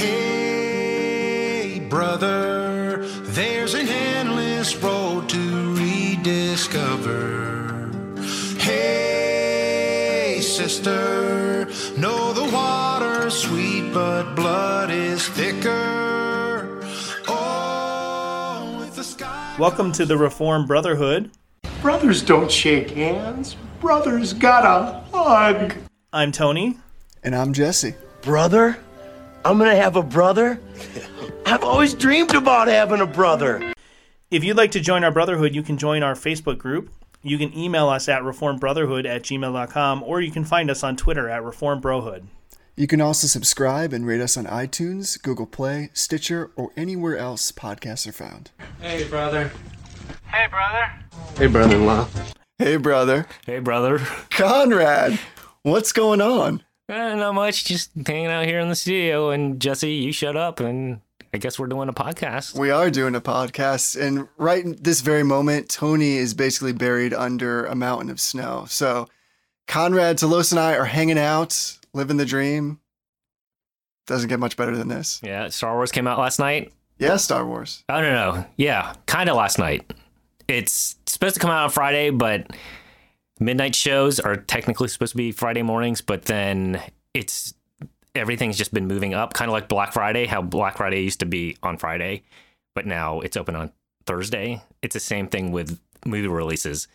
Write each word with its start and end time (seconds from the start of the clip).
Hey, 0.00 1.78
brother, 1.90 3.06
there's 3.06 3.74
an 3.74 3.86
endless 3.86 4.74
road 4.76 5.28
to 5.28 5.74
rediscover. 5.76 7.28
Hey, 8.58 10.38
sister, 10.40 11.66
know 11.98 12.32
the 12.32 12.50
water's 12.50 13.34
sweet, 13.34 13.92
but 13.92 14.34
blood 14.34 14.90
is 14.90 15.28
thicker. 15.28 16.80
Oh, 17.28 18.82
if 18.88 18.94
the 18.94 19.04
sky. 19.04 19.54
Welcome 19.58 19.92
to 19.92 20.06
the 20.06 20.16
Reformed 20.16 20.66
Brotherhood. 20.66 21.30
Brothers 21.82 22.22
don't 22.22 22.50
shake 22.50 22.88
hands. 22.88 23.54
Brothers 23.82 24.32
gotta 24.32 25.04
hug. 25.12 25.74
I'm 26.10 26.32
Tony. 26.32 26.78
And 27.22 27.36
I'm 27.36 27.52
Jesse. 27.52 27.96
brother? 28.22 28.78
I'm 29.44 29.58
gonna 29.58 29.74
have 29.76 29.96
a 29.96 30.02
brother? 30.02 30.60
I've 31.46 31.64
always 31.64 31.94
dreamed 31.94 32.34
about 32.34 32.68
having 32.68 33.00
a 33.00 33.06
brother. 33.06 33.72
If 34.30 34.44
you'd 34.44 34.56
like 34.56 34.70
to 34.72 34.80
join 34.80 35.02
our 35.02 35.10
Brotherhood, 35.10 35.54
you 35.54 35.62
can 35.62 35.76
join 35.76 36.02
our 36.02 36.14
Facebook 36.14 36.58
group. 36.58 36.90
You 37.22 37.36
can 37.38 37.56
email 37.56 37.88
us 37.88 38.08
at 38.08 38.22
reformbrotherhood 38.22 39.06
at 39.06 39.22
gmail.com 39.22 40.02
or 40.02 40.20
you 40.20 40.30
can 40.30 40.44
find 40.44 40.70
us 40.70 40.84
on 40.84 40.96
Twitter 40.96 41.28
at 41.28 41.42
reformbrohood. 41.42 42.24
You 42.76 42.86
can 42.86 43.00
also 43.00 43.26
subscribe 43.26 43.92
and 43.92 44.06
rate 44.06 44.20
us 44.20 44.36
on 44.36 44.46
iTunes, 44.46 45.20
Google 45.20 45.46
Play, 45.46 45.90
Stitcher, 45.92 46.50
or 46.54 46.70
anywhere 46.76 47.16
else 47.16 47.50
podcasts 47.50 48.06
are 48.06 48.12
found. 48.12 48.50
Hey, 48.80 49.06
brother. 49.08 49.50
Hey, 50.26 50.46
brother. 50.46 50.92
Hey, 51.36 51.46
brother-in-law. 51.46 52.08
Hey, 52.58 52.76
brother. 52.76 53.26
Hey, 53.44 53.58
brother. 53.58 53.98
Conrad, 54.30 55.18
what's 55.62 55.92
going 55.92 56.20
on? 56.20 56.62
Eh, 56.90 57.14
not 57.14 57.34
much. 57.34 57.64
Just 57.64 57.92
hanging 58.04 58.26
out 58.26 58.46
here 58.46 58.58
in 58.58 58.68
the 58.68 58.74
studio. 58.74 59.30
And 59.30 59.60
Jesse, 59.60 59.92
you 59.92 60.12
shut 60.12 60.36
up, 60.36 60.58
and 60.58 61.00
I 61.32 61.38
guess 61.38 61.56
we're 61.56 61.68
doing 61.68 61.88
a 61.88 61.92
podcast. 61.92 62.58
We 62.58 62.72
are 62.72 62.90
doing 62.90 63.14
a 63.14 63.20
podcast, 63.20 64.00
and 64.00 64.26
right 64.36 64.64
in 64.64 64.76
this 64.80 65.00
very 65.00 65.22
moment, 65.22 65.68
Tony 65.68 66.16
is 66.16 66.34
basically 66.34 66.72
buried 66.72 67.14
under 67.14 67.64
a 67.64 67.76
mountain 67.76 68.10
of 68.10 68.18
snow. 68.18 68.64
So, 68.68 69.06
Conrad, 69.68 70.18
Telos, 70.18 70.50
and 70.50 70.58
I 70.58 70.74
are 70.74 70.86
hanging 70.86 71.18
out, 71.18 71.78
living 71.94 72.16
the 72.16 72.26
dream. 72.26 72.80
Doesn't 74.08 74.28
get 74.28 74.40
much 74.40 74.56
better 74.56 74.76
than 74.76 74.88
this. 74.88 75.20
Yeah, 75.22 75.48
Star 75.50 75.76
Wars 75.76 75.92
came 75.92 76.08
out 76.08 76.18
last 76.18 76.40
night. 76.40 76.72
Yeah, 76.98 77.16
Star 77.18 77.46
Wars. 77.46 77.84
I 77.88 78.00
don't 78.00 78.12
know. 78.12 78.44
Yeah, 78.56 78.94
kind 79.06 79.30
of 79.30 79.36
last 79.36 79.60
night. 79.60 79.92
It's 80.48 80.96
supposed 81.06 81.34
to 81.34 81.40
come 81.40 81.50
out 81.50 81.62
on 81.62 81.70
Friday, 81.70 82.10
but 82.10 82.50
midnight 83.40 83.74
shows 83.74 84.20
are 84.20 84.36
technically 84.36 84.88
supposed 84.88 85.12
to 85.12 85.16
be 85.16 85.32
Friday 85.32 85.62
mornings, 85.62 86.00
but 86.00 86.26
then 86.26 86.80
it's 87.14 87.54
everything's 88.14 88.58
just 88.58 88.72
been 88.72 88.86
moving 88.86 89.14
up, 89.14 89.32
kind 89.32 89.48
of 89.48 89.52
like 89.52 89.68
Black 89.68 89.92
Friday, 89.92 90.26
how 90.26 90.42
Black 90.42 90.76
Friday 90.76 91.02
used 91.02 91.20
to 91.20 91.26
be 91.26 91.56
on 91.62 91.78
Friday, 91.78 92.22
but 92.74 92.86
now 92.86 93.20
it's 93.20 93.36
open 93.36 93.56
on 93.56 93.72
Thursday. 94.06 94.62
It's 94.82 94.94
the 94.94 95.00
same 95.00 95.26
thing 95.26 95.52
with 95.52 95.80
movie 96.04 96.28
releases. 96.28 96.86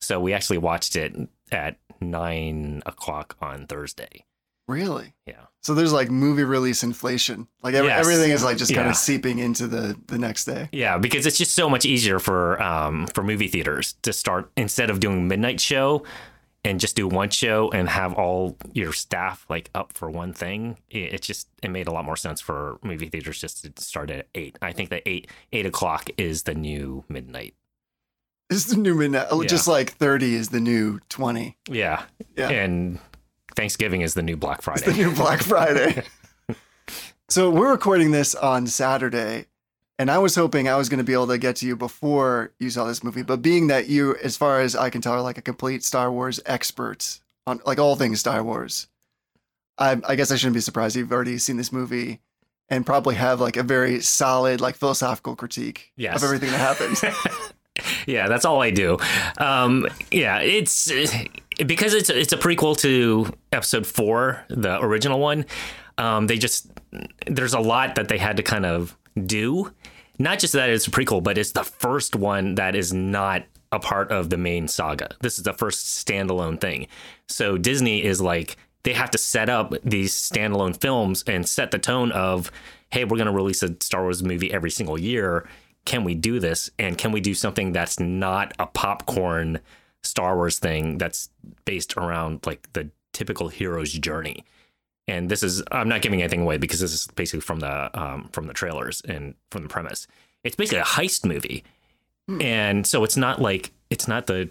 So 0.00 0.20
we 0.20 0.32
actually 0.32 0.58
watched 0.58 0.96
it 0.96 1.16
at 1.50 1.78
nine 2.00 2.82
o'clock 2.86 3.36
on 3.40 3.66
Thursday. 3.66 4.24
Really? 4.66 5.14
Yeah. 5.26 5.34
So 5.62 5.74
there's 5.74 5.92
like 5.92 6.10
movie 6.10 6.44
release 6.44 6.82
inflation. 6.82 7.48
Like 7.62 7.74
every, 7.74 7.88
Yes. 7.88 8.00
everything 8.00 8.30
is 8.30 8.42
like 8.44 8.56
just 8.56 8.74
kind 8.74 8.88
of 8.88 8.96
seeping 8.96 9.38
into 9.38 9.66
the 9.66 9.96
the 10.06 10.18
next 10.18 10.44
day. 10.44 10.68
Yeah, 10.72 10.98
because 10.98 11.26
it's 11.26 11.38
just 11.38 11.54
so 11.54 11.68
much 11.70 11.84
easier 11.86 12.18
for 12.18 12.60
um, 12.62 13.06
for 13.08 13.22
movie 13.22 13.48
theaters 13.48 13.94
to 14.02 14.12
start 14.12 14.50
instead 14.56 14.90
of 14.90 15.00
doing 15.00 15.26
midnight 15.28 15.60
show 15.60 16.04
and 16.66 16.80
just 16.80 16.96
do 16.96 17.06
one 17.06 17.28
show 17.28 17.70
and 17.72 17.90
have 17.90 18.14
all 18.14 18.56
your 18.72 18.92
staff 18.94 19.44
like 19.50 19.68
up 19.74 19.92
for 19.94 20.10
one 20.10 20.32
thing. 20.32 20.78
It, 20.90 21.14
it 21.14 21.22
just 21.22 21.48
it 21.62 21.70
made 21.70 21.86
a 21.88 21.92
lot 21.92 22.04
more 22.06 22.16
sense 22.16 22.40
for 22.40 22.78
movie 22.82 23.08
theaters 23.08 23.38
just 23.40 23.64
to 23.64 23.82
start 23.82 24.10
at 24.10 24.28
eight. 24.34 24.58
I 24.62 24.72
think 24.72 24.88
that 24.90 25.02
eight 25.06 25.28
eight 25.52 25.66
o'clock 25.66 26.08
is 26.16 26.44
the 26.44 26.54
new 26.54 27.04
midnight. 27.08 27.54
It's 28.50 28.64
the 28.66 28.76
new 28.76 28.94
midnight. 28.94 29.28
Yeah. 29.32 29.46
Just 29.46 29.66
like 29.66 29.92
30 29.92 30.34
is 30.34 30.50
the 30.50 30.60
new 30.60 31.00
20. 31.08 31.56
Yeah, 31.70 32.02
Yeah. 32.36 32.50
and 32.50 32.98
Thanksgiving 33.56 34.00
is 34.02 34.14
the 34.14 34.22
new 34.22 34.36
Black 34.36 34.58
It's 34.58 34.82
the 34.82 34.92
Friday. 34.92 35.04
new 35.04 35.14
Black 35.14 35.42
Friday. 35.42 36.02
so 37.28 37.50
we're 37.50 37.70
recording 37.70 38.10
this 38.10 38.34
on 38.34 38.66
Saturday, 38.66 39.46
and 39.98 40.10
I 40.10 40.18
was 40.18 40.34
hoping 40.34 40.68
I 40.68 40.76
was 40.76 40.88
going 40.88 40.98
to 40.98 41.04
be 41.04 41.12
able 41.12 41.28
to 41.28 41.38
get 41.38 41.56
to 41.56 41.66
you 41.66 41.76
before 41.76 42.52
you 42.58 42.70
saw 42.70 42.84
this 42.84 43.02
movie. 43.04 43.22
But 43.22 43.42
being 43.42 43.68
that 43.68 43.88
you, 43.88 44.16
as 44.22 44.36
far 44.36 44.60
as 44.60 44.74
I 44.76 44.90
can 44.90 45.00
tell, 45.00 45.12
are 45.12 45.22
like 45.22 45.38
a 45.38 45.42
complete 45.42 45.84
Star 45.84 46.10
Wars 46.10 46.40
expert 46.46 47.20
on 47.46 47.60
like 47.66 47.78
all 47.78 47.96
things 47.96 48.20
Star 48.20 48.42
Wars, 48.42 48.88
I, 49.78 50.00
I 50.06 50.14
guess 50.16 50.30
I 50.30 50.36
shouldn't 50.36 50.54
be 50.54 50.60
surprised 50.60 50.96
you've 50.96 51.12
already 51.12 51.38
seen 51.38 51.56
this 51.56 51.72
movie 51.72 52.20
and 52.68 52.86
probably 52.86 53.14
have 53.16 53.40
like 53.40 53.56
a 53.56 53.62
very 53.62 54.00
solid 54.00 54.60
like 54.60 54.74
philosophical 54.76 55.36
critique 55.36 55.92
Yes. 55.96 56.16
of 56.16 56.24
everything 56.24 56.50
that 56.50 56.58
happens. 56.58 57.04
yeah, 58.06 58.26
that's 58.28 58.44
all 58.44 58.62
I 58.62 58.70
do. 58.70 58.96
Um, 59.38 59.86
yeah, 60.10 60.38
it's 60.38 60.90
because 61.66 61.94
it's 61.94 62.10
it's 62.10 62.32
a 62.32 62.36
prequel 62.36 62.76
to 62.78 63.32
Episode 63.52 63.86
Four, 63.86 64.44
the 64.48 64.80
original 64.80 65.20
one. 65.20 65.46
Um, 65.98 66.26
they 66.26 66.38
just 66.38 66.70
there's 67.26 67.54
a 67.54 67.60
lot 67.60 67.94
that 67.94 68.08
they 68.08 68.18
had 68.18 68.36
to 68.36 68.42
kind 68.42 68.66
of 68.66 68.96
do. 69.26 69.72
Not 70.18 70.38
just 70.38 70.52
that 70.52 70.70
it's 70.70 70.86
a 70.86 70.90
prequel, 70.90 71.22
but 71.22 71.38
it's 71.38 71.52
the 71.52 71.64
first 71.64 72.14
one 72.14 72.54
that 72.54 72.74
is 72.76 72.92
not 72.92 73.44
a 73.72 73.80
part 73.80 74.12
of 74.12 74.30
the 74.30 74.36
main 74.36 74.68
saga. 74.68 75.10
This 75.20 75.38
is 75.38 75.44
the 75.44 75.52
first 75.52 76.06
standalone 76.06 76.60
thing. 76.60 76.86
So 77.28 77.58
Disney 77.58 78.04
is 78.04 78.20
like 78.20 78.56
they 78.84 78.92
have 78.92 79.10
to 79.10 79.18
set 79.18 79.48
up 79.48 79.74
these 79.82 80.14
standalone 80.14 80.80
films 80.80 81.24
and 81.26 81.48
set 81.48 81.70
the 81.72 81.78
tone 81.78 82.12
of, 82.12 82.52
hey, 82.90 83.04
we're 83.04 83.16
going 83.16 83.26
to 83.26 83.32
release 83.32 83.62
a 83.62 83.74
Star 83.80 84.02
Wars 84.02 84.22
movie 84.22 84.52
every 84.52 84.70
single 84.70 84.98
year. 84.98 85.48
Can 85.84 86.04
we 86.04 86.14
do 86.14 86.38
this? 86.38 86.70
And 86.78 86.96
can 86.96 87.10
we 87.10 87.20
do 87.20 87.34
something 87.34 87.72
that's 87.72 87.98
not 87.98 88.52
a 88.58 88.66
popcorn 88.66 89.58
Star 90.04 90.36
Wars 90.36 90.58
thing 90.58 90.98
that's 90.98 91.30
based 91.64 91.96
around 91.96 92.46
like 92.46 92.72
the 92.72 92.90
typical 93.12 93.48
hero's 93.48 93.92
journey? 93.92 94.44
And 95.06 95.30
this 95.30 95.42
is 95.42 95.62
I'm 95.70 95.88
not 95.88 96.02
giving 96.02 96.22
anything 96.22 96.42
away 96.42 96.56
because 96.56 96.80
this 96.80 96.92
is 96.92 97.06
basically 97.08 97.40
from 97.40 97.60
the 97.60 98.00
um, 98.00 98.28
from 98.32 98.46
the 98.46 98.54
trailers 98.54 99.02
and 99.02 99.34
from 99.50 99.62
the 99.62 99.68
premise. 99.68 100.06
It's 100.44 100.56
basically 100.56 100.78
a 100.78 100.84
heist 100.84 101.24
movie, 101.24 101.64
and 102.40 102.86
so 102.86 103.04
it's 103.04 103.16
not 103.16 103.40
like 103.40 103.72
it's 103.90 104.08
not 104.08 104.26
the 104.26 104.50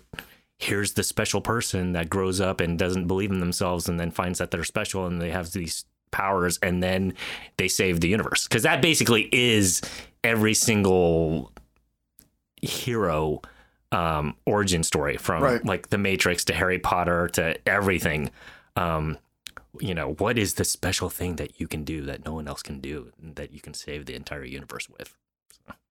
here's 0.60 0.94
the 0.94 1.04
special 1.04 1.42
person 1.42 1.94
that 1.94 2.10
grows 2.10 2.40
up 2.40 2.62
and 2.62 2.80
doesn't 2.80 3.08
believe 3.08 3.32
in 3.32 3.40
themselves 3.40 3.90
and 3.90 4.00
then 4.00 4.12
finds 4.12 4.40
that 4.40 4.52
they're 4.52 4.64
special 4.64 5.06
and 5.06 5.22
they 5.22 5.30
have 5.30 5.52
these 5.52 5.86
powers 6.12 6.60
and 6.62 6.82
then 6.82 7.14
they 7.58 7.68
save 7.68 8.00
the 8.00 8.08
universe 8.08 8.48
because 8.48 8.64
that 8.64 8.82
basically 8.82 9.28
is 9.32 9.82
every 10.24 10.54
single 10.54 11.52
hero 12.62 13.42
um, 13.94 14.36
origin 14.46 14.84
story 14.84 15.18
from 15.18 15.44
Right. 15.44 15.64
like 15.66 15.90
the 15.90 15.98
Matrix 15.98 16.44
to 16.46 16.54
Harry 16.54 16.80
Potter 16.80 17.30
to 17.34 17.56
everything. 17.68 18.32
Um, 18.76 19.18
you 19.80 19.94
know, 19.94 20.14
what 20.14 20.38
is 20.38 20.56
the 20.56 20.66
special 20.66 21.10
thing 21.10 21.36
that 21.38 21.60
you 21.60 21.68
can 21.68 21.84
do 21.84 22.02
that 22.06 22.26
no 22.26 22.34
one 22.34 22.48
else 22.48 22.62
can 22.62 22.80
do 22.80 23.12
that 23.22 23.52
you 23.54 23.60
can 23.62 23.74
save 23.74 24.06
the 24.06 24.16
entire 24.16 24.44
universe 24.44 24.88
with? 24.90 25.16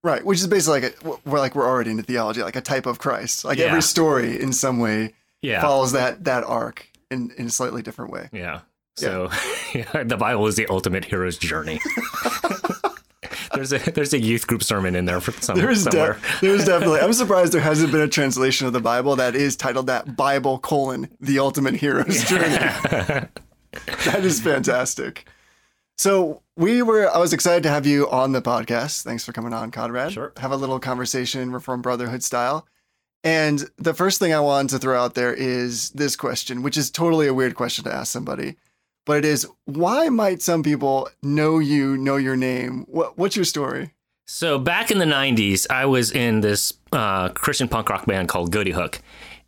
Right, 0.05 0.25
which 0.25 0.39
is 0.41 0.47
basically 0.49 0.81
like 0.81 1.05
a, 1.05 1.29
we're 1.29 1.39
like 1.39 1.55
we're 1.55 1.67
already 1.69 1.91
into 1.93 2.03
theology, 2.03 2.43
like 2.43 2.57
a 2.57 2.61
type 2.61 2.87
of 2.87 2.99
Christ. 2.99 3.45
Like 3.45 3.59
Yeah. 3.59 3.67
every 3.67 3.83
story 3.83 4.41
in 4.41 4.53
some 4.53 4.79
way 4.81 5.15
Yeah. 5.43 5.61
follows 5.63 5.93
that 5.93 6.25
that 6.25 6.43
arc 6.45 6.89
in, 7.11 7.31
in 7.39 7.47
a 7.47 7.51
slightly 7.51 7.83
different 7.83 8.11
way. 8.13 8.29
Yeah. 8.33 8.61
So 8.97 9.31
yeah, 9.75 10.03
the 10.03 10.17
Bible 10.17 10.47
is 10.49 10.57
the 10.57 10.67
ultimate 10.69 11.05
hero's 11.05 11.39
journey. 11.39 11.81
there's 13.55 13.73
a 13.73 13.79
there's 13.79 14.13
a 14.13 14.19
youth 14.21 14.47
group 14.47 14.63
sermon 14.63 14.95
in 14.95 15.05
there 15.05 15.21
for 15.21 15.33
some, 15.43 15.57
There 15.57 15.71
is 15.71 15.85
somewhere. 15.85 16.15
de- 16.41 16.47
there 16.47 16.55
is 16.55 16.65
definitely. 16.65 17.01
I'm 17.01 17.13
surprised 17.25 17.53
there 17.53 17.61
hasn't 17.61 17.93
been 17.93 18.01
a 18.01 18.09
translation 18.09 18.67
of 18.67 18.73
the 18.73 18.81
Bible 18.81 19.17
that 19.17 19.35
is 19.35 19.57
titled 19.57 19.87
that 19.89 20.17
Bible 20.17 20.59
colon 20.59 21.09
the 21.21 21.39
ultimate 21.39 21.75
hero's 21.75 22.25
journey. 22.25 22.49
that 24.05 24.21
is 24.25 24.41
fantastic. 24.41 25.27
So 25.99 26.43
we 26.57 26.83
were. 26.83 27.09
I 27.09 27.19
was 27.19 27.33
excited 27.33 27.63
to 27.65 27.69
have 27.69 27.87
you 27.87 28.09
on 28.11 28.33
the 28.33 28.43
podcast. 28.43 29.03
Thanks 29.03 29.25
for 29.25 29.33
coming 29.33 29.53
on, 29.53 29.71
Conrad. 29.71 30.13
Sure. 30.13 30.33
Have 30.39 30.53
a 30.53 30.57
little 30.57 30.79
conversation, 30.81 31.53
Reform 31.53 31.83
Brotherhood 31.83 32.23
style. 32.23 32.67
And 33.25 33.71
the 33.79 33.95
first 33.95 34.19
thing 34.19 34.35
I 34.35 34.41
wanted 34.41 34.71
to 34.71 34.79
throw 34.81 35.01
out 35.01 35.15
there 35.15 35.33
is 35.33 35.91
this 35.91 36.17
question, 36.17 36.63
which 36.63 36.77
is 36.77 36.91
totally 36.91 37.29
a 37.29 37.35
weird 37.35 37.55
question 37.55 37.85
to 37.85 37.95
ask 37.95 38.11
somebody, 38.13 38.57
but 39.05 39.19
it 39.19 39.25
is: 39.25 39.47
Why 39.65 40.09
might 40.09 40.43
some 40.43 40.63
people 40.63 41.09
know 41.23 41.59
you, 41.59 41.97
know 41.97 42.17
your 42.17 42.37
name? 42.37 42.85
What, 42.89 43.19
what's 43.19 43.37
your 43.37 43.45
story? 43.45 43.93
So 44.27 44.59
back 44.59 44.91
in 44.91 44.99
the 44.99 45.05
'90s, 45.05 45.67
I 45.71 45.87
was 45.87 46.11
in 46.13 46.41
this 46.41 46.73
uh, 46.93 47.31
Christian 47.31 47.69
punk 47.69 47.89
rock 47.89 48.07
band 48.07 48.29
called 48.29 48.53
Ghoti 48.53 48.73
Hook, 48.73 49.01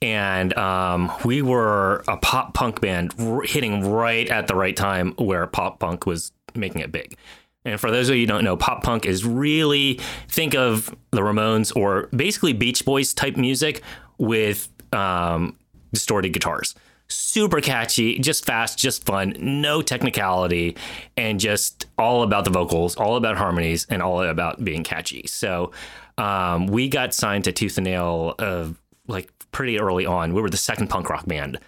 and 0.02 0.56
um, 0.58 1.10
we 1.24 1.42
were 1.42 2.04
a 2.08 2.16
pop 2.16 2.54
punk 2.54 2.80
band 2.80 3.14
r- 3.18 3.42
hitting 3.42 3.90
right 3.90 4.28
at 4.28 4.46
the 4.46 4.54
right 4.54 4.76
time 4.76 5.12
where 5.16 5.46
pop 5.46 5.78
punk 5.78 6.06
was 6.06 6.32
making 6.54 6.80
it 6.82 6.92
big. 6.92 7.16
And 7.64 7.80
for 7.80 7.90
those 7.90 8.10
of 8.10 8.16
you 8.16 8.22
who 8.22 8.26
don't 8.26 8.44
know, 8.44 8.56
pop 8.56 8.82
punk 8.82 9.06
is 9.06 9.24
really 9.24 9.98
think 10.28 10.54
of 10.54 10.94
the 11.12 11.20
Ramones 11.20 11.74
or 11.74 12.08
basically 12.14 12.52
Beach 12.52 12.84
Boys 12.84 13.14
type 13.14 13.36
music 13.36 13.82
with 14.18 14.68
um, 14.92 15.56
distorted 15.92 16.30
guitars. 16.30 16.74
Super 17.14 17.60
catchy, 17.60 18.18
just 18.18 18.44
fast, 18.44 18.78
just 18.78 19.04
fun, 19.04 19.34
no 19.38 19.82
technicality, 19.82 20.76
and 21.16 21.40
just 21.40 21.86
all 21.98 22.22
about 22.22 22.44
the 22.44 22.50
vocals, 22.50 22.96
all 22.96 23.16
about 23.16 23.36
harmonies, 23.36 23.86
and 23.88 24.02
all 24.02 24.22
about 24.22 24.64
being 24.64 24.82
catchy. 24.82 25.26
So 25.26 25.72
um, 26.18 26.66
we 26.66 26.88
got 26.88 27.14
signed 27.14 27.44
to 27.44 27.52
Tooth 27.52 27.78
and 27.78 27.84
Nail 27.84 28.34
uh, 28.38 28.68
like 29.06 29.30
pretty 29.52 29.78
early 29.78 30.06
on. 30.06 30.34
We 30.34 30.42
were 30.42 30.50
the 30.50 30.56
second 30.56 30.88
punk 30.88 31.08
rock 31.08 31.26
band. 31.26 31.58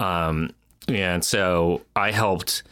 Um, 0.00 0.50
and 0.88 1.24
so 1.24 1.82
I 1.94 2.10
helped. 2.10 2.62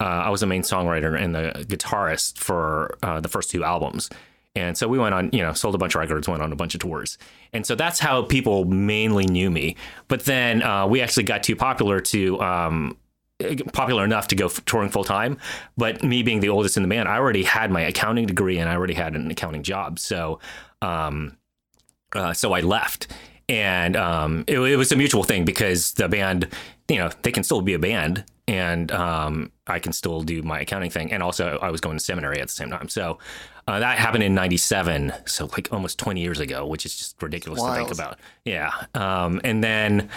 Uh, 0.00 0.04
I 0.04 0.30
was 0.30 0.40
the 0.40 0.46
main 0.46 0.62
songwriter 0.62 1.20
and 1.20 1.34
the 1.34 1.64
guitarist 1.68 2.38
for 2.38 2.96
uh, 3.02 3.20
the 3.20 3.28
first 3.28 3.50
two 3.50 3.62
albums. 3.62 4.10
And 4.54 4.76
so 4.76 4.86
we 4.86 4.98
went 4.98 5.14
on, 5.14 5.30
you 5.32 5.40
know, 5.42 5.52
sold 5.54 5.74
a 5.74 5.78
bunch 5.78 5.94
of 5.94 6.00
records, 6.00 6.28
went 6.28 6.42
on 6.42 6.52
a 6.52 6.56
bunch 6.56 6.74
of 6.74 6.80
tours. 6.80 7.16
And 7.52 7.66
so 7.66 7.74
that's 7.74 7.98
how 7.98 8.22
people 8.22 8.64
mainly 8.66 9.26
knew 9.26 9.50
me. 9.50 9.76
But 10.08 10.24
then 10.24 10.62
uh, 10.62 10.86
we 10.86 11.00
actually 11.00 11.22
got 11.24 11.42
too 11.42 11.56
popular 11.56 12.00
to, 12.00 12.40
um, 12.40 12.96
popular 13.72 14.04
enough 14.04 14.28
to 14.28 14.34
go 14.34 14.48
touring 14.48 14.90
full 14.90 15.04
time. 15.04 15.38
But 15.76 16.02
me 16.02 16.22
being 16.22 16.40
the 16.40 16.50
oldest 16.50 16.76
in 16.76 16.82
the 16.82 16.88
band, 16.88 17.08
I 17.08 17.16
already 17.16 17.44
had 17.44 17.70
my 17.70 17.80
accounting 17.80 18.26
degree 18.26 18.58
and 18.58 18.68
I 18.68 18.74
already 18.74 18.94
had 18.94 19.14
an 19.14 19.30
accounting 19.30 19.62
job. 19.62 19.98
So, 19.98 20.38
um, 20.82 21.36
uh, 22.14 22.34
so 22.34 22.52
I 22.52 22.60
left. 22.60 23.08
And 23.48 23.96
um, 23.96 24.44
it, 24.46 24.58
it 24.58 24.76
was 24.76 24.92
a 24.92 24.96
mutual 24.96 25.24
thing 25.24 25.44
because 25.44 25.94
the 25.94 26.08
band, 26.08 26.48
you 26.88 26.96
know, 26.96 27.10
they 27.22 27.32
can 27.32 27.42
still 27.42 27.62
be 27.62 27.74
a 27.74 27.78
band 27.78 28.24
and 28.46 28.90
um, 28.92 29.50
I 29.66 29.78
can 29.78 29.92
still 29.92 30.22
do 30.22 30.42
my 30.42 30.60
accounting 30.60 30.90
thing. 30.90 31.12
And 31.12 31.22
also, 31.22 31.58
I 31.60 31.70
was 31.70 31.80
going 31.80 31.96
to 31.96 32.04
seminary 32.04 32.40
at 32.40 32.48
the 32.48 32.54
same 32.54 32.70
time. 32.70 32.88
So 32.88 33.18
uh, 33.68 33.78
that 33.78 33.98
happened 33.98 34.24
in 34.24 34.34
97. 34.34 35.12
So, 35.26 35.46
like 35.46 35.72
almost 35.72 35.98
20 35.98 36.20
years 36.20 36.40
ago, 36.40 36.66
which 36.66 36.84
is 36.84 36.96
just 36.96 37.22
ridiculous 37.22 37.62
to 37.62 37.74
think 37.74 37.92
about. 37.92 38.18
Yeah. 38.44 38.72
Um, 38.94 39.40
and 39.44 39.62
then 39.62 40.08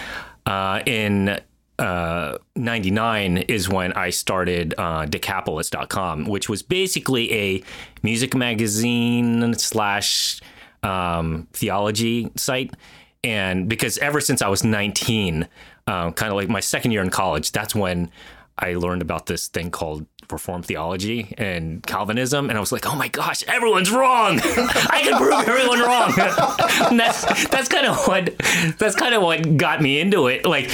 uh, 0.45 0.81
in 0.86 1.39
uh, 1.77 2.38
99 2.56 3.38
is 3.38 3.69
when 3.69 3.94
I 3.94 4.09
started 4.09 4.74
uh, 4.77 5.06
Decapolis.com, 5.06 6.25
which 6.25 6.50
was 6.50 6.63
basically 6.63 7.33
a 7.33 7.63
music 8.01 8.36
magazine 8.36 9.53
slash 9.56 10.41
um, 10.81 11.48
theology 11.53 12.31
site. 12.36 12.74
And 13.24 13.68
because 13.68 13.98
ever 14.00 14.21
since 14.21 14.41
I 14.41 14.48
was 14.48 14.63
19, 14.63 15.48
um, 15.88 16.13
kind 16.13 16.31
of 16.31 16.36
like 16.36 16.50
my 16.50 16.59
second 16.59 16.91
year 16.91 17.01
in 17.01 17.09
college, 17.09 17.51
that's 17.51 17.75
when 17.75 18.12
I 18.57 18.75
learned 18.75 19.01
about 19.01 19.25
this 19.25 19.48
thing 19.48 19.71
called 19.71 20.06
Reformed 20.31 20.66
theology 20.66 21.33
and 21.38 21.86
Calvinism, 21.86 22.50
and 22.50 22.57
I 22.57 22.60
was 22.60 22.72
like, 22.72 22.86
"Oh 22.86 22.95
my 22.95 23.07
gosh, 23.07 23.44
everyone's 23.44 23.92
wrong! 23.92 24.39
I 24.44 25.01
can 25.04 25.18
prove 25.18 25.48
everyone 25.48 25.80
wrong." 25.80 26.13
and 26.89 27.00
that's 27.00 27.48
that's 27.48 27.69
kind 27.69 27.86
of 27.86 27.98
what 28.07 28.38
that's 28.77 28.95
kind 28.95 29.13
of 29.13 29.22
what 29.22 29.57
got 29.57 29.81
me 29.81 30.00
into 30.00 30.27
it. 30.27 30.45
Like, 30.45 30.72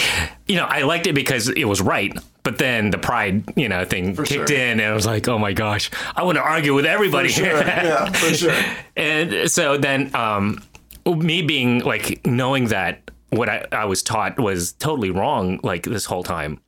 you 0.47 0.55
know, 0.55 0.65
I 0.65 0.83
liked 0.83 1.07
it 1.07 1.13
because 1.13 1.49
it 1.49 1.65
was 1.65 1.81
right, 1.81 2.17
but 2.43 2.57
then 2.57 2.91
the 2.91 2.97
pride, 2.97 3.43
you 3.55 3.69
know, 3.69 3.85
thing 3.85 4.15
kicked 4.15 4.49
sure. 4.49 4.57
in, 4.57 4.79
and 4.79 4.81
I 4.81 4.93
was 4.93 5.05
like, 5.05 5.27
"Oh 5.27 5.37
my 5.37 5.53
gosh, 5.53 5.91
I 6.15 6.23
want 6.23 6.37
to 6.37 6.43
argue 6.43 6.73
with 6.73 6.85
everybody." 6.85 7.29
yeah, 7.37 8.11
for 8.11 8.33
sure. 8.33 8.55
and 8.95 9.49
so 9.49 9.77
then 9.77 10.13
um 10.15 10.61
me 11.05 11.41
being 11.41 11.79
like 11.79 12.25
knowing 12.25 12.65
that 12.67 13.11
what 13.31 13.49
I, 13.49 13.65
I 13.71 13.85
was 13.85 14.03
taught 14.03 14.39
was 14.39 14.73
totally 14.73 15.09
wrong 15.09 15.59
like 15.63 15.83
this 15.83 16.05
whole 16.05 16.23
time 16.23 16.59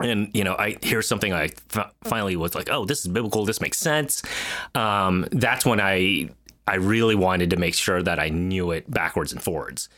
and 0.00 0.30
you 0.34 0.44
know 0.44 0.54
i 0.58 0.76
hear 0.82 1.02
something 1.02 1.32
i 1.32 1.48
finally 2.04 2.36
was 2.36 2.54
like 2.54 2.68
oh 2.70 2.84
this 2.84 3.00
is 3.00 3.08
biblical 3.08 3.44
this 3.44 3.60
makes 3.60 3.78
sense 3.78 4.22
um 4.74 5.26
that's 5.32 5.64
when 5.64 5.80
i 5.80 6.28
i 6.66 6.76
really 6.76 7.14
wanted 7.14 7.50
to 7.50 7.56
make 7.56 7.74
sure 7.74 8.02
that 8.02 8.18
i 8.18 8.28
knew 8.28 8.70
it 8.70 8.88
backwards 8.90 9.32
and 9.32 9.42
forwards 9.42 9.88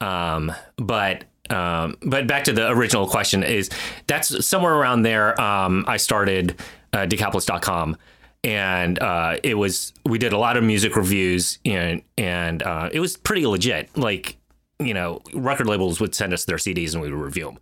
um 0.00 0.52
but 0.76 1.24
um 1.50 1.96
but 2.02 2.26
back 2.26 2.44
to 2.44 2.52
the 2.52 2.68
original 2.68 3.06
question 3.06 3.42
is 3.42 3.70
that's 4.06 4.46
somewhere 4.46 4.74
around 4.74 5.02
there 5.02 5.40
um 5.40 5.84
i 5.88 5.96
started 5.96 6.54
uh, 6.92 7.04
decapolis.com 7.06 7.96
and 8.44 8.98
uh, 9.00 9.36
it 9.42 9.54
was 9.54 9.92
we 10.04 10.18
did 10.18 10.32
a 10.32 10.38
lot 10.38 10.56
of 10.56 10.64
music 10.64 10.96
reviews 10.96 11.58
and 11.64 12.02
and 12.16 12.62
uh, 12.62 12.88
it 12.92 13.00
was 13.00 13.16
pretty 13.16 13.46
legit. 13.46 13.96
Like 13.96 14.36
you 14.80 14.94
know, 14.94 15.20
record 15.34 15.66
labels 15.66 16.00
would 16.00 16.14
send 16.14 16.32
us 16.32 16.44
their 16.44 16.56
CDs 16.56 16.92
and 16.92 17.02
we 17.02 17.10
would 17.10 17.20
review 17.20 17.46
them. 17.46 17.58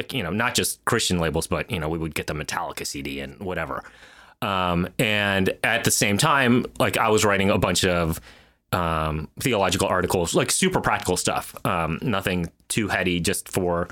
Like 0.00 0.14
you 0.14 0.22
know, 0.22 0.30
not 0.30 0.54
just 0.54 0.82
Christian 0.86 1.18
labels, 1.18 1.46
but 1.46 1.70
you 1.70 1.78
know, 1.78 1.90
we 1.90 1.98
would 1.98 2.14
get 2.14 2.26
the 2.26 2.32
Metallica 2.32 2.86
CD 2.86 3.20
and 3.20 3.38
whatever. 3.38 3.84
Um, 4.40 4.88
and 4.98 5.54
at 5.62 5.84
the 5.84 5.90
same 5.90 6.16
time, 6.16 6.64
like 6.78 6.96
I 6.96 7.10
was 7.10 7.22
writing 7.22 7.50
a 7.50 7.58
bunch 7.58 7.84
of 7.84 8.18
um, 8.72 9.28
theological 9.40 9.88
articles, 9.88 10.34
like 10.34 10.50
super 10.50 10.80
practical 10.80 11.18
stuff. 11.18 11.54
Um, 11.66 11.98
nothing 12.00 12.50
too 12.68 12.88
heady, 12.88 13.20
just 13.20 13.50
for 13.50 13.88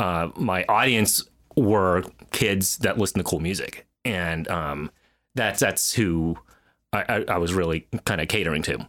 uh, 0.00 0.30
my 0.34 0.64
audience 0.68 1.22
were 1.54 2.02
kids 2.32 2.78
that 2.78 2.98
listen 2.98 3.18
to 3.18 3.24
cool 3.24 3.38
music, 3.38 3.86
and 4.04 4.48
um, 4.48 4.90
that's 5.36 5.60
that's 5.60 5.92
who 5.92 6.36
I, 6.92 7.04
I, 7.08 7.24
I 7.34 7.38
was 7.38 7.54
really 7.54 7.86
kind 8.04 8.20
of 8.20 8.26
catering 8.26 8.62
to. 8.64 8.88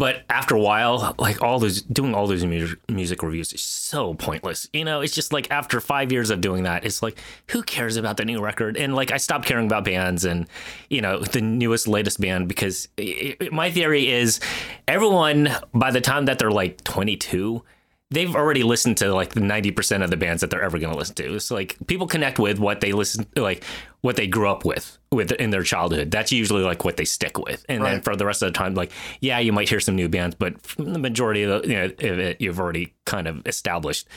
But 0.00 0.22
after 0.30 0.54
a 0.54 0.58
while, 0.58 1.14
like 1.18 1.42
all 1.42 1.58
those 1.58 1.82
doing 1.82 2.14
all 2.14 2.26
those 2.26 2.42
music, 2.42 2.78
music 2.88 3.22
reviews 3.22 3.52
is 3.52 3.60
so 3.60 4.14
pointless. 4.14 4.66
You 4.72 4.86
know, 4.86 5.02
it's 5.02 5.14
just 5.14 5.30
like 5.30 5.50
after 5.50 5.78
five 5.78 6.10
years 6.10 6.30
of 6.30 6.40
doing 6.40 6.62
that, 6.62 6.86
it's 6.86 7.02
like 7.02 7.18
who 7.50 7.62
cares 7.62 7.98
about 7.98 8.16
the 8.16 8.24
new 8.24 8.40
record? 8.40 8.78
And 8.78 8.96
like 8.96 9.10
I 9.10 9.18
stopped 9.18 9.44
caring 9.44 9.66
about 9.66 9.84
bands 9.84 10.24
and 10.24 10.46
you 10.88 11.02
know 11.02 11.20
the 11.20 11.42
newest 11.42 11.86
latest 11.86 12.18
band 12.18 12.48
because 12.48 12.88
i 12.98 13.36
i 13.42 13.48
my 13.52 13.70
theory 13.70 14.10
is 14.10 14.40
everyone 14.88 15.50
by 15.74 15.90
the 15.90 16.00
time 16.00 16.24
that 16.24 16.38
they're 16.38 16.50
like 16.50 16.82
22 16.84 17.62
they've 18.10 18.34
already 18.34 18.62
listened 18.62 18.96
to 18.96 19.14
like 19.14 19.34
the 19.34 19.40
90% 19.40 20.02
of 20.02 20.10
the 20.10 20.16
bands 20.16 20.40
that 20.40 20.50
they're 20.50 20.62
ever 20.62 20.78
going 20.78 20.92
to 20.92 20.98
listen 20.98 21.14
to. 21.16 21.38
So 21.38 21.54
like 21.54 21.76
people 21.86 22.06
connect 22.06 22.38
with 22.38 22.58
what 22.58 22.80
they 22.80 22.92
listen 22.92 23.26
like 23.36 23.64
what 24.00 24.16
they 24.16 24.26
grew 24.26 24.48
up 24.48 24.64
with 24.64 24.98
with 25.12 25.32
in 25.32 25.50
their 25.50 25.62
childhood. 25.62 26.10
That's 26.10 26.32
usually 26.32 26.62
like 26.62 26.84
what 26.84 26.96
they 26.96 27.04
stick 27.04 27.38
with. 27.38 27.64
And 27.68 27.84
then 27.84 28.00
for 28.02 28.16
the 28.16 28.26
rest 28.26 28.42
of 28.42 28.52
the 28.52 28.58
time 28.58 28.74
like 28.74 28.90
yeah, 29.20 29.38
you 29.38 29.52
might 29.52 29.68
hear 29.68 29.80
some 29.80 29.94
new 29.94 30.08
bands, 30.08 30.34
but 30.38 30.60
the 30.62 30.98
majority 30.98 31.44
of, 31.44 31.62
the, 31.62 31.68
you 31.68 31.74
know, 31.74 31.84
of 31.84 32.18
it 32.18 32.40
you've 32.40 32.58
already 32.58 32.94
kind 33.04 33.28
of 33.28 33.46
established 33.46 34.08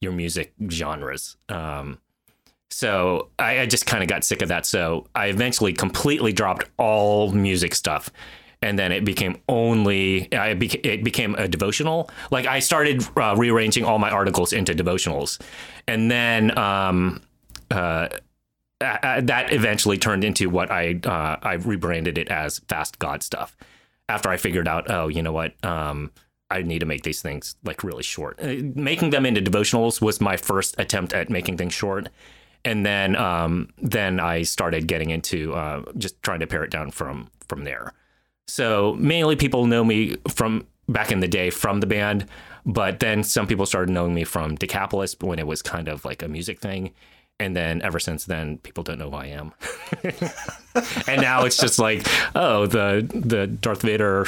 your 0.00 0.12
music 0.12 0.52
genres. 0.70 1.36
Um 1.48 1.98
so 2.70 3.28
I, 3.38 3.60
I 3.60 3.66
just 3.66 3.84
kind 3.84 4.02
of 4.02 4.08
got 4.08 4.24
sick 4.24 4.40
of 4.40 4.48
that. 4.48 4.64
So 4.64 5.06
I 5.14 5.26
eventually 5.26 5.74
completely 5.74 6.32
dropped 6.32 6.70
all 6.78 7.30
music 7.30 7.74
stuff. 7.74 8.10
And 8.62 8.78
then 8.78 8.92
it 8.92 9.04
became 9.04 9.40
only 9.48 10.32
I 10.32 10.54
beca- 10.54 10.86
it 10.86 11.02
became 11.02 11.34
a 11.34 11.48
devotional. 11.48 12.08
Like 12.30 12.46
I 12.46 12.60
started 12.60 13.04
uh, 13.16 13.34
rearranging 13.36 13.84
all 13.84 13.98
my 13.98 14.10
articles 14.10 14.52
into 14.52 14.72
devotionals, 14.72 15.40
and 15.88 16.10
then 16.10 16.56
um, 16.56 17.20
uh, 17.70 18.08
uh, 18.80 19.20
that 19.20 19.52
eventually 19.52 19.98
turned 19.98 20.24
into 20.24 20.48
what 20.48 20.70
I 20.70 21.00
uh, 21.04 21.36
I 21.42 21.54
rebranded 21.54 22.18
it 22.18 22.28
as 22.28 22.60
Fast 22.68 22.98
God 22.98 23.22
stuff. 23.22 23.56
After 24.08 24.28
I 24.28 24.36
figured 24.36 24.68
out, 24.68 24.90
oh, 24.90 25.08
you 25.08 25.22
know 25.22 25.32
what, 25.32 25.54
um, 25.64 26.10
I 26.50 26.62
need 26.62 26.80
to 26.80 26.86
make 26.86 27.02
these 27.02 27.22
things 27.22 27.56
like 27.64 27.82
really 27.82 28.02
short. 28.02 28.38
Uh, 28.42 28.56
making 28.74 29.10
them 29.10 29.24
into 29.24 29.40
devotionals 29.40 30.02
was 30.02 30.20
my 30.20 30.36
first 30.36 30.74
attempt 30.78 31.14
at 31.14 31.30
making 31.30 31.56
things 31.56 31.72
short, 31.72 32.08
and 32.64 32.84
then 32.84 33.16
um, 33.16 33.70
then 33.78 34.20
I 34.20 34.42
started 34.42 34.86
getting 34.86 35.10
into 35.10 35.54
uh, 35.54 35.82
just 35.96 36.22
trying 36.22 36.40
to 36.40 36.46
pare 36.46 36.62
it 36.62 36.70
down 36.70 36.90
from 36.90 37.30
from 37.48 37.64
there. 37.64 37.92
So 38.48 38.94
mainly 38.98 39.36
people 39.36 39.66
know 39.66 39.84
me 39.84 40.16
from 40.28 40.66
back 40.88 41.12
in 41.12 41.20
the 41.20 41.28
day 41.28 41.50
from 41.50 41.80
the 41.80 41.86
band, 41.86 42.26
but 42.66 43.00
then 43.00 43.24
some 43.24 43.46
people 43.46 43.66
started 43.66 43.90
knowing 43.90 44.14
me 44.14 44.24
from 44.24 44.56
Decapolis 44.56 45.16
when 45.20 45.38
it 45.38 45.46
was 45.46 45.62
kind 45.62 45.88
of 45.88 46.04
like 46.04 46.22
a 46.22 46.28
music 46.28 46.60
thing. 46.60 46.92
And 47.40 47.56
then 47.56 47.82
ever 47.82 47.98
since 47.98 48.24
then, 48.26 48.58
people 48.58 48.84
don't 48.84 48.98
know 48.98 49.10
who 49.10 49.16
I 49.16 49.26
am. 49.26 49.52
and 51.08 51.20
now 51.20 51.44
it's 51.44 51.56
just 51.56 51.78
like, 51.78 52.06
oh, 52.36 52.66
the 52.66 53.08
the 53.12 53.46
Darth 53.48 53.82
Vader, 53.82 54.26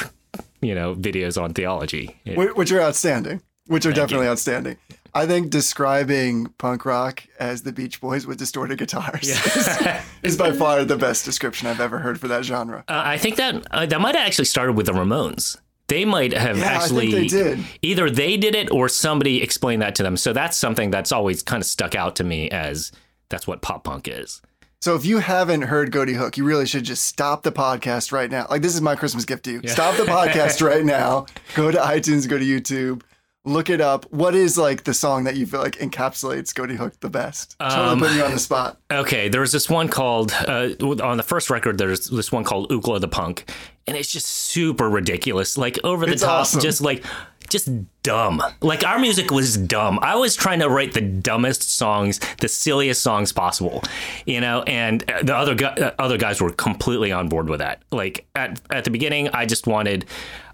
you 0.61 0.75
know, 0.75 0.95
videos 0.95 1.41
on 1.41 1.53
theology. 1.53 2.17
Which 2.25 2.71
are 2.71 2.81
outstanding. 2.81 3.41
Which 3.67 3.85
are 3.85 3.93
definitely 3.93 4.27
outstanding. 4.27 4.77
I 5.15 5.25
think 5.25 5.49
describing 5.49 6.47
punk 6.57 6.83
rock 6.85 7.23
as 7.39 7.63
the 7.63 7.71
Beach 7.71 8.01
Boys 8.01 8.27
with 8.27 8.37
distorted 8.37 8.77
guitars 8.77 9.29
is, 9.29 10.05
is 10.23 10.37
by 10.37 10.51
far 10.51 10.83
the 10.83 10.97
best 10.97 11.23
description 11.23 11.69
I've 11.69 11.79
ever 11.79 11.99
heard 11.99 12.19
for 12.19 12.27
that 12.27 12.43
genre. 12.43 12.83
Uh, 12.89 13.01
I 13.05 13.17
think 13.17 13.37
that 13.37 13.65
uh, 13.71 13.85
that 13.85 14.01
might 14.01 14.15
have 14.15 14.27
actually 14.27 14.45
started 14.45 14.73
with 14.73 14.87
the 14.87 14.91
Ramones. 14.91 15.57
They 15.87 16.03
might 16.03 16.33
have 16.33 16.57
Yeah, 16.57 16.65
I 16.65 16.67
think 16.67 16.81
actually 16.81 17.11
they 17.11 17.27
did. 17.27 17.59
either 17.81 18.09
they 18.09 18.35
did 18.35 18.55
it 18.55 18.69
or 18.71 18.89
somebody 18.89 19.41
explained 19.41 19.81
that 19.83 19.95
to 19.95 20.03
them. 20.03 20.17
So 20.17 20.33
that's 20.33 20.57
something 20.57 20.91
that's 20.91 21.11
always 21.13 21.41
kind 21.43 21.61
of 21.61 21.67
stuck 21.67 21.95
out 21.95 22.17
to 22.17 22.23
me 22.25 22.49
as 22.49 22.91
that's 23.29 23.47
what 23.47 23.61
pop 23.61 23.85
punk 23.85 24.09
is. 24.09 24.41
So 24.81 24.95
if 24.95 25.05
you 25.05 25.19
haven't 25.19 25.61
heard 25.63 25.91
Ghoti 25.91 26.15
Hook, 26.15 26.37
you 26.37 26.43
really 26.43 26.65
should 26.65 26.83
just 26.83 27.05
stop 27.05 27.43
the 27.43 27.51
podcast 27.51 28.11
right 28.11 28.29
now. 28.29 28.47
Like 28.49 28.61
this 28.61 28.75
is 28.75 28.81
my 28.81 28.95
Christmas 28.95 29.23
gift 29.25 29.45
to 29.45 29.51
you. 29.53 29.61
Stop 29.67 29.95
the 29.95 30.03
podcast 30.11 30.61
right 30.65 30.83
now. 30.83 31.25
Go 31.55 31.71
to 31.71 31.77
iTunes, 31.77 32.27
go 32.27 32.37
to 32.37 32.43
YouTube, 32.45 33.01
look 33.45 33.69
it 33.69 33.79
up. 33.81 34.11
What 34.11 34.35
is 34.35 34.57
like 34.57 34.83
the 34.83 34.93
song 34.93 35.23
that 35.25 35.35
you 35.35 35.45
feel 35.45 35.61
like 35.61 35.77
encapsulates 35.77 36.53
Ghoti 36.53 36.75
Hook 36.75 36.99
the 36.99 37.09
best? 37.09 37.55
Um, 37.59 37.69
Totally 37.71 37.99
putting 37.99 38.17
you 38.17 38.23
on 38.25 38.31
the 38.31 38.39
spot. 38.39 38.77
Okay, 38.91 39.29
there 39.29 39.41
was 39.41 39.51
this 39.51 39.69
one 39.69 39.87
called 39.87 40.31
uh, 40.47 40.69
on 41.03 41.17
the 41.17 41.23
first 41.23 41.49
record. 41.49 41.77
There's 41.77 42.09
this 42.09 42.31
one 42.31 42.43
called 42.43 42.69
Ookla 42.69 42.99
the 43.01 43.07
Punk, 43.07 43.49
and 43.87 43.95
it's 43.95 44.11
just 44.11 44.25
super 44.27 44.89
ridiculous, 44.89 45.57
like 45.57 45.79
over 45.83 46.05
the 46.05 46.13
It's 46.13 46.21
top, 46.23 46.41
awesome. 46.41 46.61
just 46.61 46.81
like 46.81 47.03
just 47.47 47.69
dumb. 48.01 48.41
Like 48.61 48.83
our 48.83 48.97
music 48.97 49.29
was 49.29 49.55
dumb. 49.55 49.99
I 50.01 50.15
was 50.15 50.35
trying 50.35 50.59
to 50.61 50.69
write 50.69 50.93
the 50.93 51.01
dumbest 51.01 51.61
songs, 51.77 52.19
the 52.41 52.47
silliest 52.47 53.03
songs 53.03 53.31
possible, 53.31 53.83
you 54.25 54.41
know. 54.41 54.63
And 54.63 55.01
the 55.21 55.35
other 55.35 55.53
gu- 55.53 55.65
uh, 55.65 55.91
other 55.99 56.17
guys 56.17 56.41
were 56.41 56.49
completely 56.51 57.11
on 57.11 57.29
board 57.29 57.47
with 57.49 57.59
that. 57.59 57.83
Like 57.91 58.25
at 58.35 58.59
at 58.71 58.83
the 58.83 58.89
beginning, 58.91 59.29
I 59.29 59.45
just 59.45 59.67
wanted. 59.67 60.05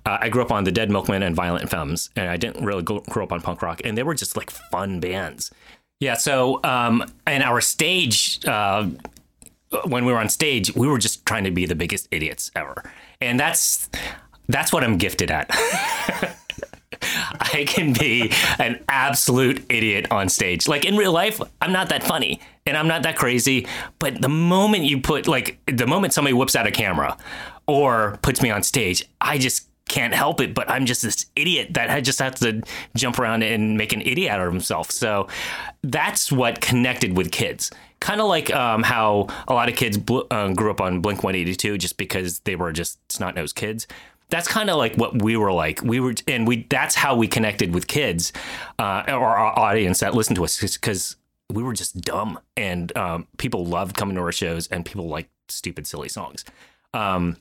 Uh, 0.05 0.17
I 0.21 0.29
grew 0.29 0.41
up 0.41 0.51
on 0.51 0.63
the 0.63 0.71
Dead 0.71 0.89
Milkmen 0.89 1.23
and 1.23 1.35
Violent 1.35 1.69
Femmes, 1.69 2.09
and 2.15 2.29
I 2.29 2.37
didn't 2.37 2.65
really 2.65 2.83
grow 2.83 3.23
up 3.23 3.31
on 3.31 3.41
punk 3.41 3.61
rock, 3.61 3.81
and 3.83 3.97
they 3.97 4.03
were 4.03 4.15
just 4.15 4.35
like 4.35 4.49
fun 4.49 4.99
bands. 4.99 5.51
Yeah. 5.99 6.15
So, 6.15 6.59
um, 6.63 7.05
and 7.25 7.43
our 7.43 7.61
stage. 7.61 8.39
Uh, 8.45 8.89
when 9.85 10.03
we 10.03 10.11
were 10.11 10.19
on 10.19 10.27
stage, 10.27 10.75
we 10.75 10.85
were 10.85 10.97
just 10.97 11.25
trying 11.25 11.45
to 11.45 11.51
be 11.51 11.65
the 11.65 11.75
biggest 11.75 12.05
idiots 12.11 12.51
ever, 12.57 12.91
and 13.21 13.39
that's 13.39 13.89
that's 14.49 14.73
what 14.73 14.83
I'm 14.83 14.97
gifted 14.97 15.31
at. 15.31 15.47
I 17.01 17.65
can 17.67 17.93
be 17.93 18.31
an 18.59 18.83
absolute 18.89 19.63
idiot 19.69 20.07
on 20.11 20.29
stage. 20.29 20.67
Like 20.67 20.85
in 20.85 20.97
real 20.97 21.11
life, 21.11 21.41
I'm 21.61 21.71
not 21.71 21.89
that 21.89 22.03
funny 22.03 22.41
and 22.65 22.77
I'm 22.77 22.87
not 22.87 23.03
that 23.03 23.15
crazy. 23.15 23.67
But 23.99 24.21
the 24.21 24.29
moment 24.29 24.83
you 24.83 25.01
put, 25.01 25.27
like, 25.27 25.57
the 25.65 25.87
moment 25.87 26.13
somebody 26.13 26.33
whips 26.33 26.55
out 26.55 26.67
a 26.67 26.71
camera 26.71 27.17
or 27.67 28.19
puts 28.21 28.41
me 28.41 28.51
on 28.51 28.63
stage, 28.63 29.05
I 29.19 29.37
just 29.37 29.67
can't 29.91 30.13
help 30.13 30.39
it. 30.39 30.55
But 30.55 30.69
I'm 30.69 30.85
just 30.85 31.03
this 31.03 31.25
idiot 31.35 31.73
that 31.73 32.03
just 32.03 32.19
have 32.19 32.35
to 32.35 32.63
jump 32.95 33.19
around 33.19 33.43
and 33.43 33.77
make 33.77 33.93
an 33.93 34.01
idiot 34.01 34.31
out 34.31 34.39
of 34.39 34.51
himself. 34.51 34.89
So 34.89 35.27
that's 35.83 36.31
what 36.31 36.61
connected 36.61 37.15
with 37.17 37.31
kids. 37.31 37.71
Kind 37.99 38.21
of 38.21 38.27
like 38.27 38.51
um, 38.55 38.83
how 38.83 39.27
a 39.47 39.53
lot 39.53 39.69
of 39.69 39.75
kids 39.75 39.97
bl- 39.97 40.21
uh, 40.31 40.53
grew 40.53 40.71
up 40.71 40.81
on 40.81 41.01
Blink 41.01 41.23
182 41.23 41.77
just 41.77 41.97
because 41.97 42.39
they 42.39 42.55
were 42.55 42.71
just 42.71 42.99
snot 43.11 43.35
nosed 43.35 43.55
kids 43.55 43.85
that's 44.29 44.47
kind 44.47 44.69
of 44.69 44.77
like 44.77 44.95
what 44.95 45.21
we 45.21 45.35
were 45.35 45.51
like. 45.51 45.83
We 45.83 45.99
were, 45.99 46.13
and 46.25 46.47
we 46.47 46.65
that's 46.69 46.95
how 46.95 47.17
we 47.17 47.27
connected 47.27 47.73
with 47.73 47.87
kids 47.87 48.31
uh, 48.79 49.03
or 49.09 49.27
our 49.27 49.59
audience 49.59 49.99
that 49.99 50.15
listened 50.15 50.37
to 50.37 50.45
us 50.45 50.57
because 50.57 51.17
we 51.49 51.61
were 51.61 51.73
just 51.73 51.99
dumb 51.99 52.39
and 52.55 52.95
um, 52.97 53.27
people 53.37 53.65
loved 53.65 53.97
coming 53.97 54.15
to 54.15 54.21
our 54.21 54.31
shows 54.31 54.67
and 54.67 54.85
people 54.85 55.09
liked 55.09 55.29
stupid, 55.49 55.85
silly 55.85 56.07
songs. 56.07 56.45
Um, 56.93 57.35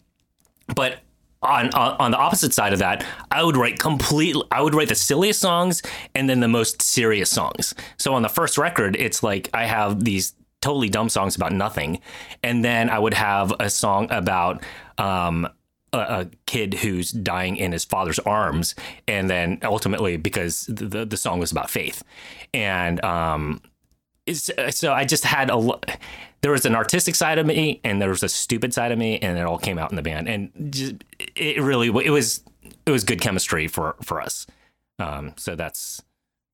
but 0.75 0.99
on, 1.43 1.71
on 1.71 1.97
on 1.99 2.11
the 2.11 2.19
opposite 2.19 2.53
side 2.53 2.73
of 2.73 2.79
that, 2.81 3.05
I 3.31 3.43
would 3.43 3.57
write 3.57 3.79
complete. 3.79 4.37
I 4.51 4.63
would 4.63 4.75
write 4.75 4.89
the 4.89 4.95
silliest 4.95 5.41
songs 5.41 5.83
and 6.15 6.29
then 6.29 6.41
the 6.41 6.49
most 6.49 6.83
serious 6.83 7.31
songs. 7.31 7.75
So 7.97 8.15
on 8.15 8.23
the 8.23 8.29
first 8.29 8.59
record, 8.59 8.97
it's 8.97 9.23
like 9.23 9.49
I 9.55 9.65
have 9.65 10.05
these 10.05 10.35
totally 10.61 10.91
dumb 10.91 11.09
songs 11.09 11.37
about 11.37 11.53
nothing, 11.53 12.01
and 12.43 12.65
then 12.65 12.91
I 12.91 12.99
would 12.99 13.15
have 13.15 13.53
a 13.59 13.71
song 13.71 14.09
about 14.11 14.63
um, 14.99 15.49
a, 15.93 15.99
a, 15.99 16.31
kid 16.47 16.75
who's 16.75 17.11
dying 17.11 17.57
in 17.57 17.73
his 17.73 17.85
father's 17.85 18.19
arms, 18.21 18.75
and 19.09 19.31
then 19.31 19.59
ultimately 19.63 20.19
because 20.19 20.67
the 20.67 21.07
the 21.07 21.17
song 21.17 21.41
was 21.41 21.53
about 21.53 21.71
faith, 21.71 22.03
and 22.53 23.03
um, 23.03 23.63
so 24.33 24.93
I 24.93 25.05
just 25.05 25.25
had 25.25 25.51
a 25.51 25.79
there 26.43 26.53
was 26.53 26.65
an 26.65 26.75
artistic 26.75 27.15
side 27.15 27.39
of 27.39 27.47
me 27.47 27.81
and 27.85 28.01
there 28.01 28.09
was 28.09 28.23
a 28.23 28.29
stupid 28.29 28.73
side 28.73 28.93
of 28.93 28.99
me, 28.99 29.19
and 29.19 29.39
it 29.39 29.43
all 29.43 29.59
came 29.59 29.79
out 29.79 29.91
in 29.91 29.97
the 29.97 30.03
band, 30.03 30.29
and 30.29 30.73
just, 30.73 30.95
it 31.37 31.61
really 31.61 31.89
it 32.05 32.11
was 32.11 32.43
it 32.87 32.91
was 32.91 33.05
good 33.05 33.21
chemistry 33.21 33.69
for 33.69 33.97
for 34.03 34.21
us. 34.21 34.47
Um, 34.99 35.35
so 35.37 35.57
that's 35.57 36.03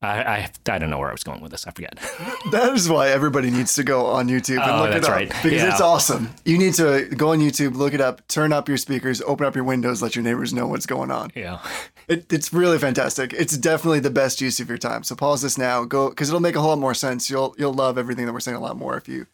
I, 0.03 0.23
I, 0.23 0.51
I 0.71 0.79
don't 0.79 0.91
know 0.91 0.99
where 0.99 1.09
I 1.09 1.13
was 1.13 1.25
going 1.25 1.41
with 1.41 1.51
this. 1.53 1.67
I 1.67 1.71
forget. 1.71 1.95
that 2.53 2.73
is 2.75 2.89
why 2.89 3.09
everybody 3.09 3.51
needs 3.51 3.75
to 3.77 3.83
go 3.83 4.07
on 4.07 4.29
YouTube 4.29 4.61
and 4.63 4.71
Oh, 4.71 4.83
look 4.85 4.95
it 4.95 5.05
up 5.05 5.11
right. 5.11 5.29
because 5.29 5.53
Yeah. 5.53 5.71
it's 5.73 5.81
awesome. 5.81 6.31
You 6.45 6.59
need 6.59 6.75
to 6.75 7.07
go 7.17 7.31
on 7.31 7.39
YouTube, 7.41 7.77
look 7.77 7.95
it 7.95 8.01
up, 8.01 8.27
turn 8.29 8.53
up 8.53 8.69
your 8.69 8.77
speakers, 8.77 9.23
open 9.23 9.47
up 9.47 9.55
your 9.55 9.65
windows, 9.65 10.03
let 10.03 10.15
your 10.15 10.23
neighbors 10.23 10.53
know 10.53 10.67
what's 10.67 10.85
going 10.87 11.11
on. 11.11 11.33
yeah. 11.35 11.61
It, 12.09 12.31
it's 12.33 12.53
really 12.53 12.79
fantastic. 12.79 13.33
It's 13.33 13.57
definitely 13.57 14.01
the 14.01 14.11
best 14.11 14.41
use 14.41 14.61
of 14.61 14.69
your 14.69 14.79
time. 14.79 15.03
So 15.03 15.17
pause 15.17 15.43
this 15.43 15.57
now, 15.59 15.85
go 15.85 16.11
because 16.11 16.29
it'll 16.29 16.41
make 16.41 16.57
a 16.57 16.61
whole 16.61 16.69
lot 16.71 16.79
more 16.79 16.95
sense. 16.95 17.29
You'll 17.31 17.55
you'll 17.59 17.75
love 17.75 17.99
everything 17.99 18.27
that 18.27 18.33
we're 18.33 18.39
saying 18.41 18.57
a 18.57 18.61
lot 18.61 18.77
more 18.77 18.97
if 18.97 19.09
you 19.09 19.27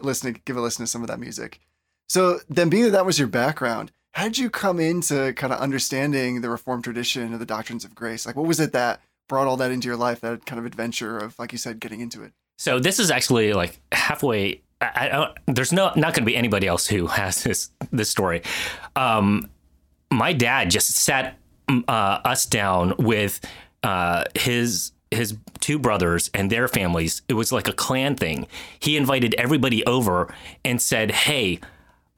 listen 0.00 0.32
to 0.32 0.40
give 0.46 0.56
a 0.56 0.60
listen 0.62 0.84
to 0.84 0.90
some 0.90 1.02
of 1.02 1.08
that 1.08 1.20
music. 1.20 1.60
So 2.08 2.38
then, 2.48 2.70
being 2.70 2.84
that 2.84 2.90
that 2.92 3.04
was 3.04 3.18
your 3.18 3.28
background, 3.28 3.92
how 4.12 4.24
did 4.24 4.38
you 4.38 4.48
come 4.48 4.80
into 4.80 5.32
kind 5.34 5.52
of 5.52 5.58
understanding 5.60 6.40
the 6.40 6.48
Reformed 6.48 6.84
tradition 6.84 7.34
or 7.34 7.38
the 7.38 7.44
doctrines 7.44 7.84
of 7.84 7.94
grace? 7.94 8.24
Like, 8.24 8.36
what 8.36 8.46
was 8.46 8.60
it 8.60 8.72
that 8.72 9.00
brought 9.28 9.46
all 9.46 9.56
that 9.58 9.70
into 9.70 9.86
your 9.86 9.96
life? 9.96 10.20
That 10.20 10.46
kind 10.46 10.58
of 10.58 10.66
adventure 10.66 11.18
of, 11.18 11.38
like 11.38 11.52
you 11.52 11.58
said, 11.58 11.80
getting 11.80 12.00
into 12.00 12.22
it. 12.22 12.32
So 12.58 12.78
this 12.78 12.98
is 12.98 13.10
actually 13.10 13.52
like 13.52 13.78
halfway. 13.92 14.62
I, 14.80 15.10
I 15.10 15.34
there's 15.46 15.72
no 15.72 15.86
not 15.96 16.14
going 16.14 16.14
to 16.14 16.22
be 16.22 16.36
anybody 16.36 16.66
else 16.66 16.86
who 16.86 17.06
has 17.06 17.42
this 17.42 17.70
this 17.90 18.10
story. 18.10 18.42
Um, 18.94 19.50
my 20.10 20.32
dad 20.32 20.70
just 20.70 20.88
sat 20.90 21.38
mm, 21.68 21.82
uh, 21.88 22.20
us 22.24 22.46
down 22.46 22.94
with 22.98 23.40
uh, 23.82 24.24
his 24.34 24.92
his 25.10 25.36
two 25.60 25.78
brothers 25.78 26.30
and 26.34 26.50
their 26.50 26.68
families. 26.68 27.22
It 27.28 27.34
was 27.34 27.52
like 27.52 27.68
a 27.68 27.72
clan 27.72 28.16
thing. 28.16 28.46
He 28.80 28.96
invited 28.96 29.34
everybody 29.34 29.84
over 29.86 30.32
and 30.64 30.80
said, 30.80 31.10
"Hey." 31.10 31.60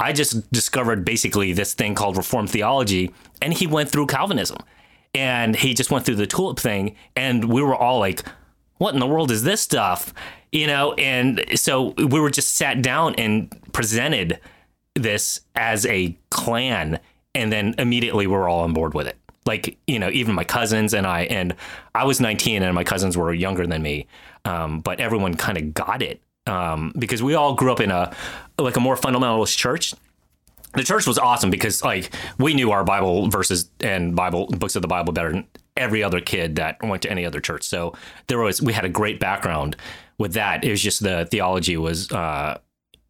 I 0.01 0.13
just 0.13 0.53
discovered 0.53 1.05
basically 1.05 1.53
this 1.53 1.75
thing 1.75 1.97
called 1.97 2.17
Reformed 2.17 2.51
theology, 2.51 3.13
and 3.43 3.53
he 3.53 3.67
went 3.67 3.91
through 3.91 4.07
Calvinism, 4.07 4.59
and 5.19 5.57
he 5.57 5.75
just 5.75 5.91
went 5.91 6.07
through 6.07 6.15
the 6.15 6.29
tulip 6.29 6.61
thing, 6.61 6.95
and 7.17 7.47
we 7.47 7.61
were 7.61 7.75
all 7.75 7.99
like, 7.99 8.23
"What 8.77 8.95
in 8.95 9.01
the 9.01 9.07
world 9.07 9.33
is 9.33 9.43
this 9.43 9.61
stuff?" 9.61 10.15
You 10.53 10.69
know, 10.69 10.93
and 10.93 11.45
so 11.57 11.93
we 11.99 12.21
were 12.21 12.31
just 12.31 12.55
sat 12.55 12.83
down 12.83 13.17
and 13.17 13.53
presented 13.73 14.39
this 14.95 15.41
as 15.57 15.85
a 15.87 16.17
clan, 16.31 17.01
and 17.35 17.53
then 17.53 17.75
immediately 17.79 18.29
we 18.29 18.33
were 18.33 18.49
all 18.49 18.61
on 18.61 18.73
board 18.73 18.95
with 18.95 19.09
it. 19.09 19.17
Like 19.45 19.77
you 19.89 19.99
know, 19.99 20.09
even 20.11 20.37
my 20.37 20.45
cousins 20.45 20.95
and 20.95 21.05
I, 21.05 21.23
and 21.23 21.57
I 21.97 22.05
was 22.05 22.21
19, 22.21 22.63
and 22.63 22.73
my 22.73 22.85
cousins 22.85 23.17
were 23.17 23.35
younger 23.35 23.67
than 23.67 23.83
me, 23.83 24.07
um, 24.45 24.79
but 24.81 25.01
everyone 25.01 25.35
kind 25.35 25.59
of 25.59 25.75
got 25.75 26.01
it 26.01 26.23
um, 26.47 26.93
because 26.97 27.25
we 27.25 27.35
all 27.35 27.55
grew 27.55 27.73
up 27.73 27.81
in 27.81 27.91
a 27.91 28.15
like 28.57 28.77
a 28.77 28.81
more 28.81 28.95
fundamentalist 28.95 29.57
church. 29.57 29.95
The 30.75 30.85
church 30.85 31.07
was 31.07 31.19
awesome 31.19 31.51
because 31.51 31.83
like 31.83 32.15
we 32.39 32.55
knew 32.55 32.71
our 32.71 32.85
Bible 32.85 33.29
verses 33.29 33.71
and 33.81 34.15
Bible 34.15 34.47
books 34.47 34.77
of 34.77 34.83
the 34.83 34.89
Bible 34.89 35.13
better 35.13 35.33
than 35.33 35.47
every 35.77 36.03
other 36.03 36.21
kid 36.21 36.57
that 36.57 36.77
went 36.83 37.03
to 37.03 37.11
any 37.11 37.25
other 37.25 37.41
church. 37.41 37.63
So 37.63 37.95
there 38.27 38.39
was 38.39 38.61
we 38.61 38.73
had 38.73 38.85
a 38.85 38.89
great 38.89 39.19
background 39.21 39.77
with 40.19 40.35
that. 40.35 40.65
It 40.65 40.71
was 40.71 40.83
just 40.83 41.03
the 41.03 41.27
theology 41.31 41.77
was 41.77 42.11
uh, 42.13 42.59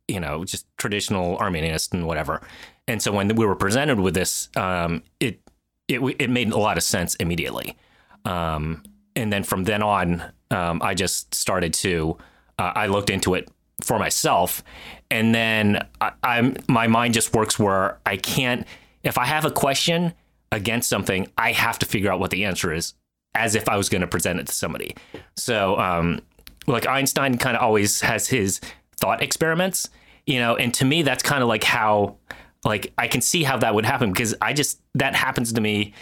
you 0.07 0.21
know 0.21 0.45
just 0.45 0.67
traditional 0.77 1.37
Arminianist 1.39 1.93
and 1.93 2.07
whatever. 2.07 2.47
And 2.87 3.03
so 3.03 3.13
when 3.13 3.35
we 3.35 3.45
were 3.45 3.57
presented 3.57 4.01
with 4.01 4.15
this, 4.15 4.49
um, 4.57 5.03
it 5.21 5.41
it 5.89 6.01
it 6.19 6.31
made 6.31 6.53
a 6.53 6.59
lot 6.59 6.77
of 6.77 6.83
sense 6.83 7.15
immediately. 7.17 7.77
Um, 8.25 8.83
and 9.17 9.33
then 9.33 9.43
from 9.43 9.65
then 9.65 9.83
on, 9.83 10.23
um, 10.51 10.81
I 10.83 10.95
just 10.95 11.35
started 11.35 11.75
to 11.75 12.17
uh, 12.59 12.73
I 12.75 12.87
looked 12.87 13.11
into 13.11 13.35
it 13.35 13.51
for 13.83 13.99
myself, 13.99 14.63
and 15.11 15.35
then 15.35 15.87
I, 16.01 16.13
I'm 16.23 16.57
my 16.69 16.87
mind 16.87 17.15
just 17.15 17.35
works 17.35 17.59
where 17.59 17.99
I 18.05 18.17
can't. 18.17 18.67
If 19.03 19.19
I 19.19 19.25
have 19.25 19.45
a 19.45 19.51
question 19.51 20.13
against 20.53 20.89
something, 20.89 21.29
I 21.37 21.53
have 21.53 21.79
to 21.81 21.87
figure 21.87 22.11
out 22.13 22.21
what 22.21 22.31
the 22.31 22.45
answer 22.45 22.73
is, 22.73 22.95
as 23.35 23.55
if 23.55 23.69
I 23.69 23.77
was 23.77 23.89
going 23.89 24.01
to 24.01 24.07
present 24.07 24.41
it 24.41 24.47
to 24.47 24.53
somebody. 24.53 24.97
So, 25.37 25.79
um, 25.79 26.21
like 26.67 26.87
Einstein, 26.87 27.39
kind 27.39 27.57
of 27.57 27.63
always 27.63 28.01
has 28.01 28.29
his 28.29 28.61
thought 28.97 29.23
experiments, 29.23 29.89
you 30.27 30.39
know, 30.39 30.57
and 30.57 30.75
to 30.75 30.85
me, 30.85 31.03
that's 31.03 31.23
kind 31.23 31.43
of 31.43 31.49
like 31.49 31.65
how, 31.65 32.17
like, 32.65 32.93
I 32.99 33.09
can 33.09 33.21
see 33.21 33.45
how 33.45 33.57
that 33.59 33.75
would 33.75 33.87
happen 33.87 34.13
because 34.13 34.35
I 34.43 34.53
just 34.53 34.81
that 34.95 35.15
happens 35.15 35.53
to 35.53 35.61
me 35.61 35.95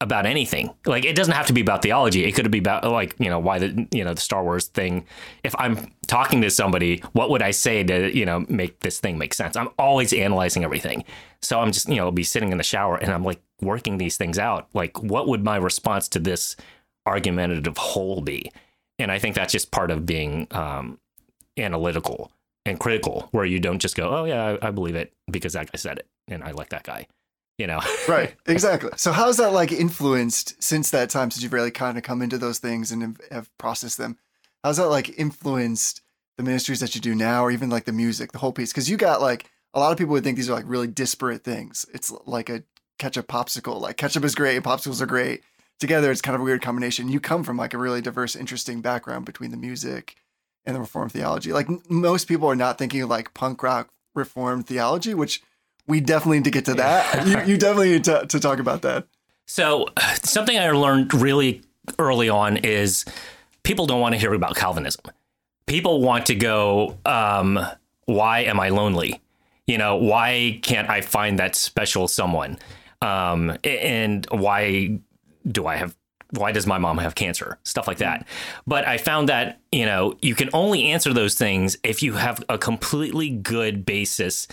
about 0.00 0.26
anything. 0.26 0.74
Like 0.84 1.04
it 1.04 1.16
doesn't 1.16 1.32
have 1.34 1.46
to 1.46 1.52
be 1.52 1.62
about 1.62 1.82
theology. 1.82 2.24
It 2.24 2.32
could 2.32 2.50
be 2.50 2.58
about 2.58 2.84
like, 2.84 3.14
you 3.18 3.30
know, 3.30 3.38
why 3.38 3.58
the 3.58 3.88
you 3.90 4.04
know, 4.04 4.12
the 4.12 4.20
Star 4.20 4.42
Wars 4.42 4.66
thing. 4.66 5.06
If 5.42 5.54
I'm 5.58 5.90
talking 6.06 6.42
to 6.42 6.50
somebody, 6.50 7.02
what 7.12 7.30
would 7.30 7.42
I 7.42 7.50
say 7.50 7.82
to, 7.82 8.14
you 8.14 8.26
know, 8.26 8.44
make 8.48 8.80
this 8.80 9.00
thing 9.00 9.16
make 9.16 9.32
sense? 9.32 9.56
I'm 9.56 9.70
always 9.78 10.12
analyzing 10.12 10.64
everything. 10.64 11.04
So 11.40 11.60
I'm 11.60 11.72
just, 11.72 11.88
you 11.88 11.96
know, 11.96 12.10
be 12.10 12.24
sitting 12.24 12.52
in 12.52 12.58
the 12.58 12.64
shower 12.64 12.96
and 12.96 13.10
I'm 13.10 13.24
like 13.24 13.40
working 13.62 13.96
these 13.96 14.18
things 14.18 14.38
out. 14.38 14.68
Like 14.74 15.02
what 15.02 15.28
would 15.28 15.42
my 15.42 15.56
response 15.56 16.08
to 16.08 16.18
this 16.18 16.56
argumentative 17.06 17.78
whole 17.78 18.20
be? 18.20 18.52
And 18.98 19.10
I 19.10 19.18
think 19.18 19.34
that's 19.34 19.52
just 19.52 19.70
part 19.70 19.90
of 19.90 20.04
being 20.04 20.46
um 20.50 20.98
analytical 21.56 22.30
and 22.66 22.78
critical 22.78 23.28
where 23.30 23.46
you 23.46 23.60
don't 23.60 23.78
just 23.78 23.96
go, 23.96 24.10
"Oh 24.10 24.24
yeah, 24.24 24.58
I, 24.60 24.68
I 24.68 24.70
believe 24.72 24.94
it 24.94 25.14
because 25.30 25.54
that 25.54 25.72
guy 25.72 25.76
said 25.78 25.98
it 25.98 26.06
and 26.28 26.44
I 26.44 26.50
like 26.50 26.68
that 26.68 26.82
guy." 26.82 27.06
You 27.58 27.66
know. 27.66 27.80
Right, 28.08 28.36
exactly. 28.46 28.90
So 28.96 29.10
how's 29.10 29.38
that 29.38 29.52
like 29.52 29.72
influenced 29.72 30.62
since 30.62 30.90
that 30.90 31.10
time, 31.10 31.30
since 31.32 31.42
you've 31.42 31.52
really 31.52 31.72
kind 31.72 31.98
of 31.98 32.04
come 32.04 32.22
into 32.22 32.38
those 32.38 32.60
things 32.60 32.92
and 32.92 33.18
have- 33.32 33.50
processed 33.58 33.98
them? 33.98 34.16
How's 34.62 34.76
that 34.76 34.86
like 34.86 35.18
influenced 35.18 36.02
the 36.36 36.44
ministries 36.44 36.78
that 36.80 36.94
you 36.94 37.00
do 37.00 37.14
now, 37.14 37.44
or 37.44 37.50
even 37.50 37.68
like 37.68 37.84
the 37.84 37.92
music, 37.92 38.30
the 38.30 38.38
whole 38.38 38.52
piece? 38.52 38.72
Because 38.72 38.88
you 38.88 38.96
got 38.96 39.20
like 39.20 39.50
a 39.74 39.80
lot 39.80 39.90
of 39.90 39.98
people 39.98 40.12
would 40.12 40.22
think 40.22 40.36
these 40.36 40.48
are 40.48 40.54
like 40.54 40.68
really 40.68 40.86
disparate 40.86 41.42
things. 41.42 41.84
It's 41.92 42.12
like 42.26 42.48
a 42.48 42.62
ketchup 42.98 43.26
popsicle. 43.26 43.80
Like 43.80 43.96
ketchup 43.96 44.24
is 44.24 44.34
great, 44.36 44.62
popsicles 44.62 45.00
are 45.00 45.06
great. 45.06 45.42
Together, 45.80 46.10
it's 46.10 46.22
kind 46.22 46.34
of 46.34 46.40
a 46.40 46.44
weird 46.44 46.62
combination. 46.62 47.10
You 47.10 47.20
come 47.20 47.42
from 47.42 47.56
like 47.56 47.74
a 47.74 47.78
really 47.78 48.00
diverse, 48.00 48.36
interesting 48.36 48.80
background 48.80 49.26
between 49.26 49.50
the 49.50 49.56
music 49.56 50.16
and 50.64 50.74
the 50.74 50.80
Reformed 50.80 51.12
theology. 51.12 51.52
Like 51.52 51.68
most 51.90 52.28
people 52.28 52.48
are 52.48 52.56
not 52.56 52.78
thinking 52.78 53.02
of 53.02 53.10
like 53.10 53.34
punk 53.34 53.62
rock 53.62 53.90
Reformed 54.14 54.66
theology, 54.66 55.12
which 55.12 55.42
we 55.86 56.00
definitely 56.00 56.38
need 56.38 56.44
to 56.44 56.50
get 56.50 56.64
to 56.66 56.74
that. 56.74 57.26
you, 57.26 57.52
you 57.52 57.58
definitely 57.58 57.90
need 57.90 58.04
to, 58.04 58.26
to 58.26 58.40
talk 58.40 58.58
about 58.58 58.82
that. 58.82 59.06
So 59.46 59.86
something 60.22 60.58
I 60.58 60.70
learned 60.70 61.14
really 61.14 61.62
early 61.98 62.28
on 62.28 62.56
is 62.58 63.04
people 63.62 63.86
don't 63.86 64.00
want 64.00 64.14
to 64.14 64.18
hear 64.18 64.34
about 64.34 64.56
Calvinism. 64.56 65.04
People 65.66 66.00
want 66.00 66.26
to 66.26 66.34
go, 66.34 66.98
um, 67.04 67.58
why 68.06 68.40
am 68.40 68.60
I 68.60 68.68
lonely? 68.70 69.20
You 69.66 69.78
know, 69.78 69.96
why 69.96 70.60
can't 70.62 70.88
I 70.88 71.00
find 71.00 71.38
that 71.38 71.54
special 71.56 72.08
someone? 72.08 72.58
Um, 73.02 73.56
and 73.64 74.26
why 74.30 75.00
do 75.46 75.66
I 75.66 75.76
have 75.76 75.94
why 76.30 76.50
does 76.50 76.66
my 76.66 76.76
mom 76.76 76.98
have 76.98 77.14
cancer 77.14 77.56
stuff 77.62 77.86
like 77.86 77.98
that 77.98 78.26
but 78.66 78.86
i 78.86 78.98
found 78.98 79.28
that 79.28 79.60
you 79.70 79.86
know 79.86 80.18
you 80.20 80.34
can 80.34 80.50
only 80.52 80.90
answer 80.90 81.12
those 81.12 81.36
things 81.36 81.76
if 81.84 82.02
you 82.02 82.14
have 82.14 82.42
a 82.48 82.58
completely 82.58 83.30
good 83.30 83.86
basis 83.86 84.48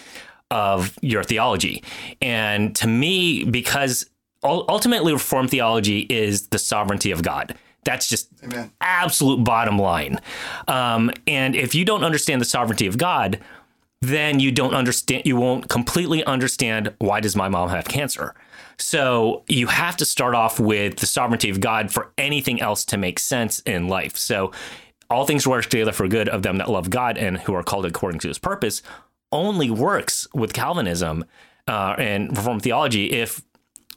of 0.52 0.98
your 1.02 1.24
theology. 1.24 1.84
And 2.22 2.76
to 2.78 2.88
me 2.88 3.44
because 3.44 4.10
ultimately 4.44 5.14
reformed 5.14 5.50
theology 5.50 6.02
is 6.10 6.48
the 6.48 6.60
sovereignty 6.60 7.12
of 7.12 7.24
god. 7.24 7.56
That's 7.86 8.08
just 8.08 8.30
Amen. 8.44 8.72
absolute 8.82 9.44
bottom 9.44 9.78
line. 9.78 10.20
Um, 10.68 11.12
and 11.28 11.56
if 11.56 11.76
you 11.76 11.86
don't 11.86 12.04
understand 12.04 12.42
the 12.42 12.46
sovereignty 12.46 12.88
of 12.88 12.98
god 12.98 13.40
then 14.04 14.42
you 14.42 14.52
don't 14.52 14.74
understand 14.74 15.24
you 15.26 15.38
won't 15.38 15.70
completely 15.70 16.26
understand 16.26 16.94
why 17.00 17.22
does 17.22 17.38
my 17.38 17.48
mom 17.48 17.70
have 17.70 17.86
cancer? 17.86 18.36
So 18.78 19.44
you 19.48 19.68
have 19.68 19.96
to 19.98 20.06
start 20.06 20.36
off 20.36 20.60
with 20.60 20.98
the 20.98 21.06
sovereignty 21.06 21.50
of 21.50 21.62
god 21.62 21.92
for 21.92 22.12
anything 22.18 22.62
else 22.62 22.84
to 22.86 22.98
make 22.98 23.18
sense 23.18 23.60
in 23.62 23.88
life. 23.88 24.18
So 24.18 24.52
all 25.10 25.26
things 25.26 25.48
work 25.48 25.66
together 25.66 25.94
for 25.94 26.08
good 26.08 26.28
of 26.28 26.44
them 26.44 26.58
that 26.58 26.70
love 26.70 26.90
god 26.90 27.18
and 27.18 27.38
who 27.38 27.54
are 27.54 27.64
called 27.64 27.86
according 27.86 28.20
to 28.22 28.28
his 28.28 28.40
purpose 28.40 28.82
only 29.34 29.70
works 29.70 30.28
with 30.34 30.54
calvinism 30.54 31.26
uh, 31.68 31.96
and 31.98 32.36
reformed 32.38 32.62
theology 32.62 33.12
if 33.12 33.42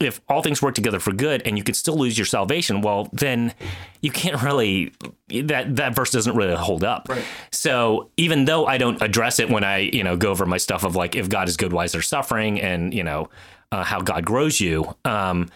if 0.00 0.20
all 0.28 0.42
things 0.42 0.60
work 0.60 0.74
together 0.74 1.00
for 1.00 1.12
good 1.12 1.42
and 1.46 1.56
you 1.56 1.64
could 1.64 1.76
still 1.76 1.96
lose 1.96 2.18
your 2.18 2.26
salvation, 2.26 2.82
well, 2.82 3.08
then 3.12 3.54
you 4.02 4.10
can't 4.10 4.42
really 4.42 4.92
that 5.30 5.76
that 5.76 5.94
verse 5.94 6.10
doesn't 6.10 6.36
really 6.36 6.54
hold 6.54 6.84
up. 6.84 7.08
Right. 7.08 7.24
So 7.50 8.10
even 8.16 8.44
though 8.44 8.66
I 8.66 8.78
don't 8.78 9.00
address 9.00 9.38
it 9.38 9.48
when 9.48 9.64
I 9.64 9.78
you 9.78 10.04
know 10.04 10.16
go 10.16 10.30
over 10.30 10.44
my 10.46 10.58
stuff 10.58 10.84
of 10.84 10.96
like 10.96 11.14
if 11.14 11.28
God 11.28 11.48
is 11.48 11.56
good, 11.56 11.72
why 11.72 11.84
is 11.84 11.92
there 11.92 12.02
suffering, 12.02 12.60
and 12.60 12.92
you 12.92 13.04
know 13.04 13.30
uh, 13.72 13.84
how 13.84 14.00
God 14.00 14.24
grows 14.24 14.60
you. 14.60 14.94
Um, 15.04 15.48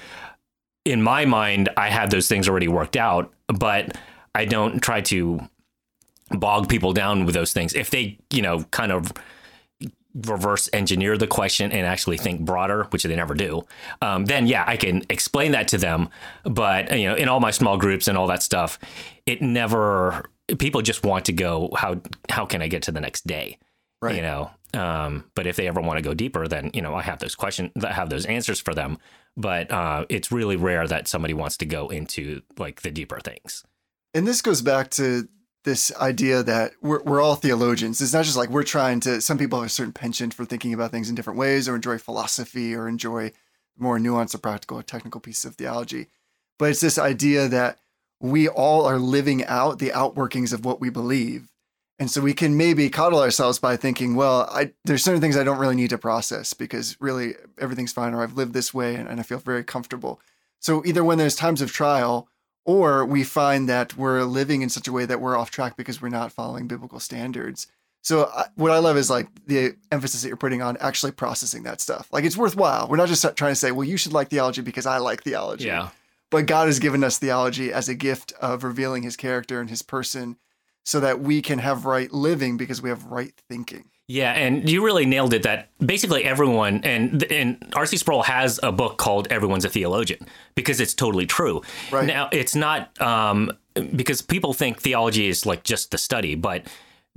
in 0.85 1.03
my 1.03 1.27
mind, 1.27 1.69
I 1.77 1.91
have 1.91 2.11
those 2.11 2.27
things 2.27 2.49
already 2.49 2.69
worked 2.69 2.97
out, 2.97 3.33
but 3.49 3.97
I 4.35 4.47
don't 4.47 4.81
try 4.81 5.03
to 5.03 5.41
bog 6.31 6.69
people 6.69 6.93
down 6.93 7.27
with 7.27 7.35
those 7.35 7.53
things. 7.53 7.75
If 7.75 7.91
they 7.91 8.19
you 8.31 8.41
know 8.41 8.63
kind 8.71 8.91
of 8.91 9.13
reverse 10.15 10.69
engineer 10.73 11.17
the 11.17 11.27
question 11.27 11.71
and 11.73 11.87
actually 11.87 12.19
think 12.19 12.41
broader, 12.41 12.85
which 12.91 13.03
they 13.03 13.15
never 13.15 13.35
do, 13.35 13.67
um, 14.03 14.25
then 14.25 14.47
yeah, 14.47 14.65
I 14.67 14.77
can 14.77 15.05
explain 15.09 15.53
that 15.53 15.69
to 15.69 15.79
them. 15.79 16.09
But 16.45 16.97
you 16.99 17.09
know, 17.09 17.15
in 17.15 17.29
all 17.29 17.41
my 17.41 17.51
small 17.51 17.77
groups 17.77 18.09
and 18.09 18.17
all 18.19 18.27
that 18.29 18.43
stuff, 18.43 18.79
it 19.27 19.43
never. 19.43 20.31
People 20.59 20.83
just 20.83 21.05
want 21.05 21.27
to 21.27 21.33
go. 21.33 21.71
How 21.77 22.01
how 22.29 22.45
can 22.47 22.63
I 22.63 22.69
get 22.69 22.83
to 22.85 22.93
the 22.93 23.01
next 23.01 23.27
day? 23.27 23.59
Right. 24.03 24.17
You 24.17 24.23
know. 24.23 24.51
Um, 24.73 25.25
but 25.35 25.47
if 25.47 25.57
they 25.57 25.67
ever 25.67 25.81
want 25.81 25.99
to 25.99 26.03
go 26.03 26.15
deeper, 26.15 26.47
then 26.49 26.71
you 26.75 26.83
know 26.83 26.95
I 26.95 27.03
have 27.03 27.19
those 27.19 27.35
questions. 27.35 27.73
I 27.85 27.93
have 27.93 28.11
those 28.11 28.27
answers 28.27 28.61
for 28.61 28.75
them. 28.75 28.99
But 29.37 29.71
uh, 29.71 30.07
it's 30.09 30.33
really 30.33 30.57
rare 30.57 30.87
that 30.87 31.09
somebody 31.09 31.35
wants 31.35 31.57
to 31.59 31.67
go 31.67 31.89
into 31.89 32.43
like 32.59 32.83
the 32.83 32.91
deeper 32.91 33.21
things. 33.21 33.65
And 34.13 34.27
this 34.27 34.43
goes 34.43 34.61
back 34.61 34.91
to 34.91 35.29
this 35.65 35.95
idea 35.97 36.43
that 36.43 36.73
we're, 36.81 37.03
we're 37.03 37.21
all 37.21 37.35
theologians. 37.35 38.01
It's 38.01 38.13
not 38.13 38.25
just 38.25 38.37
like 38.37 38.49
we're 38.49 38.63
trying 38.63 39.01
to, 39.01 39.21
some 39.21 39.39
people 39.39 39.61
have 39.61 39.67
a 39.67 39.71
certain 39.71 39.93
penchant 39.93 40.33
for 40.33 40.45
thinking 40.45 40.73
about 40.73 40.91
things 40.91 41.09
in 41.09 41.15
different 41.15 41.39
ways 41.39 41.69
or 41.69 41.77
enjoy 41.77 41.99
philosophy 41.99 42.75
or 42.75 42.89
enjoy 42.89 43.33
more 43.79 43.99
nuanced 43.99 44.35
or 44.35 44.39
practical 44.39 44.79
or 44.79 44.83
technical 44.83 45.21
pieces 45.21 45.45
of 45.45 45.57
theology. 45.57 46.07
But 46.59 46.71
it's 46.71 46.81
this 46.81 46.99
idea 46.99 47.49
that 47.49 47.79
we 48.21 48.49
all 48.49 48.85
are 48.87 48.99
living 48.99 49.45
out 49.47 49.79
the 49.79 49.91
outworkings 49.91 50.53
of 50.53 50.65
what 50.65 50.81
we 50.81 50.91
believe. 50.91 51.49
And 51.99 52.11
so 52.11 52.23
we 52.23 52.33
can 52.33 52.57
maybe 52.57 52.89
coddle 52.89 53.21
ourselves 53.21 53.59
by 53.59 53.77
thinking, 53.77 54.15
well, 54.15 54.49
I, 54.51 54.73
there's 54.85 55.05
certain 55.05 55.21
things 55.21 55.37
I 55.37 55.45
don't 55.45 55.59
really 55.59 55.77
need 55.77 55.91
to 55.91 55.99
process 55.99 56.55
because 56.55 56.97
really 57.01 57.35
everything's 57.59 57.93
fine 57.93 58.15
or 58.15 58.23
I've 58.23 58.37
lived 58.37 58.55
this 58.55 58.73
way 58.73 58.95
and, 58.95 59.07
and 59.09 59.21
I 59.21 59.23
feel 59.23 59.39
very 59.39 59.65
comfortable. 59.65 60.21
So 60.59 60.83
either 60.87 61.05
when 61.05 61.19
there's 61.19 61.35
times 61.35 61.61
of 61.61 61.73
trial 61.73 62.29
or 62.71 63.05
we 63.05 63.25
find 63.25 63.69
that 63.69 63.97
we're 63.97 64.23
living 64.23 64.63
in 64.63 64.69
such 64.69 64.87
a 64.87 64.93
way 64.93 65.05
that 65.05 65.21
we're 65.21 65.37
off 65.37 65.51
track 65.51 65.77
because 65.77 66.01
we're 66.01 66.09
not 66.09 66.33
following 66.33 66.69
biblical 66.69 67.01
standards. 67.01 67.67
So 68.03 68.31
I, 68.35 68.47
what 68.55 68.71
I 68.71 68.79
love 68.79 68.97
is 68.97 69.11
like 69.11 69.27
the 69.47 69.75
emphasis 69.91 70.23
that 70.23 70.29
you're 70.29 70.37
putting 70.37 70.63
on 70.63 70.77
actually 70.79 71.13
processing 71.13 71.65
that 71.65 71.81
stuff. 71.81 72.09
Like 72.13 72.25
it's 72.25 72.37
worthwhile. 72.37 72.87
We're 72.89 72.97
not 72.97 73.09
just 73.09 73.23
trying 73.37 73.53
to 73.53 73.57
say, 73.57 73.73
well, 73.73 73.87
you 73.87 73.97
should 73.97 74.13
like 74.13 74.29
theology 74.29 74.63
because 74.63 74.87
I 74.87 74.99
like 74.99 75.25
theology. 75.25 75.67
Yeah. 75.67 75.91
But 76.31 76.47
God 76.47 76.67
has 76.67 76.79
given 76.79 77.03
us 77.03 77.19
theology 77.19 77.73
as 77.73 77.89
a 77.89 77.95
gift 77.95 78.33
of 78.41 78.63
revealing 78.63 79.03
his 79.03 79.17
character 79.17 79.61
and 79.61 79.69
his 79.69 79.83
person 79.83 80.37
so 80.85 81.01
that 81.01 81.21
we 81.21 81.43
can 81.43 81.59
have 81.59 81.85
right 81.85 82.13
living 82.13 82.57
because 82.57 82.81
we 82.81 82.89
have 82.89 83.05
right 83.07 83.35
thinking. 83.49 83.87
Yeah, 84.11 84.33
and 84.33 84.69
you 84.69 84.85
really 84.85 85.07
nailed 85.07 85.33
it. 85.35 85.45
That 85.45 85.69
basically 85.79 86.25
everyone 86.25 86.83
and 86.83 87.23
and 87.31 87.73
R.C. 87.77 87.97
Sproul 87.97 88.25
has 88.25 88.59
a 88.61 88.73
book 88.73 88.99
called 88.99 89.29
"Everyone's 89.31 89.65
a 89.65 89.69
Theologian" 89.69 90.27
because 90.57 90.81
it's 90.81 90.95
totally 90.95 91.27
true. 91.27 91.63
Right. 91.93 92.09
Now, 92.09 92.29
it's 92.33 92.57
not 92.57 93.01
um, 93.01 93.53
because 93.95 94.21
people 94.21 94.53
think 94.53 94.81
theology 94.81 95.29
is 95.29 95.47
like 95.47 95.63
just 95.63 95.93
the 95.93 95.99
study, 95.99 96.35
but 96.35 96.67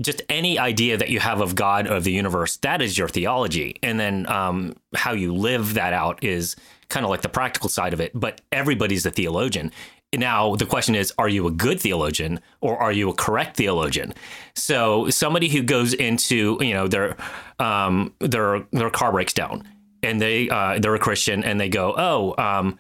just 0.02 0.22
any 0.30 0.60
idea 0.60 0.96
that 0.96 1.10
you 1.10 1.20
have 1.20 1.42
of 1.42 1.56
God 1.56 1.88
or 1.88 1.96
of 1.96 2.04
the 2.04 2.12
universe 2.12 2.58
that 2.58 2.80
is 2.80 2.96
your 2.96 3.08
theology, 3.08 3.76
and 3.82 4.00
then 4.00 4.28
um, 4.30 4.76
how 4.94 5.14
you 5.14 5.34
live 5.34 5.74
that 5.74 5.94
out 5.94 6.24
is 6.24 6.56
kind 6.90 7.04
of 7.04 7.10
like 7.10 7.24
the 7.24 7.30
practical 7.30 7.70
side 7.70 7.94
of 7.94 8.02
it. 8.02 8.12
But 8.14 8.42
everybody's 8.52 9.04
a 9.08 9.12
theologian. 9.12 9.72
Now 10.14 10.56
the 10.56 10.66
question 10.66 10.96
is, 10.96 11.14
are 11.18 11.30
you 11.30 11.48
a 11.48 11.52
good 11.52 11.80
theologian 11.80 12.40
or 12.62 12.78
are 12.78 12.92
you 12.92 13.10
a 13.10 13.14
correct 13.14 13.58
theologian? 13.58 14.14
So 14.56 15.10
somebody 15.10 15.50
who 15.50 15.64
goes 15.64 15.94
into 15.94 16.58
you 16.62 16.74
know 16.74 16.88
their 16.88 17.18
um, 17.60 18.14
their 18.20 18.66
their 18.72 18.90
car 18.90 19.12
breaks 19.12 19.34
down 19.34 19.68
and 20.04 20.22
they 20.22 20.50
uh, 20.50 20.80
they're 20.80 20.96
a 20.96 21.00
Christian 21.00 21.44
and 21.44 21.60
they 21.60 21.70
go, 21.70 21.96
oh, 21.98 22.36
um, 22.38 22.78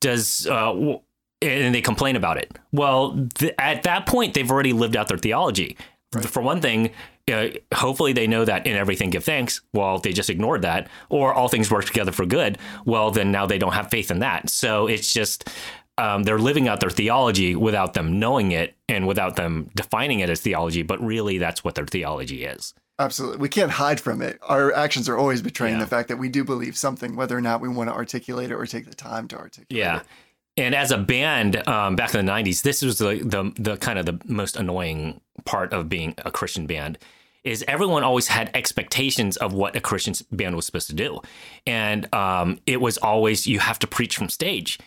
does 0.00 0.46
uh, 0.46 0.66
w- 0.66 1.00
and 1.42 1.74
they 1.74 1.82
complain 1.82 2.16
about 2.16 2.38
it. 2.38 2.56
Well, 2.72 3.28
th- 3.34 3.54
at 3.58 3.82
that 3.82 4.06
point, 4.06 4.34
they've 4.34 4.50
already 4.50 4.72
lived 4.72 4.96
out 4.96 5.08
their 5.08 5.18
theology. 5.18 5.76
For 6.22 6.40
one 6.40 6.60
thing, 6.60 6.90
uh, 7.30 7.48
hopefully 7.74 8.12
they 8.12 8.26
know 8.26 8.44
that 8.44 8.66
in 8.66 8.76
everything 8.76 9.10
give 9.10 9.24
thanks. 9.24 9.60
Well, 9.72 9.98
they 9.98 10.12
just 10.12 10.30
ignored 10.30 10.62
that, 10.62 10.88
or 11.08 11.34
all 11.34 11.48
things 11.48 11.70
work 11.70 11.84
together 11.84 12.12
for 12.12 12.24
good. 12.24 12.58
Well, 12.84 13.10
then 13.10 13.32
now 13.32 13.46
they 13.46 13.58
don't 13.58 13.72
have 13.72 13.90
faith 13.90 14.10
in 14.10 14.20
that. 14.20 14.48
So 14.48 14.86
it's 14.86 15.12
just 15.12 15.48
um, 15.98 16.22
they're 16.24 16.38
living 16.38 16.68
out 16.68 16.80
their 16.80 16.90
theology 16.90 17.54
without 17.56 17.94
them 17.94 18.18
knowing 18.18 18.52
it 18.52 18.74
and 18.88 19.06
without 19.06 19.36
them 19.36 19.70
defining 19.74 20.20
it 20.20 20.28
as 20.30 20.40
theology. 20.40 20.82
But 20.82 21.00
really, 21.00 21.38
that's 21.38 21.64
what 21.64 21.74
their 21.74 21.86
theology 21.86 22.44
is. 22.44 22.74
Absolutely. 22.98 23.38
We 23.38 23.48
can't 23.50 23.70
hide 23.72 24.00
from 24.00 24.22
it. 24.22 24.38
Our 24.42 24.72
actions 24.72 25.08
are 25.08 25.18
always 25.18 25.42
betraying 25.42 25.74
Yeah. 25.76 25.80
the 25.84 25.86
fact 25.86 26.08
that 26.08 26.16
we 26.16 26.28
do 26.30 26.44
believe 26.44 26.76
something, 26.78 27.14
whether 27.14 27.36
or 27.36 27.42
not 27.42 27.60
we 27.60 27.68
want 27.68 27.90
to 27.90 27.94
articulate 27.94 28.50
it 28.50 28.54
or 28.54 28.64
take 28.66 28.86
the 28.88 28.94
time 28.94 29.28
to 29.28 29.36
articulate 29.36 29.66
Yeah. 29.70 29.96
it. 29.98 30.02
And 30.58 30.74
as 30.74 30.90
a 30.90 30.96
band, 30.96 31.66
um, 31.68 31.96
back 31.96 32.14
in 32.14 32.24
the 32.24 32.32
'90s, 32.32 32.62
this 32.62 32.80
was 32.80 32.96
the, 32.96 33.20
the 33.22 33.52
the 33.60 33.76
kind 33.76 33.98
of 33.98 34.06
the 34.06 34.18
most 34.24 34.56
annoying 34.56 35.20
part 35.44 35.74
of 35.74 35.90
being 35.90 36.14
a 36.24 36.30
Christian 36.30 36.66
band. 36.66 36.96
Is 37.44 37.62
everyone 37.68 38.02
always 38.02 38.28
had 38.28 38.50
expectations 38.54 39.36
of 39.36 39.52
what 39.52 39.76
a 39.76 39.80
Christian 39.80 40.14
band 40.32 40.56
was 40.56 40.64
supposed 40.66 40.88
to 40.88 40.94
do, 40.94 41.20
and 41.66 42.12
um, 42.14 42.58
it 42.66 42.80
was 42.80 42.96
always 42.98 43.46
you 43.46 43.58
have 43.60 43.78
to 43.80 43.86
preach 43.86 44.16
from 44.16 44.30
stage, 44.30 44.78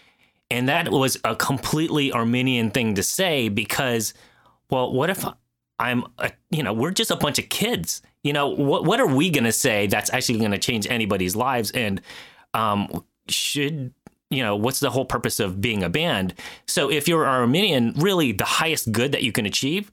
and 0.52 0.70
that 0.70 0.90
was 0.90 1.18
a 1.24 1.36
completely 1.36 2.12
Arminian 2.12 2.72
thing 2.72 2.96
to 2.96 3.04
say 3.04 3.50
because, 3.50 4.14
well, 4.70 4.92
what 4.92 5.10
if 5.10 5.26
I'm, 5.80 6.04
a, 6.18 6.32
you 6.52 6.64
know, 6.64 6.74
we're 6.74 6.92
just 6.92 7.12
a 7.12 7.16
bunch 7.16 7.40
of 7.40 7.50
kids. 7.50 8.02
You 8.24 8.34
know, 8.34 8.50
what 8.50 8.84
what 8.84 9.00
are 9.00 9.08
we 9.08 9.30
gonna 9.30 9.52
say 9.52 9.88
that's 9.88 10.12
actually 10.12 10.40
gonna 10.40 10.58
change 10.58 10.86
anybody's 10.88 11.36
lives? 11.36 11.72
And 11.72 12.02
um, 12.54 13.06
should 13.30 13.94
you 14.30 14.44
know 14.44 14.56
what's 14.56 14.82
the 14.82 14.90
whole 14.90 15.06
purpose 15.06 15.40
of 15.40 15.62
being 15.62 15.84
a 15.84 15.90
band? 15.90 16.34
So 16.68 16.92
if 16.92 17.08
you're 17.08 17.24
an 17.24 17.30
Arminian, 17.30 17.94
really 17.96 18.34
the 18.34 18.44
highest 18.44 18.92
good 18.92 19.14
that 19.14 19.24
you 19.24 19.32
can 19.32 19.46
achieve 19.46 19.90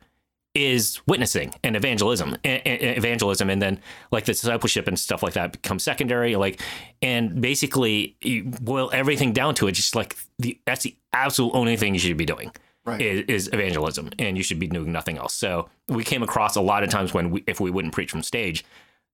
is 0.56 1.00
witnessing 1.06 1.52
and 1.62 1.76
evangelism 1.76 2.34
and, 2.42 2.66
and- 2.66 2.96
evangelism 2.96 3.50
and 3.50 3.60
then 3.60 3.78
like 4.10 4.24
the 4.24 4.32
discipleship 4.32 4.88
and 4.88 4.98
stuff 4.98 5.22
like 5.22 5.34
that 5.34 5.52
becomes 5.52 5.82
secondary 5.82 6.34
like 6.34 6.60
and 7.02 7.40
basically 7.42 8.16
you 8.22 8.42
boil 8.44 8.90
everything 8.92 9.32
down 9.34 9.54
to 9.54 9.66
it 9.68 9.72
just 9.72 9.94
like 9.94 10.16
the 10.38 10.58
that's 10.64 10.82
the 10.82 10.96
absolute 11.12 11.52
only 11.54 11.76
thing 11.76 11.92
you 11.92 12.00
should 12.00 12.16
be 12.16 12.24
doing 12.24 12.50
Right. 12.86 13.00
is, 13.02 13.24
is 13.28 13.50
evangelism 13.52 14.10
and 14.18 14.36
you 14.36 14.44
should 14.44 14.60
be 14.60 14.68
doing 14.68 14.92
nothing 14.92 15.18
else. 15.18 15.34
So 15.34 15.68
we 15.88 16.04
came 16.04 16.22
across 16.22 16.54
a 16.54 16.60
lot 16.60 16.84
of 16.84 16.88
times 16.88 17.12
when 17.12 17.30
we, 17.32 17.42
if 17.48 17.58
we 17.58 17.68
wouldn't 17.68 17.92
preach 17.92 18.10
from 18.12 18.22
stage 18.22 18.64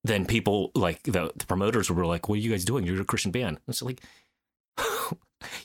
then 0.04 0.26
people 0.26 0.70
like 0.74 1.02
the, 1.04 1.32
the 1.34 1.46
promoters 1.46 1.90
were 1.90 2.04
like 2.06 2.28
what 2.28 2.36
are 2.36 2.42
you 2.42 2.50
guys 2.50 2.64
doing? 2.64 2.84
You're 2.86 3.00
a 3.00 3.04
christian 3.04 3.32
band. 3.32 3.58
It's 3.66 3.82
like 3.82 4.00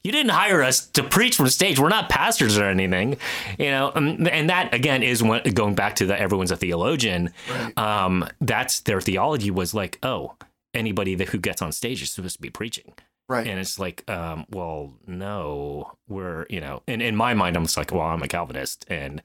you 0.04 0.12
didn't 0.12 0.32
hire 0.32 0.64
us 0.64 0.86
to 0.88 1.04
preach 1.04 1.36
from 1.36 1.48
stage. 1.50 1.80
We're 1.80 1.90
not 1.90 2.10
pastors 2.10 2.58
or 2.58 2.66
anything, 2.66 3.18
you 3.58 3.72
know. 3.72 3.92
Um, 3.96 4.28
and 4.30 4.50
that 4.50 4.74
again 4.74 5.04
is 5.04 5.24
when, 5.24 5.44
going 5.54 5.76
back 5.76 5.96
to 5.98 6.06
the 6.06 6.20
everyone's 6.20 6.52
a 6.52 6.58
theologian. 6.58 7.32
Right. 7.50 7.78
Um, 7.78 8.28
that's 8.42 8.82
their 8.82 9.02
theology 9.02 9.52
was 9.52 9.74
like, 9.74 10.00
oh, 10.04 10.36
anybody 10.74 11.16
that 11.16 11.30
who 11.30 11.38
gets 11.38 11.62
on 11.62 11.72
stage 11.72 12.02
is 12.02 12.12
supposed 12.12 12.36
to 12.36 12.42
be 12.42 12.50
preaching. 12.50 12.94
Right. 13.30 13.46
And 13.46 13.60
it's 13.60 13.78
like, 13.78 14.10
um, 14.10 14.46
well, 14.52 14.94
no, 15.06 15.92
we're, 16.08 16.46
you 16.50 16.62
know, 16.62 16.82
and 16.88 17.02
in 17.02 17.16
my 17.16 17.34
mind, 17.34 17.58
I'm 17.58 17.64
just 17.64 17.76
like, 17.76 17.92
well, 17.92 18.04
I'm 18.04 18.24
a 18.24 18.28
Calvinist 18.28 18.86
and, 18.88 19.22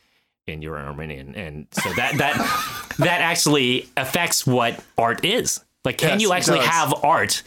and 0.48 0.62
you're 0.62 0.76
an 0.76 0.86
Arminian. 0.86 1.36
And 1.36 1.68
so 1.70 1.92
that, 1.94 2.18
that, 2.18 2.94
that 2.98 3.20
actually 3.20 3.88
affects 3.96 4.44
what 4.44 4.82
art 4.98 5.24
is. 5.24 5.64
Like, 5.84 5.98
can 5.98 6.10
Yes, 6.10 6.22
you 6.22 6.32
actually 6.32 6.60
have 6.60 6.92
art, 7.04 7.42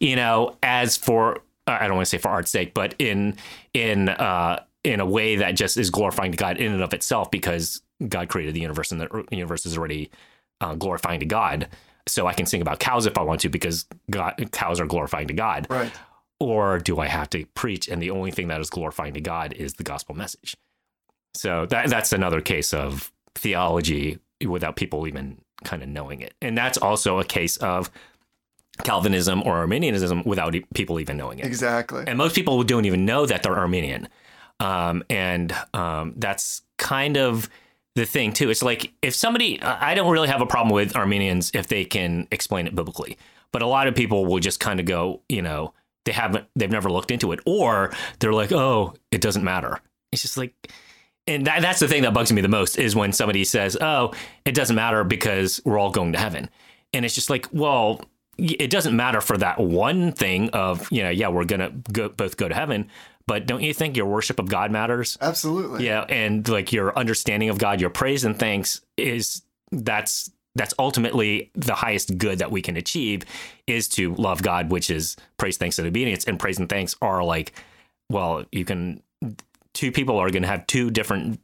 you 0.00 0.16
know, 0.16 0.56
as 0.62 0.96
for, 0.96 1.42
I 1.68 1.86
don't 1.86 1.96
want 1.96 2.06
to 2.06 2.10
say 2.10 2.18
for 2.18 2.28
art's 2.28 2.50
sake, 2.50 2.74
but 2.74 2.94
in, 2.98 3.36
in, 3.74 4.08
uh, 4.08 4.62
in 4.84 5.00
a 5.00 5.06
way 5.06 5.36
that 5.36 5.52
just 5.52 5.76
is 5.76 5.90
glorifying 5.90 6.32
to 6.32 6.38
God 6.38 6.56
in 6.56 6.72
and 6.72 6.82
of 6.82 6.94
itself 6.94 7.30
because 7.30 7.82
God 8.06 8.28
created 8.28 8.54
the 8.54 8.60
universe 8.60 8.92
and 8.92 9.00
the 9.00 9.24
universe 9.30 9.66
is 9.66 9.76
already 9.76 10.10
uh, 10.60 10.74
glorifying 10.74 11.20
to 11.20 11.26
God. 11.26 11.68
So 12.06 12.26
I 12.26 12.32
can 12.32 12.46
sing 12.46 12.62
about 12.62 12.78
cows 12.78 13.06
if 13.06 13.18
I 13.18 13.22
want 13.22 13.40
to 13.42 13.48
because 13.48 13.86
God, 14.10 14.34
cows 14.52 14.80
are 14.80 14.86
glorifying 14.86 15.28
to 15.28 15.34
God. 15.34 15.66
Right. 15.68 15.92
Or 16.40 16.78
do 16.78 17.00
I 17.00 17.06
have 17.06 17.28
to 17.30 17.44
preach 17.54 17.88
and 17.88 18.00
the 18.00 18.10
only 18.10 18.30
thing 18.30 18.48
that 18.48 18.60
is 18.60 18.70
glorifying 18.70 19.14
to 19.14 19.20
God 19.20 19.52
is 19.52 19.74
the 19.74 19.82
gospel 19.82 20.14
message? 20.14 20.56
So 21.34 21.66
that 21.66 21.90
that's 21.90 22.12
another 22.12 22.40
case 22.40 22.72
of 22.72 23.12
theology 23.34 24.18
without 24.46 24.76
people 24.76 25.06
even 25.06 25.38
kind 25.64 25.82
of 25.82 25.88
knowing 25.88 26.20
it. 26.20 26.34
And 26.40 26.56
that's 26.56 26.78
also 26.78 27.18
a 27.18 27.24
case 27.24 27.56
of 27.58 27.90
Calvinism 28.84 29.42
or 29.42 29.56
Arminianism 29.58 30.22
without 30.24 30.54
e- 30.54 30.64
people 30.74 31.00
even 31.00 31.16
knowing 31.16 31.38
it. 31.38 31.46
Exactly. 31.46 32.04
And 32.06 32.18
most 32.18 32.34
people 32.34 32.62
don't 32.62 32.84
even 32.84 33.04
know 33.04 33.26
that 33.26 33.42
they're 33.42 33.56
Arminian. 33.56 34.08
Um, 34.60 35.04
and 35.08 35.54
um, 35.74 36.14
that's 36.16 36.62
kind 36.78 37.16
of 37.16 37.48
the 37.94 38.04
thing, 38.04 38.32
too. 38.32 38.50
It's 38.50 38.62
like 38.62 38.92
if 39.02 39.14
somebody, 39.14 39.60
I 39.62 39.94
don't 39.94 40.12
really 40.12 40.28
have 40.28 40.40
a 40.40 40.46
problem 40.46 40.74
with 40.74 40.96
Arminians 40.96 41.50
if 41.54 41.68
they 41.68 41.84
can 41.84 42.28
explain 42.30 42.66
it 42.66 42.74
biblically. 42.74 43.18
But 43.52 43.62
a 43.62 43.66
lot 43.66 43.86
of 43.86 43.94
people 43.94 44.26
will 44.26 44.40
just 44.40 44.60
kind 44.60 44.78
of 44.78 44.86
go, 44.86 45.22
you 45.28 45.42
know, 45.42 45.74
they 46.04 46.12
haven't, 46.12 46.46
they've 46.54 46.70
never 46.70 46.90
looked 46.90 47.10
into 47.10 47.32
it. 47.32 47.40
Or 47.46 47.92
they're 48.18 48.32
like, 48.32 48.52
oh, 48.52 48.94
it 49.10 49.20
doesn't 49.20 49.44
matter. 49.44 49.80
It's 50.12 50.22
just 50.22 50.36
like, 50.36 50.54
and 51.26 51.46
that, 51.46 51.60
that's 51.60 51.80
the 51.80 51.88
thing 51.88 52.02
that 52.02 52.14
bugs 52.14 52.32
me 52.32 52.40
the 52.40 52.48
most 52.48 52.78
is 52.78 52.96
when 52.96 53.12
somebody 53.12 53.44
says, 53.44 53.76
oh, 53.80 54.12
it 54.44 54.54
doesn't 54.54 54.76
matter 54.76 55.04
because 55.04 55.60
we're 55.64 55.78
all 55.78 55.90
going 55.90 56.12
to 56.12 56.18
heaven. 56.18 56.48
And 56.92 57.04
it's 57.04 57.14
just 57.14 57.30
like, 57.30 57.46
well, 57.52 58.00
it 58.38 58.70
doesn't 58.70 58.94
matter 58.94 59.20
for 59.20 59.36
that 59.36 59.58
one 59.58 60.12
thing 60.12 60.50
of, 60.50 60.90
you 60.92 61.02
know, 61.02 61.10
yeah, 61.10 61.28
we're 61.28 61.44
going 61.44 61.60
to 61.60 61.72
go, 61.92 62.08
both 62.08 62.36
go 62.36 62.48
to 62.48 62.54
heaven. 62.54 62.88
But 63.26 63.46
don't 63.46 63.62
you 63.62 63.74
think 63.74 63.96
your 63.96 64.06
worship 64.06 64.38
of 64.38 64.48
God 64.48 64.70
matters? 64.70 65.18
Absolutely. 65.20 65.84
Yeah. 65.84 66.02
And 66.08 66.48
like 66.48 66.72
your 66.72 66.96
understanding 66.96 67.50
of 67.50 67.58
God, 67.58 67.80
your 67.80 67.90
praise 67.90 68.24
and 68.24 68.38
thanks 68.38 68.80
is 68.96 69.42
that's, 69.70 70.30
that's 70.54 70.72
ultimately 70.78 71.50
the 71.54 71.74
highest 71.74 72.16
good 72.16 72.38
that 72.38 72.50
we 72.50 72.62
can 72.62 72.76
achieve 72.76 73.24
is 73.66 73.88
to 73.88 74.14
love 74.14 74.42
God, 74.42 74.70
which 74.70 74.88
is 74.88 75.16
praise, 75.36 75.56
thanks, 75.56 75.78
and 75.78 75.86
obedience. 75.86 76.24
And 76.24 76.38
praise 76.38 76.58
and 76.58 76.68
thanks 76.68 76.96
are 77.02 77.22
like, 77.22 77.52
well, 78.08 78.44
you 78.50 78.64
can, 78.64 79.02
two 79.74 79.92
people 79.92 80.16
are 80.18 80.30
going 80.30 80.42
to 80.42 80.48
have 80.48 80.66
two 80.66 80.90
different 80.90 81.40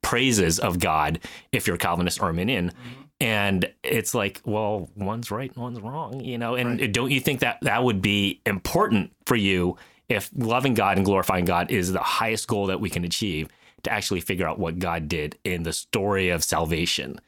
praises 0.00 0.58
of 0.58 0.78
God 0.78 1.18
if 1.52 1.66
you're 1.66 1.76
Calvinist 1.76 2.20
or 2.20 2.26
Arminian. 2.26 2.68
Mm-hmm. 2.70 3.02
And 3.20 3.70
it's 3.82 4.14
like, 4.14 4.42
well, 4.44 4.90
one's 4.94 5.30
right 5.30 5.50
and 5.50 5.62
one's 5.62 5.80
wrong, 5.80 6.20
you 6.20 6.36
know? 6.36 6.54
And 6.54 6.92
don't 6.92 7.10
you 7.10 7.20
think 7.20 7.40
that 7.40 7.58
that 7.62 7.82
would 7.82 8.02
be 8.02 8.40
important 8.44 9.12
for 9.24 9.36
you 9.36 9.76
if 10.08 10.30
loving 10.36 10.74
God 10.74 10.98
and 10.98 11.04
glorifying 11.06 11.46
God 11.46 11.70
is 11.70 11.92
the 11.92 12.00
highest 12.00 12.46
goal 12.46 12.66
that 12.66 12.80
we 12.80 12.90
can 12.90 13.04
achieve 13.04 13.48
to 13.84 13.92
actually 13.92 14.20
figure 14.20 14.46
out 14.46 14.58
what 14.58 14.78
God 14.78 15.08
did 15.08 15.38
in 15.44 15.62
the 15.62 15.72
story 15.72 16.28
of 16.28 16.44
salvation, 16.44 17.18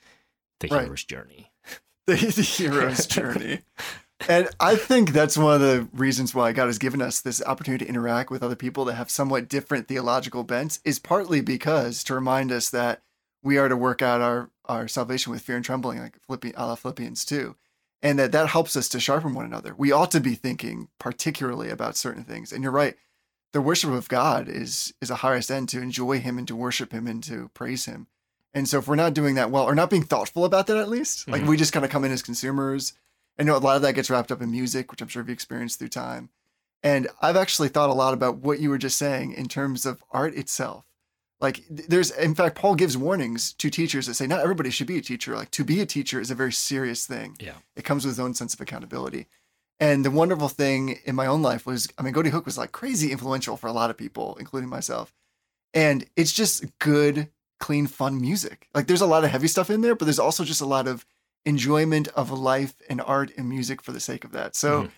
the 0.60 0.68
Right. 0.68 0.84
hero's 0.84 1.04
journey? 1.04 1.50
the, 2.06 2.14
the 2.36 2.42
hero's 2.42 3.06
journey. 3.06 3.60
And 4.28 4.48
I 4.60 4.74
think 4.76 5.12
that's 5.12 5.38
one 5.38 5.54
of 5.54 5.60
the 5.60 5.88
reasons 5.92 6.34
why 6.34 6.52
God 6.52 6.66
has 6.66 6.78
given 6.78 7.00
us 7.00 7.20
this 7.20 7.42
opportunity 7.44 7.84
to 7.84 7.88
interact 7.88 8.30
with 8.30 8.42
other 8.42 8.56
people 8.56 8.84
that 8.86 8.94
have 8.94 9.10
somewhat 9.10 9.48
different 9.48 9.86
theological 9.88 10.42
bents 10.44 10.80
is 10.84 10.98
partly 10.98 11.40
because 11.40 12.02
to 12.04 12.14
remind 12.14 12.50
us 12.52 12.68
that 12.70 13.00
we 13.42 13.56
are 13.58 13.68
to 13.68 13.76
work 13.76 14.02
out 14.02 14.20
our, 14.20 14.50
our 14.68 14.88
salvation 14.88 15.32
with 15.32 15.42
fear 15.42 15.56
and 15.56 15.64
trembling, 15.64 15.98
like 15.98 16.18
Philippi, 16.26 16.52
a 16.56 16.66
la 16.66 16.74
Philippians 16.74 17.24
2. 17.24 17.56
And 18.00 18.18
that 18.18 18.32
that 18.32 18.48
helps 18.48 18.76
us 18.76 18.88
to 18.90 19.00
sharpen 19.00 19.34
one 19.34 19.44
another. 19.44 19.74
We 19.76 19.90
ought 19.90 20.10
to 20.12 20.20
be 20.20 20.34
thinking 20.34 20.88
particularly 20.98 21.68
about 21.70 21.96
certain 21.96 22.24
things. 22.24 22.52
And 22.52 22.62
you're 22.62 22.72
right. 22.72 22.94
The 23.52 23.60
worship 23.60 23.90
of 23.90 24.08
God 24.08 24.48
is 24.48 24.94
is 25.00 25.10
a 25.10 25.16
highest 25.16 25.50
end 25.50 25.68
to 25.70 25.82
enjoy 25.82 26.20
him 26.20 26.38
and 26.38 26.46
to 26.46 26.54
worship 26.54 26.92
him 26.92 27.06
and 27.06 27.22
to 27.24 27.50
praise 27.54 27.86
him. 27.86 28.06
And 28.54 28.68
so 28.68 28.78
if 28.78 28.88
we're 28.88 28.94
not 28.94 29.14
doing 29.14 29.34
that 29.34 29.50
well 29.50 29.64
or 29.64 29.74
not 29.74 29.90
being 29.90 30.04
thoughtful 30.04 30.44
about 30.44 30.66
that 30.68 30.76
at 30.76 30.88
least, 30.88 31.28
like 31.28 31.42
mm-hmm. 31.42 31.50
we 31.50 31.56
just 31.56 31.72
kind 31.72 31.84
of 31.84 31.90
come 31.90 32.04
in 32.04 32.12
as 32.12 32.22
consumers. 32.22 32.92
I 33.38 33.44
know 33.44 33.56
a 33.56 33.58
lot 33.58 33.76
of 33.76 33.82
that 33.82 33.94
gets 33.94 34.10
wrapped 34.10 34.32
up 34.32 34.42
in 34.42 34.50
music, 34.50 34.90
which 34.90 35.00
I'm 35.00 35.08
sure 35.08 35.22
you've 35.22 35.30
experienced 35.30 35.78
through 35.78 35.88
time. 35.88 36.30
And 36.82 37.08
I've 37.20 37.36
actually 37.36 37.68
thought 37.68 37.90
a 37.90 37.94
lot 37.94 38.14
about 38.14 38.38
what 38.38 38.60
you 38.60 38.70
were 38.70 38.78
just 38.78 38.98
saying 38.98 39.32
in 39.32 39.48
terms 39.48 39.86
of 39.86 40.02
art 40.10 40.34
itself. 40.34 40.84
Like 41.40 41.62
there's 41.70 42.10
in 42.10 42.34
fact 42.34 42.56
Paul 42.56 42.74
gives 42.74 42.96
warnings 42.96 43.52
to 43.54 43.70
teachers 43.70 44.06
that 44.06 44.14
say 44.14 44.26
not 44.26 44.40
everybody 44.40 44.70
should 44.70 44.86
be 44.86 44.98
a 44.98 45.02
teacher. 45.02 45.36
Like 45.36 45.50
to 45.52 45.64
be 45.64 45.80
a 45.80 45.86
teacher 45.86 46.20
is 46.20 46.30
a 46.30 46.34
very 46.34 46.52
serious 46.52 47.06
thing. 47.06 47.36
Yeah. 47.38 47.54
It 47.76 47.84
comes 47.84 48.04
with 48.04 48.14
its 48.14 48.20
own 48.20 48.34
sense 48.34 48.54
of 48.54 48.60
accountability. 48.60 49.26
And 49.80 50.04
the 50.04 50.10
wonderful 50.10 50.48
thing 50.48 50.98
in 51.04 51.14
my 51.14 51.26
own 51.26 51.40
life 51.40 51.64
was, 51.64 51.88
I 51.96 52.02
mean, 52.02 52.12
Ghoti 52.12 52.30
Hook 52.30 52.46
was 52.46 52.58
like 52.58 52.72
crazy 52.72 53.12
influential 53.12 53.56
for 53.56 53.68
a 53.68 53.72
lot 53.72 53.90
of 53.90 53.96
people, 53.96 54.36
including 54.40 54.68
myself. 54.68 55.12
And 55.72 56.04
it's 56.16 56.32
just 56.32 56.64
good, 56.80 57.28
clean, 57.60 57.86
fun 57.86 58.20
music. 58.20 58.66
Like 58.74 58.88
there's 58.88 59.00
a 59.00 59.06
lot 59.06 59.22
of 59.22 59.30
heavy 59.30 59.46
stuff 59.46 59.70
in 59.70 59.82
there, 59.82 59.94
but 59.94 60.06
there's 60.06 60.18
also 60.18 60.42
just 60.42 60.60
a 60.60 60.66
lot 60.66 60.88
of 60.88 61.06
enjoyment 61.44 62.08
of 62.08 62.32
life 62.32 62.74
and 62.88 63.00
art 63.00 63.30
and 63.36 63.48
music 63.48 63.80
for 63.80 63.92
the 63.92 64.00
sake 64.00 64.24
of 64.24 64.32
that. 64.32 64.56
So 64.56 64.82
mm-hmm. 64.82 64.88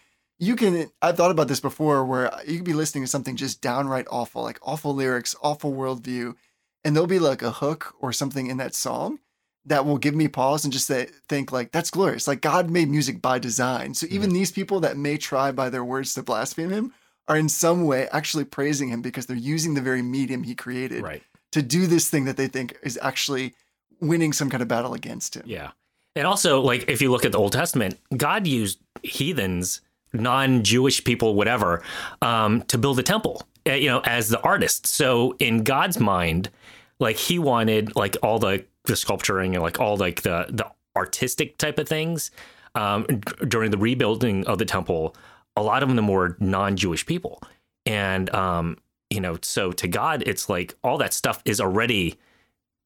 You 0.40 0.56
can, 0.56 0.90
I've 1.02 1.16
thought 1.16 1.30
about 1.30 1.48
this 1.48 1.60
before 1.60 2.04
where 2.04 2.32
you 2.46 2.56
could 2.56 2.64
be 2.64 2.72
listening 2.72 3.04
to 3.04 3.08
something 3.08 3.36
just 3.36 3.60
downright 3.60 4.06
awful, 4.10 4.42
like 4.42 4.58
awful 4.62 4.94
lyrics, 4.94 5.36
awful 5.42 5.72
worldview, 5.72 6.34
and 6.82 6.96
there'll 6.96 7.06
be 7.06 7.18
like 7.18 7.42
a 7.42 7.50
hook 7.50 7.94
or 8.00 8.12
something 8.12 8.46
in 8.46 8.56
that 8.56 8.74
song 8.74 9.18
that 9.66 9.84
will 9.84 9.98
give 9.98 10.14
me 10.14 10.28
pause 10.28 10.64
and 10.64 10.72
just 10.72 10.86
say, 10.86 11.08
think 11.28 11.52
like 11.52 11.70
that's 11.72 11.90
glorious. 11.90 12.26
Like 12.26 12.40
God 12.40 12.70
made 12.70 12.88
music 12.88 13.20
by 13.20 13.38
design. 13.38 13.92
So 13.92 14.06
even 14.08 14.30
mm-hmm. 14.30 14.38
these 14.38 14.50
people 14.50 14.80
that 14.80 14.96
may 14.96 15.18
try 15.18 15.52
by 15.52 15.68
their 15.68 15.84
words 15.84 16.14
to 16.14 16.22
blaspheme 16.22 16.70
him 16.70 16.94
are 17.28 17.36
in 17.36 17.50
some 17.50 17.84
way 17.84 18.08
actually 18.10 18.44
praising 18.44 18.88
him 18.88 19.02
because 19.02 19.26
they're 19.26 19.36
using 19.36 19.74
the 19.74 19.82
very 19.82 20.00
medium 20.00 20.42
he 20.42 20.54
created 20.54 21.02
Right. 21.02 21.22
to 21.52 21.60
do 21.60 21.86
this 21.86 22.08
thing 22.08 22.24
that 22.24 22.38
they 22.38 22.48
think 22.48 22.78
is 22.82 22.98
actually 23.02 23.54
winning 24.00 24.32
some 24.32 24.48
kind 24.48 24.62
of 24.62 24.68
battle 24.68 24.94
against 24.94 25.36
him. 25.36 25.42
Yeah. 25.44 25.72
And 26.16 26.26
also, 26.26 26.62
like, 26.62 26.88
if 26.88 27.00
you 27.02 27.10
look 27.10 27.24
at 27.26 27.32
the 27.32 27.38
Old 27.38 27.52
Testament, 27.52 28.00
God 28.16 28.46
used 28.46 28.80
heathens, 29.02 29.80
non 30.12 30.62
Jewish 30.62 31.02
people, 31.04 31.34
whatever, 31.34 31.82
um, 32.22 32.62
to 32.62 32.78
build 32.78 32.98
a 32.98 33.02
temple, 33.02 33.42
uh, 33.66 33.72
you 33.72 33.88
know, 33.88 34.00
as 34.00 34.28
the 34.28 34.40
artist. 34.40 34.86
So, 34.86 35.36
in 35.38 35.64
God's 35.64 35.98
mind, 35.98 36.50
like, 36.98 37.16
he 37.16 37.38
wanted, 37.38 37.96
like, 37.96 38.16
all 38.22 38.38
the, 38.38 38.64
the 38.84 38.96
sculpturing 38.96 39.54
and, 39.54 39.62
like, 39.62 39.80
all, 39.80 39.96
like, 39.96 40.22
the, 40.22 40.46
the 40.48 40.66
artistic 40.96 41.58
type 41.58 41.78
of 41.78 41.88
things 41.88 42.30
um, 42.74 43.04
during 43.48 43.70
the 43.70 43.78
rebuilding 43.78 44.46
of 44.46 44.58
the 44.58 44.64
temple. 44.64 45.14
A 45.56 45.62
lot 45.62 45.82
of 45.82 45.94
them 45.94 46.08
were 46.08 46.36
non 46.40 46.76
Jewish 46.76 47.04
people. 47.06 47.42
And, 47.86 48.32
um, 48.34 48.76
you 49.10 49.20
know, 49.20 49.38
so 49.42 49.72
to 49.72 49.88
God, 49.88 50.22
it's 50.26 50.48
like 50.48 50.74
all 50.84 50.98
that 50.98 51.12
stuff 51.12 51.42
is 51.44 51.60
already 51.60 52.18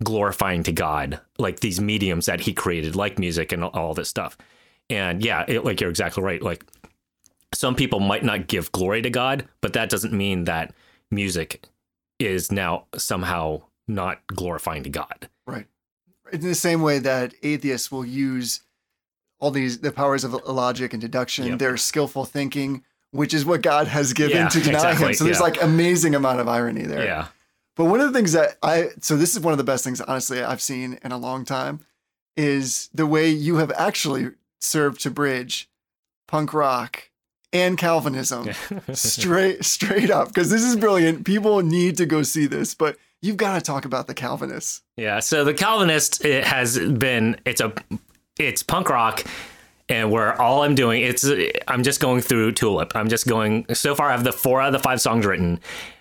glorifying 0.02 0.62
to 0.64 0.72
God, 0.72 1.20
like 1.38 1.60
these 1.60 1.80
mediums 1.80 2.26
that 2.26 2.40
He 2.40 2.52
created, 2.52 2.96
like 2.96 3.18
music 3.18 3.52
and 3.52 3.62
all 3.62 3.94
this 3.94 4.08
stuff. 4.08 4.36
And 4.90 5.24
yeah, 5.24 5.44
it, 5.46 5.64
like 5.64 5.80
you're 5.80 5.90
exactly 5.90 6.22
right. 6.22 6.42
Like 6.42 6.64
some 7.54 7.74
people 7.74 8.00
might 8.00 8.24
not 8.24 8.46
give 8.46 8.72
glory 8.72 9.02
to 9.02 9.10
God, 9.10 9.48
but 9.60 9.72
that 9.72 9.88
doesn't 9.90 10.12
mean 10.12 10.44
that 10.44 10.74
music 11.10 11.64
is 12.18 12.50
now 12.52 12.86
somehow 12.96 13.62
not 13.88 14.26
glorifying 14.26 14.82
to 14.84 14.90
God. 14.90 15.28
Right. 15.46 15.66
In 16.32 16.40
the 16.40 16.54
same 16.54 16.82
way 16.82 16.98
that 17.00 17.34
atheists 17.42 17.92
will 17.92 18.04
use 18.04 18.60
all 19.40 19.50
these 19.50 19.80
the 19.80 19.92
powers 19.92 20.24
of 20.24 20.32
logic 20.46 20.92
and 20.92 21.00
deduction, 21.00 21.46
Yep. 21.46 21.58
their 21.58 21.76
skillful 21.76 22.24
thinking, 22.24 22.82
which 23.10 23.34
is 23.34 23.44
what 23.44 23.62
God 23.62 23.88
has 23.88 24.12
given 24.12 24.36
Yeah, 24.38 24.48
to 24.48 24.60
deny 24.60 24.76
exactly, 24.78 25.06
him. 25.08 25.14
So 25.14 25.24
there's 25.24 25.36
yeah. 25.38 25.42
like 25.42 25.62
amazing 25.62 26.14
amount 26.14 26.40
of 26.40 26.48
irony 26.48 26.82
there. 26.82 27.04
Yeah. 27.04 27.26
But 27.76 27.86
one 27.86 28.00
of 28.00 28.12
the 28.12 28.16
things 28.18 28.32
that 28.32 28.56
I 28.62 28.90
so 29.00 29.16
this 29.16 29.34
is 29.34 29.40
one 29.40 29.52
of 29.52 29.58
the 29.58 29.64
best 29.64 29.84
things 29.84 30.00
honestly 30.00 30.42
I've 30.42 30.62
seen 30.62 30.98
in 31.04 31.12
a 31.12 31.18
long 31.18 31.44
time 31.44 31.80
is 32.36 32.88
the 32.94 33.06
way 33.06 33.28
you 33.28 33.56
have 33.56 33.70
actually 33.76 34.30
served 34.60 35.00
to 35.02 35.10
bridge 35.10 35.68
punk 36.26 36.54
rock 36.54 37.10
and 37.54 37.78
Calvinism 37.78 38.50
straight 38.92 39.64
straight 39.64 40.10
up 40.10 40.28
because 40.28 40.50
this 40.50 40.62
is 40.62 40.76
brilliant. 40.76 41.24
People 41.24 41.62
need 41.62 41.96
to 41.96 42.04
go 42.04 42.22
see 42.22 42.46
this, 42.46 42.74
but 42.74 42.98
you've 43.22 43.38
got 43.38 43.54
to 43.54 43.60
talk 43.62 43.86
about 43.86 44.08
the 44.08 44.14
Calvinists. 44.14 44.82
Yeah. 44.96 45.20
So 45.20 45.44
the 45.44 45.54
Calvinist 45.54 46.24
it 46.24 46.44
has 46.44 46.78
been 46.78 47.40
it's 47.46 47.60
a 47.60 47.72
it's 48.38 48.62
punk 48.62 48.90
rock, 48.90 49.24
and 49.88 50.10
where 50.10 50.40
all 50.40 50.64
I'm 50.64 50.74
doing 50.74 51.02
it's 51.02 51.24
I'm 51.68 51.84
just 51.84 52.00
going 52.00 52.20
through 52.20 52.52
Tulip. 52.52 52.94
I'm 52.94 53.08
just 53.08 53.26
going 53.26 53.64
so 53.72 53.94
far. 53.94 54.10
I 54.10 54.12
have 54.12 54.24
the 54.24 54.32
four 54.32 54.60
out 54.60 54.66
of 54.66 54.72
the 54.74 54.80
five 54.80 55.00
songs 55.00 55.24
written. 55.24 55.60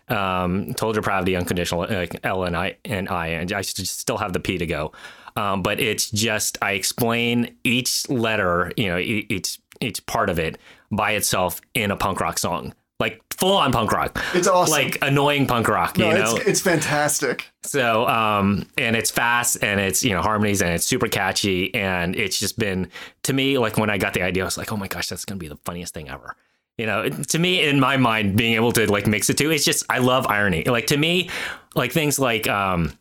Um, 0.09 0.73
Total 0.73 1.01
Depravity, 1.01 1.37
Unconditional, 1.37 1.83
uh, 1.83 2.07
L 2.25 2.43
and 2.43 2.57
I 2.57 2.75
and 2.83 3.07
I, 3.07 3.27
and 3.27 3.53
I 3.53 3.61
still 3.61 4.17
have 4.17 4.33
the 4.33 4.39
P 4.39 4.57
to 4.57 4.65
go. 4.65 4.91
Um, 5.35 5.63
but 5.63 5.79
it's 5.79 6.11
just 6.11 6.57
I 6.61 6.73
explain 6.73 7.55
each 7.63 8.07
letter, 8.09 8.71
you 8.77 8.87
know, 8.87 8.97
each 8.99 9.59
each 9.83 10.05
part 10.05 10.29
of 10.29 10.39
it 10.39 10.57
by 10.91 11.11
itself 11.11 11.61
in 11.73 11.91
a 11.91 11.95
punk 11.97 12.19
rock 12.19 12.37
song. 12.39 12.73
like 12.99 13.21
full 13.31 13.57
on 13.57 13.71
punk 13.71 13.91
rock. 13.91 14.23
It's 14.33 14.47
awesome. 14.47 14.71
Like 14.71 14.97
annoying 15.01 15.45
punk 15.47 15.67
rock, 15.67 15.97
No, 15.97 16.09
you 16.09 16.13
know. 16.15 16.35
it's, 16.37 16.47
it's 16.47 16.61
fantastic. 16.61 17.51
So, 17.63 18.07
um, 18.07 18.67
and 18.77 18.95
it's 18.95 19.11
fast 19.11 19.61
and 19.63 19.79
it's, 19.79 20.03
you 20.03 20.11
know, 20.13 20.21
harmonies 20.21 20.61
and 20.61 20.71
it's 20.71 20.85
super 20.85 21.07
catchy. 21.09 21.73
And 21.75 22.15
it's 22.15 22.39
just 22.39 22.57
been, 22.57 22.89
to 23.23 23.33
me, 23.33 23.57
like 23.57 23.77
when 23.77 23.89
I 23.89 23.97
got 23.97 24.13
the 24.13 24.21
idea, 24.21 24.43
I 24.43 24.45
was 24.45 24.57
like, 24.57 24.71
oh 24.71 24.77
my 24.77 24.87
gosh, 24.87 25.07
that's 25.09 25.25
going 25.25 25.37
to 25.37 25.43
be 25.43 25.49
the 25.49 25.57
funniest 25.65 25.93
thing 25.93 26.09
ever. 26.09 26.35
You 26.77 26.85
know, 26.85 27.09
to 27.09 27.39
me, 27.39 27.67
in 27.67 27.79
my 27.79 27.97
mind, 27.97 28.35
being 28.37 28.53
able 28.53 28.71
to 28.73 28.89
like 28.89 29.05
mix 29.07 29.27
the 29.27 29.33
two, 29.33 29.51
it's 29.51 29.65
just, 29.65 29.83
I 29.89 29.97
love 29.99 30.25
irony. 30.27 30.63
Like 30.63 30.87
to 30.87 30.97
me, 30.97 31.29
like 31.75 31.91
things 31.91 32.19
like, 32.19 32.47
um, 32.47 32.93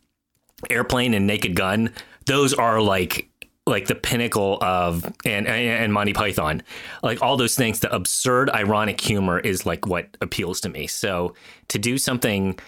Airplane 0.69 1.13
and 1.13 1.27
Naked 1.27 1.55
Gun, 1.55 1.93
those 2.25 2.53
are 2.53 2.81
like, 2.81 3.29
like 3.65 3.87
the 3.87 3.95
pinnacle 3.95 4.57
of 4.61 5.05
and, 5.25 5.47
and 5.47 5.93
Monty 5.93 6.13
Python, 6.13 6.63
like 7.01 7.21
all 7.21 7.37
those 7.37 7.55
things. 7.55 7.79
The 7.79 7.93
absurd, 7.93 8.49
ironic 8.49 8.99
humor 8.99 9.39
is 9.39 9.65
like 9.65 9.85
what 9.87 10.17
appeals 10.21 10.59
to 10.61 10.69
me. 10.69 10.87
So 10.87 11.33
to 11.69 11.79
do 11.79 11.97
something 11.97 12.59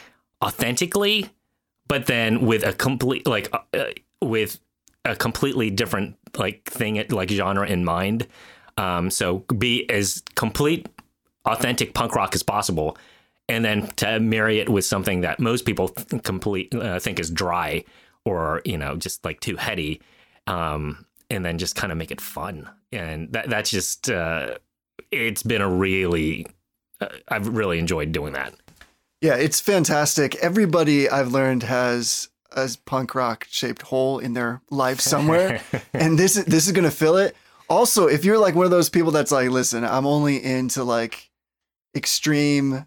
authentically 0.43 1.29
but 1.87 2.07
then 2.07 2.45
with 2.45 2.63
a 2.63 2.73
complete 2.73 3.27
like 3.27 3.53
uh, 3.73 3.85
with 4.21 4.59
a 5.03 5.15
completely 5.15 5.69
different 5.69 6.17
like 6.37 6.63
thing 6.65 7.03
like 7.09 7.29
genre 7.29 7.67
in 7.67 7.85
mind 7.85 8.27
um 8.77 9.09
so 9.09 9.39
be 9.57 9.89
as 9.89 10.23
complete 10.35 10.87
authentic 11.45 11.93
punk 11.93 12.15
rock 12.15 12.35
as 12.35 12.43
possible 12.43 12.97
and 13.47 13.63
then 13.63 13.87
to 13.95 14.19
marry 14.19 14.59
it 14.59 14.69
with 14.69 14.83
something 14.83 15.21
that 15.21 15.39
most 15.39 15.65
people 15.65 15.89
th- 15.89 16.23
complete 16.23 16.73
uh, 16.75 16.99
think 16.99 17.19
is 17.19 17.29
dry 17.29 17.83
or 18.25 18.61
you 18.65 18.77
know 18.77 18.95
just 18.95 19.23
like 19.23 19.39
too 19.39 19.55
heady 19.55 20.01
um 20.47 21.05
and 21.29 21.43
then 21.43 21.57
just 21.57 21.75
kind 21.75 21.91
of 21.91 21.97
make 21.97 22.11
it 22.11 22.21
fun 22.21 22.69
and 22.91 23.31
that 23.33 23.49
that's 23.49 23.69
just 23.69 24.09
uh 24.09 24.57
it's 25.11 25.43
been 25.43 25.61
a 25.61 25.69
really 25.69 26.45
uh, 27.01 27.07
I've 27.27 27.47
really 27.47 27.79
enjoyed 27.79 28.11
doing 28.11 28.33
that 28.33 28.53
Yeah, 29.21 29.35
it's 29.35 29.59
fantastic. 29.59 30.35
Everybody 30.35 31.09
I've 31.09 31.31
learned 31.31 31.63
has 31.63 32.29
a 32.51 32.69
punk 32.85 33.15
rock 33.15 33.47
shaped 33.49 33.81
hole 33.81 34.19
in 34.19 34.33
their 34.33 34.61
life 34.69 34.99
somewhere, 34.99 35.61
and 35.93 36.17
this 36.17 36.37
is 36.37 36.45
this 36.45 36.67
is 36.67 36.73
gonna 36.73 36.91
fill 36.91 37.17
it. 37.17 37.35
Also, 37.67 38.07
if 38.07 38.23
you're 38.23 38.37
like 38.37 38.53
one 38.55 38.65
of 38.65 38.71
those 38.71 38.89
people 38.89 39.11
that's 39.11 39.31
like, 39.31 39.49
listen, 39.49 39.83
I'm 39.83 40.05
only 40.05 40.43
into 40.43 40.83
like 40.83 41.31
extreme 41.95 42.85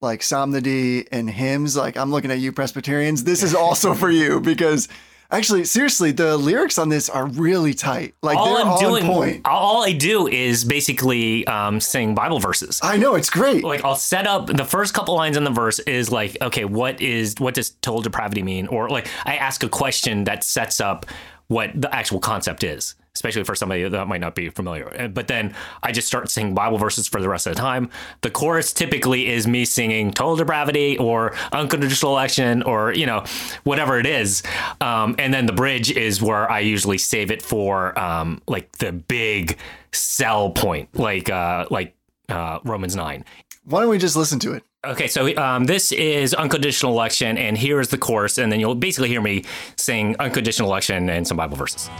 like 0.00 0.22
psalmody 0.22 1.06
and 1.12 1.30
hymns, 1.30 1.76
like 1.76 1.96
I'm 1.96 2.10
looking 2.10 2.30
at 2.30 2.38
you 2.38 2.52
Presbyterians, 2.52 3.24
this 3.24 3.42
is 3.42 3.54
also 3.54 3.94
for 3.94 4.10
you 4.10 4.40
because 4.40 4.88
actually, 5.30 5.64
seriously, 5.64 6.12
the 6.12 6.36
lyrics 6.36 6.78
on 6.78 6.88
this 6.88 7.08
are 7.08 7.26
really 7.26 7.74
tight. 7.74 8.14
Like 8.22 8.36
all 8.38 8.54
they're 8.54 8.64
I'm 8.64 8.72
on 8.72 8.80
doing, 8.80 9.04
point. 9.04 9.42
all 9.46 9.84
I 9.84 9.92
do 9.92 10.26
is 10.28 10.64
basically 10.64 11.46
um, 11.46 11.80
sing 11.80 12.14
Bible 12.14 12.38
verses. 12.38 12.80
I 12.82 12.96
know 12.96 13.14
it's 13.14 13.30
great. 13.30 13.64
Like 13.64 13.84
I'll 13.84 13.96
set 13.96 14.26
up 14.26 14.46
the 14.46 14.64
first 14.64 14.94
couple 14.94 15.14
lines 15.14 15.36
in 15.36 15.44
the 15.44 15.50
verse 15.50 15.78
is 15.80 16.10
like, 16.10 16.36
okay, 16.42 16.64
what 16.64 17.00
is 17.00 17.34
what 17.38 17.54
does 17.54 17.70
total 17.70 18.02
depravity 18.02 18.42
mean? 18.42 18.66
Or 18.68 18.88
like 18.88 19.08
I 19.24 19.36
ask 19.36 19.62
a 19.62 19.68
question 19.68 20.24
that 20.24 20.44
sets 20.44 20.80
up 20.80 21.06
what 21.48 21.70
the 21.80 21.94
actual 21.94 22.20
concept 22.20 22.62
is, 22.62 22.94
especially 23.18 23.42
for 23.42 23.56
somebody 23.56 23.88
that 23.88 24.06
might 24.06 24.20
not 24.20 24.36
be 24.36 24.48
familiar. 24.48 25.08
But 25.12 25.26
then 25.26 25.54
I 25.82 25.90
just 25.90 26.06
start 26.06 26.30
singing 26.30 26.54
Bible 26.54 26.78
verses 26.78 27.08
for 27.08 27.20
the 27.20 27.28
rest 27.28 27.48
of 27.48 27.54
the 27.56 27.60
time. 27.60 27.90
The 28.20 28.30
chorus 28.30 28.72
typically 28.72 29.28
is 29.28 29.48
me 29.48 29.64
singing 29.64 30.12
total 30.12 30.36
depravity 30.36 30.96
or 30.98 31.34
unconditional 31.52 32.12
election 32.12 32.62
or 32.62 32.92
you 32.92 33.06
know 33.06 33.24
whatever 33.64 33.98
it 33.98 34.06
is, 34.06 34.44
um, 34.80 35.16
and 35.18 35.34
then 35.34 35.46
the 35.46 35.52
bridge 35.52 35.90
is 35.90 36.22
where 36.22 36.48
I 36.48 36.60
usually 36.60 36.98
save 36.98 37.32
it 37.32 37.42
for 37.42 37.98
um, 37.98 38.40
like 38.46 38.70
the 38.78 38.92
big 38.92 39.58
sell 39.92 40.50
point, 40.50 40.96
like 40.96 41.28
uh, 41.28 41.66
like 41.70 41.96
uh, 42.28 42.60
Romans 42.62 42.94
nine. 42.94 43.24
Why 43.64 43.80
don't 43.80 43.90
we 43.90 43.98
just 43.98 44.16
listen 44.16 44.38
to 44.40 44.52
it? 44.52 44.62
Okay, 44.84 45.08
so 45.08 45.36
um, 45.36 45.64
this 45.64 45.90
is 45.90 46.34
unconditional 46.34 46.92
election, 46.92 47.36
and 47.36 47.58
here 47.58 47.80
is 47.80 47.88
the 47.88 47.98
chorus, 47.98 48.38
and 48.38 48.52
then 48.52 48.60
you'll 48.60 48.76
basically 48.76 49.08
hear 49.08 49.20
me 49.20 49.44
sing 49.76 50.14
unconditional 50.20 50.68
election 50.68 51.10
and 51.10 51.26
some 51.26 51.36
Bible 51.36 51.56
verses. 51.56 51.90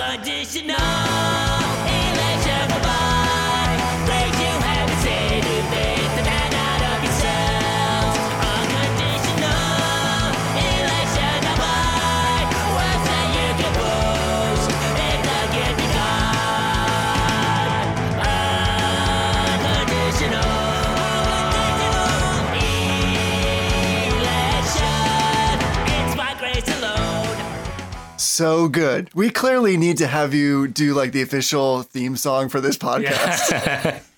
Unconditional 0.00 1.29
So 28.40 28.68
good. 28.68 29.14
We 29.14 29.28
clearly 29.28 29.76
need 29.76 29.98
to 29.98 30.06
have 30.06 30.32
you 30.32 30.66
do 30.66 30.94
like 30.94 31.12
the 31.12 31.20
official 31.20 31.82
theme 31.82 32.16
song 32.16 32.48
for 32.48 32.58
this 32.58 32.78
podcast. 32.78 34.02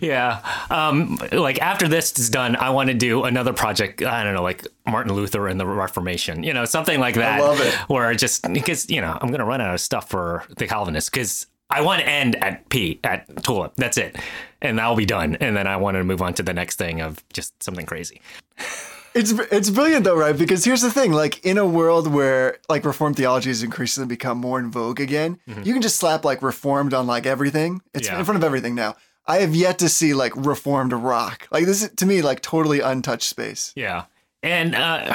Yeah. 0.00 0.42
Um, 0.70 1.18
like 1.32 1.60
after 1.60 1.88
this 1.88 2.16
is 2.18 2.30
done, 2.30 2.54
I 2.54 2.70
want 2.70 2.88
to 2.88 2.94
do 2.94 3.24
another 3.24 3.52
project. 3.52 4.00
I 4.02 4.22
don't 4.22 4.34
know, 4.34 4.42
like 4.42 4.64
Martin 4.86 5.14
Luther 5.14 5.48
and 5.48 5.58
the 5.58 5.66
Reformation, 5.66 6.44
you 6.44 6.52
know, 6.52 6.64
something 6.66 7.00
like 7.00 7.16
that. 7.16 7.40
I 7.40 7.42
love 7.42 7.60
it. 7.60 7.74
Where 7.88 8.14
just 8.14 8.52
because, 8.52 8.88
you 8.90 9.00
know, 9.00 9.18
I'm 9.20 9.28
going 9.28 9.40
to 9.40 9.44
run 9.44 9.60
out 9.60 9.74
of 9.74 9.80
stuff 9.80 10.08
for 10.08 10.44
the 10.56 10.68
Calvinists 10.68 11.10
because 11.10 11.46
I 11.68 11.80
want 11.80 12.02
to 12.02 12.08
end 12.08 12.36
at 12.44 12.68
P, 12.68 13.00
at 13.02 13.42
Tulip. 13.42 13.72
That's 13.74 13.96
it. 13.96 14.16
And 14.62 14.78
that'll 14.78 14.94
be 14.94 15.06
done. 15.06 15.36
And 15.36 15.56
then 15.56 15.66
I 15.66 15.76
want 15.78 15.96
to 15.96 16.04
move 16.04 16.22
on 16.22 16.34
to 16.34 16.44
the 16.44 16.54
next 16.54 16.76
thing 16.76 17.00
of 17.00 17.24
just 17.32 17.60
something 17.60 17.86
crazy. 17.86 18.20
It's 19.18 19.32
it's 19.50 19.70
brilliant 19.70 20.04
though, 20.04 20.16
right? 20.16 20.36
Because 20.36 20.64
here's 20.64 20.82
the 20.82 20.90
thing: 20.90 21.12
like 21.12 21.44
in 21.44 21.58
a 21.58 21.66
world 21.66 22.06
where 22.12 22.58
like 22.68 22.84
reformed 22.84 23.16
theology 23.16 23.50
has 23.50 23.62
increasingly 23.62 24.06
become 24.06 24.38
more 24.38 24.58
in 24.58 24.70
vogue 24.70 25.00
again, 25.00 25.38
you 25.64 25.72
can 25.72 25.82
just 25.82 25.96
slap 25.96 26.24
like 26.24 26.40
reformed 26.42 26.94
on 26.94 27.06
like 27.06 27.26
everything. 27.26 27.80
It's 27.94 28.06
Mm-hmm. 28.06 28.14
Yeah. 28.14 28.18
in 28.20 28.24
front 28.24 28.36
of 28.38 28.44
everything 28.44 28.74
now. 28.74 28.94
I 29.26 29.38
have 29.40 29.54
yet 29.54 29.78
to 29.80 29.88
see 29.88 30.14
like 30.14 30.32
reformed 30.36 30.92
rock. 30.92 31.48
Like 31.50 31.66
this 31.66 31.82
is 31.82 31.90
to 31.96 32.06
me 32.06 32.22
like 32.22 32.40
totally 32.40 32.80
untouched 32.80 33.28
space. 33.28 33.72
Yeah. 33.76 34.04
And 34.42 34.74
uh, 34.74 35.12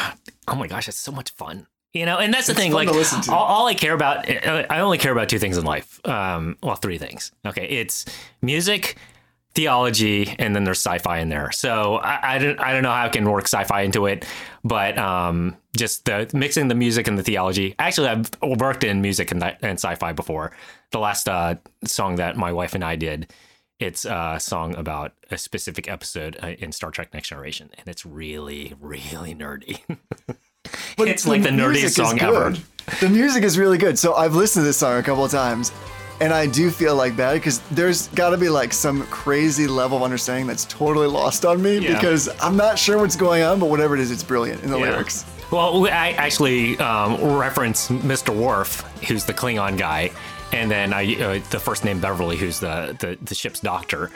oh 0.47 0.55
my 0.55 0.67
gosh, 0.67 0.87
it's 0.89 0.97
so 0.99 1.11
much 1.11 1.31
fun. 1.31 1.65
You 1.93 2.05
know, 2.07 2.17
and 2.17 2.33
that's 2.33 2.47
the 2.47 2.53
It's 2.53 2.59
thing. 2.59 2.71
Like, 2.73 2.89
all, 2.89 3.33
all 3.37 3.67
I 3.67 3.75
care 3.75 3.93
about, 3.93 4.27
I 4.27 4.79
only 4.79 4.97
care 4.97 5.11
about 5.11 5.29
two 5.29 5.37
things 5.37 5.57
in 5.59 5.63
life. 5.63 5.99
Um, 6.07 6.57
well, 6.63 6.75
three 6.75 6.97
things. 6.97 7.31
Okay, 7.45 7.65
it's 7.67 8.05
music, 8.41 8.97
theology, 9.55 10.35
and 10.39 10.55
then 10.55 10.63
there's 10.63 10.79
sci-fi 10.79 11.19
in 11.19 11.29
there. 11.29 11.51
So 11.51 11.95
I, 11.97 12.35
I 12.35 12.39
don't, 12.39 12.59
I 12.59 12.73
don't 12.73 12.83
know 12.83 12.91
how 12.91 13.05
I 13.05 13.09
can 13.09 13.29
work 13.29 13.45
sci-fi 13.45 13.81
into 13.81 14.05
it, 14.07 14.25
but 14.63 14.97
um, 14.97 15.55
just 15.75 16.05
the 16.05 16.29
mixing 16.33 16.67
the 16.67 16.75
music 16.75 17.07
and 17.07 17.17
the 17.17 17.23
theology. 17.23 17.75
Actually, 17.79 18.09
I've 18.09 18.29
worked 18.41 18.83
in 18.83 19.01
music 19.01 19.31
and, 19.31 19.41
th- 19.41 19.57
and 19.61 19.79
sci-fi 19.79 20.13
before. 20.13 20.51
The 20.91 20.99
last 20.99 21.29
uh, 21.29 21.55
song 21.85 22.15
that 22.15 22.37
my 22.37 22.51
wife 22.51 22.75
and 22.75 22.83
I 22.83 22.95
did. 22.95 23.31
It's 23.79 24.05
a 24.05 24.37
song 24.39 24.75
about 24.75 25.13
a 25.29 25.37
specific 25.37 25.89
episode 25.89 26.37
uh, 26.41 26.47
in 26.59 26.71
Star 26.71 26.89
Trek 26.91 27.13
Next 27.13 27.29
Generation, 27.29 27.69
and 27.77 27.87
it's 27.87 28.05
really, 28.05 28.73
really 28.79 29.35
nerdy. 29.35 29.81
But 30.95 31.07
It's 31.07 31.27
like 31.27 31.43
the 31.43 31.49
nerdiest 31.49 31.95
song 31.95 32.19
ever. 32.21 32.53
The 33.01 33.09
music 33.09 33.43
is 33.43 33.57
really 33.57 33.77
good. 33.77 33.99
So 33.99 34.13
I've 34.13 34.35
listened 34.35 34.63
to 34.63 34.67
this 34.67 34.77
song 34.77 34.97
a 34.99 35.03
couple 35.03 35.25
of 35.25 35.31
times, 35.31 35.71
and 36.23 36.33
I 36.33 36.45
do 36.47 36.71
feel 36.71 36.95
like 36.95 37.17
bad 37.17 37.33
because 37.33 37.59
there's 37.71 38.07
got 38.09 38.29
to 38.29 38.37
be 38.37 38.47
like 38.47 38.71
some 38.71 39.03
crazy 39.07 39.67
level 39.67 39.97
of 39.97 40.03
understanding 40.03 40.47
that's 40.47 40.63
totally 40.65 41.07
lost 41.07 41.43
on 41.45 41.61
me 41.61 41.79
Yeah. 41.79 41.95
because 41.95 42.29
I'm 42.41 42.55
not 42.55 42.79
sure 42.79 42.97
what's 42.97 43.17
going 43.17 43.43
on, 43.43 43.59
but 43.59 43.67
whatever 43.69 43.93
it 43.93 43.99
is, 43.99 44.09
it's 44.09 44.23
brilliant 44.23 44.63
in 44.63 44.71
the 44.71 44.79
Yeah. 44.79 44.91
lyrics. 44.91 45.25
Well, 45.51 45.85
I 45.87 46.11
actually 46.17 46.77
um, 46.79 47.21
reference 47.37 47.89
Mr. 47.89 48.33
Worf, 48.33 48.81
who's 49.07 49.25
the 49.25 49.33
Klingon 49.33 49.77
guy, 49.77 50.11
and 50.53 50.71
then 50.71 50.93
I 50.93 51.13
uh, 51.21 51.39
the 51.49 51.59
first 51.59 51.83
name 51.83 51.99
Beverly, 51.99 52.37
who's 52.37 52.59
the 52.59 52.95
the, 52.99 53.17
the 53.21 53.35
ship's 53.35 53.59
doctor, 53.59 54.09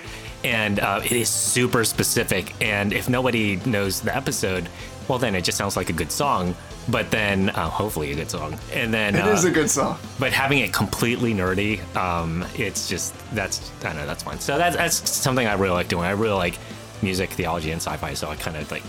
and 0.46 0.80
uh, 0.80 1.02
it 1.04 1.12
is 1.12 1.30
super 1.30 1.84
specific. 1.84 2.54
And 2.62 2.94
if 2.94 3.10
nobody 3.10 3.58
knows 3.66 4.00
the 4.02 4.16
episode, 4.16 4.70
well, 5.10 5.20
then 5.20 5.36
it 5.36 5.44
just 5.44 5.58
sounds 5.58 5.76
like 5.76 5.90
a 5.90 5.94
good 5.94 6.12
song. 6.12 6.56
But 6.90 7.12
then, 7.12 7.50
uh, 7.50 7.70
hopefully, 7.70 8.12
a 8.14 8.16
good 8.16 8.32
song. 8.32 8.58
And 8.72 8.94
then, 8.94 9.16
It 9.16 9.26
uh, 9.26 9.30
is 9.32 9.44
a 9.44 9.52
good 9.52 9.70
song. 9.70 9.98
but 10.20 10.32
having 10.32 10.60
it 10.60 10.72
completely 10.72 11.34
nerdy, 11.34 11.84
um, 11.98 12.46
it's 12.56 12.88
just 12.88 13.14
that's 13.36 13.72
I 13.82 13.88
don't 13.88 13.98
know 13.98 14.06
that's 14.06 14.24
fun. 14.24 14.40
So 14.40 14.58
that's 14.58 14.78
that's 14.78 15.10
something 15.10 15.46
I 15.48 15.54
really 15.54 15.74
like 15.74 15.90
doing. 15.90 16.06
I 16.06 16.12
really 16.12 16.36
like 16.36 16.58
music, 17.02 17.30
theology, 17.32 17.72
and 17.72 17.82
sci-fi. 17.82 18.14
So 18.14 18.30
I 18.30 18.36
kind 18.38 18.56
of 18.56 18.72
like 18.72 18.84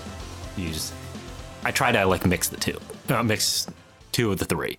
use. 0.56 0.92
I 1.64 1.72
try 1.72 1.90
to 1.90 2.04
like 2.06 2.24
mix 2.24 2.48
the 2.48 2.56
two, 2.56 2.78
uh, 3.08 3.22
mix 3.24 3.66
two 4.12 4.30
of 4.30 4.38
the 4.38 4.44
three. 4.44 4.78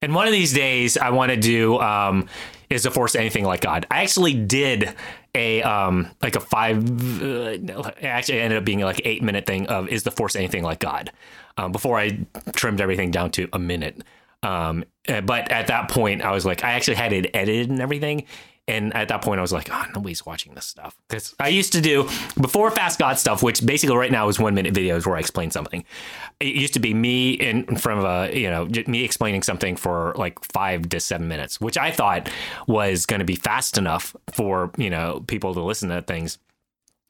And 0.00 0.14
one 0.14 0.26
of 0.26 0.32
these 0.32 0.52
days, 0.52 0.96
I 0.96 1.10
want 1.10 1.30
to 1.30 1.36
do 1.36 1.78
um, 1.80 2.28
is 2.70 2.82
the 2.84 2.90
force 2.90 3.14
anything 3.14 3.44
like 3.44 3.60
God. 3.60 3.86
I 3.90 4.02
actually 4.02 4.34
did 4.34 4.94
a 5.34 5.62
um, 5.62 6.10
like 6.22 6.36
a 6.36 6.40
five. 6.40 6.78
Uh, 7.22 7.90
actually, 8.02 8.40
ended 8.40 8.58
up 8.58 8.64
being 8.64 8.80
like 8.80 8.98
an 9.00 9.06
eight 9.06 9.22
minute 9.22 9.46
thing 9.46 9.66
of 9.66 9.88
is 9.88 10.02
the 10.04 10.10
force 10.12 10.36
anything 10.36 10.62
like 10.62 10.78
God. 10.78 11.10
Um, 11.56 11.72
before 11.72 11.98
I 11.98 12.18
trimmed 12.52 12.80
everything 12.80 13.10
down 13.10 13.30
to 13.32 13.48
a 13.52 13.58
minute. 13.58 14.02
Um, 14.42 14.84
uh, 15.08 15.20
but 15.20 15.50
at 15.52 15.68
that 15.68 15.88
point, 15.88 16.22
I 16.22 16.32
was 16.32 16.44
like, 16.44 16.64
I 16.64 16.72
actually 16.72 16.96
had 16.96 17.12
it 17.12 17.30
edited 17.34 17.70
and 17.70 17.80
everything. 17.80 18.24
And 18.68 18.94
at 18.94 19.08
that 19.08 19.22
point, 19.22 19.38
I 19.38 19.42
was 19.42 19.52
like, 19.52 19.68
oh, 19.72 19.84
nobody's 19.92 20.24
watching 20.24 20.54
this 20.54 20.66
stuff. 20.66 20.96
Because 21.08 21.34
I 21.40 21.48
used 21.48 21.72
to 21.72 21.80
do 21.80 22.04
before 22.40 22.70
Fast 22.70 22.98
God 22.98 23.18
stuff, 23.18 23.42
which 23.42 23.64
basically 23.66 23.96
right 23.96 24.12
now 24.12 24.28
is 24.28 24.38
one 24.38 24.54
minute 24.54 24.72
videos 24.72 25.04
where 25.04 25.16
I 25.16 25.20
explain 25.20 25.50
something. 25.50 25.84
It 26.38 26.54
used 26.54 26.74
to 26.74 26.80
be 26.80 26.94
me 26.94 27.32
in 27.32 27.76
front 27.76 28.00
of 28.00 28.04
a, 28.04 28.38
you 28.38 28.48
know, 28.48 28.68
me 28.86 29.02
explaining 29.04 29.42
something 29.42 29.74
for 29.74 30.14
like 30.16 30.42
five 30.44 30.88
to 30.90 31.00
seven 31.00 31.26
minutes, 31.26 31.60
which 31.60 31.76
I 31.76 31.90
thought 31.90 32.30
was 32.68 33.04
going 33.04 33.18
to 33.18 33.26
be 33.26 33.34
fast 33.34 33.78
enough 33.78 34.14
for, 34.32 34.70
you 34.76 34.90
know, 34.90 35.24
people 35.26 35.54
to 35.54 35.62
listen 35.62 35.88
to 35.88 36.00
things 36.00 36.38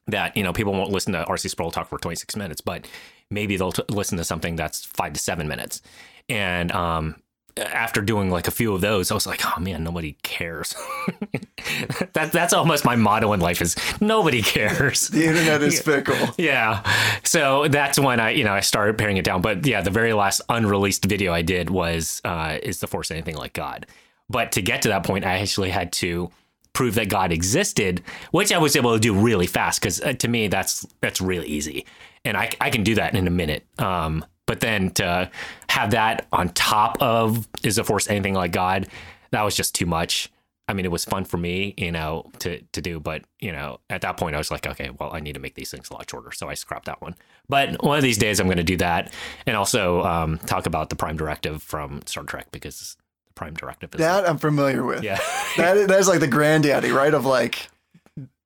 that 0.07 0.35
you 0.35 0.43
know 0.43 0.51
people 0.51 0.73
won't 0.73 0.91
listen 0.91 1.13
to 1.13 1.23
RC 1.23 1.49
Sproul 1.49 1.71
talk 1.71 1.87
for 1.87 1.97
26 1.97 2.35
minutes, 2.35 2.61
but 2.61 2.87
maybe 3.29 3.57
they'll 3.57 3.71
t- 3.71 3.83
listen 3.89 4.17
to 4.17 4.23
something 4.23 4.55
that's 4.55 4.85
five 4.85 5.13
to 5.13 5.19
seven 5.19 5.47
minutes. 5.47 5.81
And 6.29 6.71
um, 6.71 7.15
after 7.57 8.01
doing 8.01 8.29
like 8.29 8.47
a 8.47 8.51
few 8.51 8.73
of 8.73 8.81
those, 8.81 9.11
I 9.11 9.13
was 9.13 9.27
like, 9.27 9.41
oh 9.45 9.59
man, 9.59 9.83
nobody 9.83 10.17
cares. 10.23 10.75
that 12.13 12.31
that's 12.31 12.53
almost 12.53 12.85
my 12.85 12.95
motto 12.95 13.33
in 13.33 13.39
life 13.39 13.61
is 13.61 13.75
nobody 14.01 14.41
cares. 14.41 15.07
The 15.13 15.25
internet 15.25 15.61
is 15.61 15.79
fickle. 15.85 16.29
Yeah. 16.37 16.83
So 17.23 17.67
that's 17.67 17.99
when 17.99 18.19
I, 18.19 18.31
you 18.31 18.43
know, 18.43 18.53
I 18.53 18.61
started 18.61 18.97
paring 18.97 19.17
it 19.17 19.25
down. 19.25 19.41
But 19.41 19.65
yeah, 19.65 19.81
the 19.81 19.91
very 19.91 20.13
last 20.13 20.41
unreleased 20.49 21.05
video 21.05 21.33
I 21.33 21.41
did 21.41 21.69
was 21.69 22.21
uh, 22.25 22.57
is 22.63 22.79
the 22.79 22.87
force 22.87 23.11
anything 23.11 23.35
like 23.35 23.53
God. 23.53 23.85
But 24.29 24.53
to 24.53 24.61
get 24.61 24.81
to 24.83 24.89
that 24.89 25.03
point, 25.03 25.25
I 25.25 25.39
actually 25.39 25.69
had 25.69 25.91
to 25.93 26.31
prove 26.73 26.95
that 26.95 27.09
God 27.09 27.31
existed, 27.31 28.01
which 28.31 28.51
I 28.51 28.57
was 28.57 28.75
able 28.75 28.93
to 28.93 28.99
do 28.99 29.13
really 29.13 29.45
fast 29.45 29.79
because 29.79 30.01
uh, 30.01 30.13
to 30.13 30.27
me 30.27 30.47
that's 30.47 30.87
that's 31.01 31.21
really 31.21 31.47
easy, 31.47 31.85
and 32.25 32.37
I 32.37 32.51
I 32.61 32.69
can 32.69 32.83
do 32.83 32.95
that 32.95 33.15
in 33.15 33.27
a 33.27 33.31
minute. 33.31 33.65
Um, 33.79 34.25
but 34.45 34.59
then 34.59 34.91
to 34.91 35.29
have 35.69 35.91
that 35.91 36.27
on 36.31 36.49
top 36.49 37.01
of 37.01 37.47
is 37.63 37.77
the 37.77 37.83
force 37.83 38.09
anything 38.09 38.33
like 38.33 38.51
God, 38.51 38.87
that 39.31 39.41
was 39.43 39.55
just 39.55 39.73
too 39.75 39.85
much. 39.85 40.29
I 40.67 40.73
mean, 40.73 40.85
it 40.85 40.91
was 40.91 41.03
fun 41.03 41.25
for 41.25 41.37
me, 41.37 41.73
you 41.77 41.91
know, 41.91 42.29
to 42.39 42.61
to 42.71 42.81
do, 42.81 42.99
but 42.99 43.23
you 43.39 43.51
know, 43.51 43.79
at 43.89 44.01
that 44.01 44.15
point, 44.17 44.33
I 44.35 44.37
was 44.37 44.49
like, 44.49 44.65
okay, 44.65 44.89
well, 44.97 45.11
I 45.13 45.19
need 45.19 45.33
to 45.33 45.39
make 45.39 45.55
these 45.55 45.69
things 45.71 45.89
a 45.89 45.93
lot 45.93 46.09
shorter, 46.09 46.31
so 46.31 46.47
I 46.49 46.53
scrapped 46.53 46.85
that 46.85 47.01
one. 47.01 47.15
But 47.49 47.83
one 47.83 47.97
of 47.97 48.03
these 48.03 48.17
days, 48.17 48.39
I'm 48.39 48.47
going 48.47 48.57
to 48.57 48.63
do 48.63 48.77
that, 48.77 49.13
and 49.45 49.57
also 49.57 50.03
um, 50.03 50.37
talk 50.39 50.65
about 50.65 50.89
the 50.89 50.95
Prime 50.95 51.17
Directive 51.17 51.61
from 51.61 52.01
Star 52.05 52.23
Trek 52.23 52.47
because 52.51 52.95
the 53.27 53.33
Prime 53.33 53.53
Directive 53.55 53.93
is 53.93 53.99
That 53.99 54.27
I'm 54.27 54.37
familiar 54.37 54.85
with. 54.85 55.03
yeah. 55.03 55.19
That 55.57 55.87
that's 55.89 56.07
like 56.07 56.21
the 56.21 56.27
granddaddy, 56.27 56.91
right? 56.91 57.13
Of 57.13 57.25
like 57.25 57.67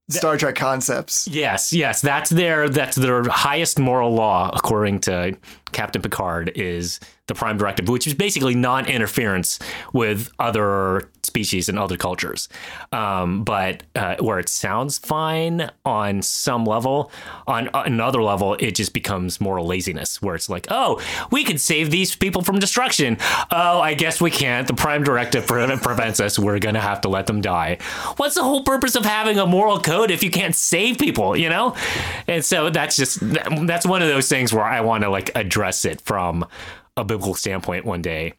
Star 0.10 0.38
Trek 0.38 0.56
concepts. 0.56 1.28
Yes, 1.28 1.74
yes, 1.74 2.02
that's 2.02 2.30
their 2.30 2.70
that's 2.70 2.96
their 2.96 3.24
highest 3.28 3.78
moral 3.78 4.13
law 4.13 4.50
according 4.54 5.02
to 5.02 5.38
Captain 5.72 6.02
Picard 6.02 6.52
is 6.56 7.00
the 7.28 7.36
Prime 7.36 7.58
Directive, 7.58 7.90
which 7.90 8.08
is 8.08 8.14
basically 8.14 8.56
non-interference 8.56 9.60
with 9.92 10.32
other 10.40 11.12
species 11.24 11.68
and 11.68 11.78
other 11.78 11.98
cultures. 11.98 12.48
Um, 12.94 13.44
but 13.44 13.84
uh, 13.96 14.16
where 14.20 14.40
it 14.40 14.48
sounds 14.48 14.98
fine 14.98 15.70
on 15.84 16.22
some 16.22 16.64
level, 16.64 17.12
on 17.46 17.70
another 17.74 18.24
level, 18.24 18.56
it 18.60 18.76
just 18.76 18.94
becomes 18.94 19.42
moral 19.42 19.66
laziness, 19.66 20.22
where 20.22 20.36
it's 20.36 20.50
like, 20.50 20.68
oh, 20.70 21.02
we 21.30 21.44
could 21.44 21.60
save 21.60 21.92
these 21.92 22.16
people 22.16 22.42
from 22.42 22.60
destruction. 22.60 23.18
Oh, 23.52 23.82
I 23.82 23.94
guess 23.94 24.22
we 24.22 24.32
can't. 24.32 24.66
The 24.66 24.74
Prime 24.74 25.04
Directive 25.04 25.46
pre- 25.46 25.78
prevents 25.78 26.22
us. 26.22 26.40
We're 26.40 26.60
gonna 26.60 26.80
have 26.80 27.02
to 27.02 27.10
let 27.10 27.28
them 27.28 27.42
die. 27.42 27.78
What's 28.16 28.36
the 28.36 28.44
whole 28.44 28.64
purpose 28.64 28.96
of 28.96 29.04
having 29.04 29.38
a 29.38 29.46
moral 29.46 29.82
code 29.82 30.12
if 30.12 30.24
you 30.24 30.32
can't 30.32 30.56
save 30.56 30.98
people? 30.98 31.36
You 31.36 31.50
know, 31.50 31.76
and 32.26 32.44
so 32.44 32.70
that's 32.70 32.96
just 32.96 33.20
that's 33.22 33.86
one 33.86 34.02
of 34.02 34.08
those 34.08 34.30
things 34.30 34.54
where 34.54 34.64
I 34.64 34.80
want 34.80 35.04
to 35.04 35.10
like 35.10 35.32
address 35.36 35.57
it 35.86 36.02
from 36.02 36.46
a 36.96 37.04
biblical 37.04 37.36
standpoint 37.36 37.86
one 37.86 38.02
day 38.02 38.34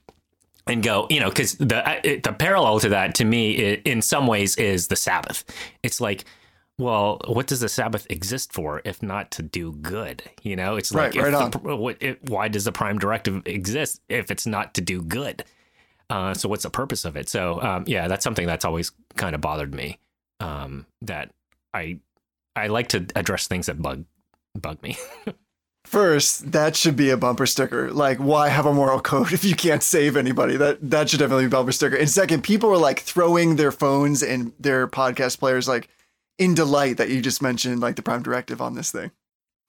and 0.66 0.83
go, 0.83 1.07
you 1.11 1.20
know, 1.20 1.28
because 1.28 1.54
the 1.54 2.00
it, 2.04 2.22
the 2.22 2.33
parallel 2.33 2.81
to 2.81 2.90
that 2.90 3.14
to 3.16 3.24
me, 3.24 3.72
i 3.72 3.83
in 3.85 4.02
some 4.02 4.26
ways, 4.26 4.57
is 4.57 4.88
the 4.88 4.96
Sabbath. 4.96 5.44
It's 5.83 6.00
like, 6.00 6.24
well, 6.78 7.20
what 7.26 7.46
does 7.46 7.61
the 7.61 7.68
Sabbath 7.68 8.07
exist 8.11 8.52
for 8.52 8.83
if 8.85 9.02
not 9.02 9.31
to 9.33 9.42
do 9.42 9.72
good? 9.72 10.22
You 10.42 10.57
know, 10.57 10.76
it's 10.76 10.92
like, 10.92 11.14
Right, 11.14 11.33
right 11.33 11.52
the, 11.52 11.76
what, 11.76 11.96
it, 12.00 12.22
why 12.28 12.48
does 12.48 12.64
the 12.64 12.72
Prime 12.72 12.98
Directive 12.98 13.42
exist 13.46 14.00
if 14.09 14.31
it's 14.31 14.46
not 14.46 14.74
to 14.74 14.81
do 14.81 15.02
good? 15.02 15.44
Uh, 16.11 16.35
so 16.35 16.48
what's 16.48 16.62
the 16.62 16.70
purpose 16.70 17.04
of 17.04 17.16
it? 17.16 17.28
So 17.28 17.61
um, 17.62 17.85
yeah, 17.87 18.09
that's 18.09 18.24
something 18.24 18.46
that's 18.46 18.64
always 18.64 18.92
kind 19.16 19.35
of 19.35 19.40
bothered 19.40 19.74
me. 19.74 19.98
Um, 20.40 20.87
that 21.02 21.31
I 21.74 21.98
I 22.54 22.68
like 22.68 22.88
to 22.88 23.07
address 23.16 23.48
things 23.48 23.66
that 23.66 23.81
bug 23.83 24.04
bug 24.54 24.83
me. 24.83 24.96
First, 25.88 26.53
that 26.53 26.77
should 26.77 26.96
be 26.96 27.09
a 27.09 27.16
bumper 27.16 27.46
sticker. 27.46 27.90
Like, 27.90 28.18
why 28.18 28.48
have 28.51 28.66
a 28.66 28.74
moral 28.74 29.01
code 29.01 29.33
if 29.33 29.42
you 29.42 29.57
can't 29.57 29.83
save 29.83 30.16
anybody? 30.18 30.57
That 30.59 30.90
that 30.90 31.09
should 31.09 31.20
definitely 31.20 31.44
be 31.44 31.48
a 31.48 31.51
bumper 31.51 31.72
sticker. 31.72 31.96
And 31.96 32.11
second, 32.11 32.42
people 32.42 32.70
are 32.70 32.77
like 32.77 33.01
throwing 33.01 33.57
their 33.57 33.72
phones 33.72 34.22
and 34.22 34.53
their 34.61 34.87
podcast 34.87 35.38
players 35.38 35.66
like 35.66 35.88
in 36.37 36.55
delight 36.55 36.98
that 36.98 37.09
you 37.09 37.22
just 37.22 37.40
mentioned 37.40 37.81
like 37.81 37.96
the 37.96 38.03
Prime 38.03 38.22
Directive 38.22 38.61
on 38.61 38.74
this 38.74 38.92
thing. 38.92 39.12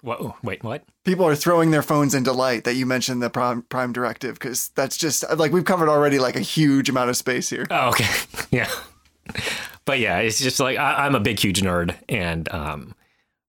what? 0.01 0.43
Wait, 0.43 0.61
what? 0.61 0.83
People 1.05 1.25
are 1.25 1.35
throwing 1.35 1.71
their 1.71 1.81
phones 1.81 2.13
in 2.13 2.23
delight 2.23 2.65
that 2.65 2.75
you 2.75 2.85
mentioned 2.85 3.21
the 3.21 3.29
Prime 3.29 3.61
Prime 3.63 3.93
Directive 3.93 4.33
because 4.33 4.69
that's 4.75 4.97
just 4.97 5.23
like 5.37 5.53
we've 5.53 5.63
covered 5.63 5.87
already 5.87 6.19
like 6.19 6.35
a 6.35 6.41
huge 6.41 6.89
amount 6.89 7.09
of 7.09 7.15
space 7.15 7.49
here. 7.49 7.65
Oh, 7.71 7.89
okay. 7.89 8.07
yeah. 8.51 8.69
But 9.85 9.99
yeah, 9.99 10.19
it's 10.19 10.39
just 10.39 10.59
like 10.59 10.77
I, 10.77 11.05
I'm 11.05 11.15
a 11.15 11.19
big, 11.21 11.39
huge 11.39 11.61
nerd, 11.61 11.95
and 12.09 12.51
um, 12.51 12.93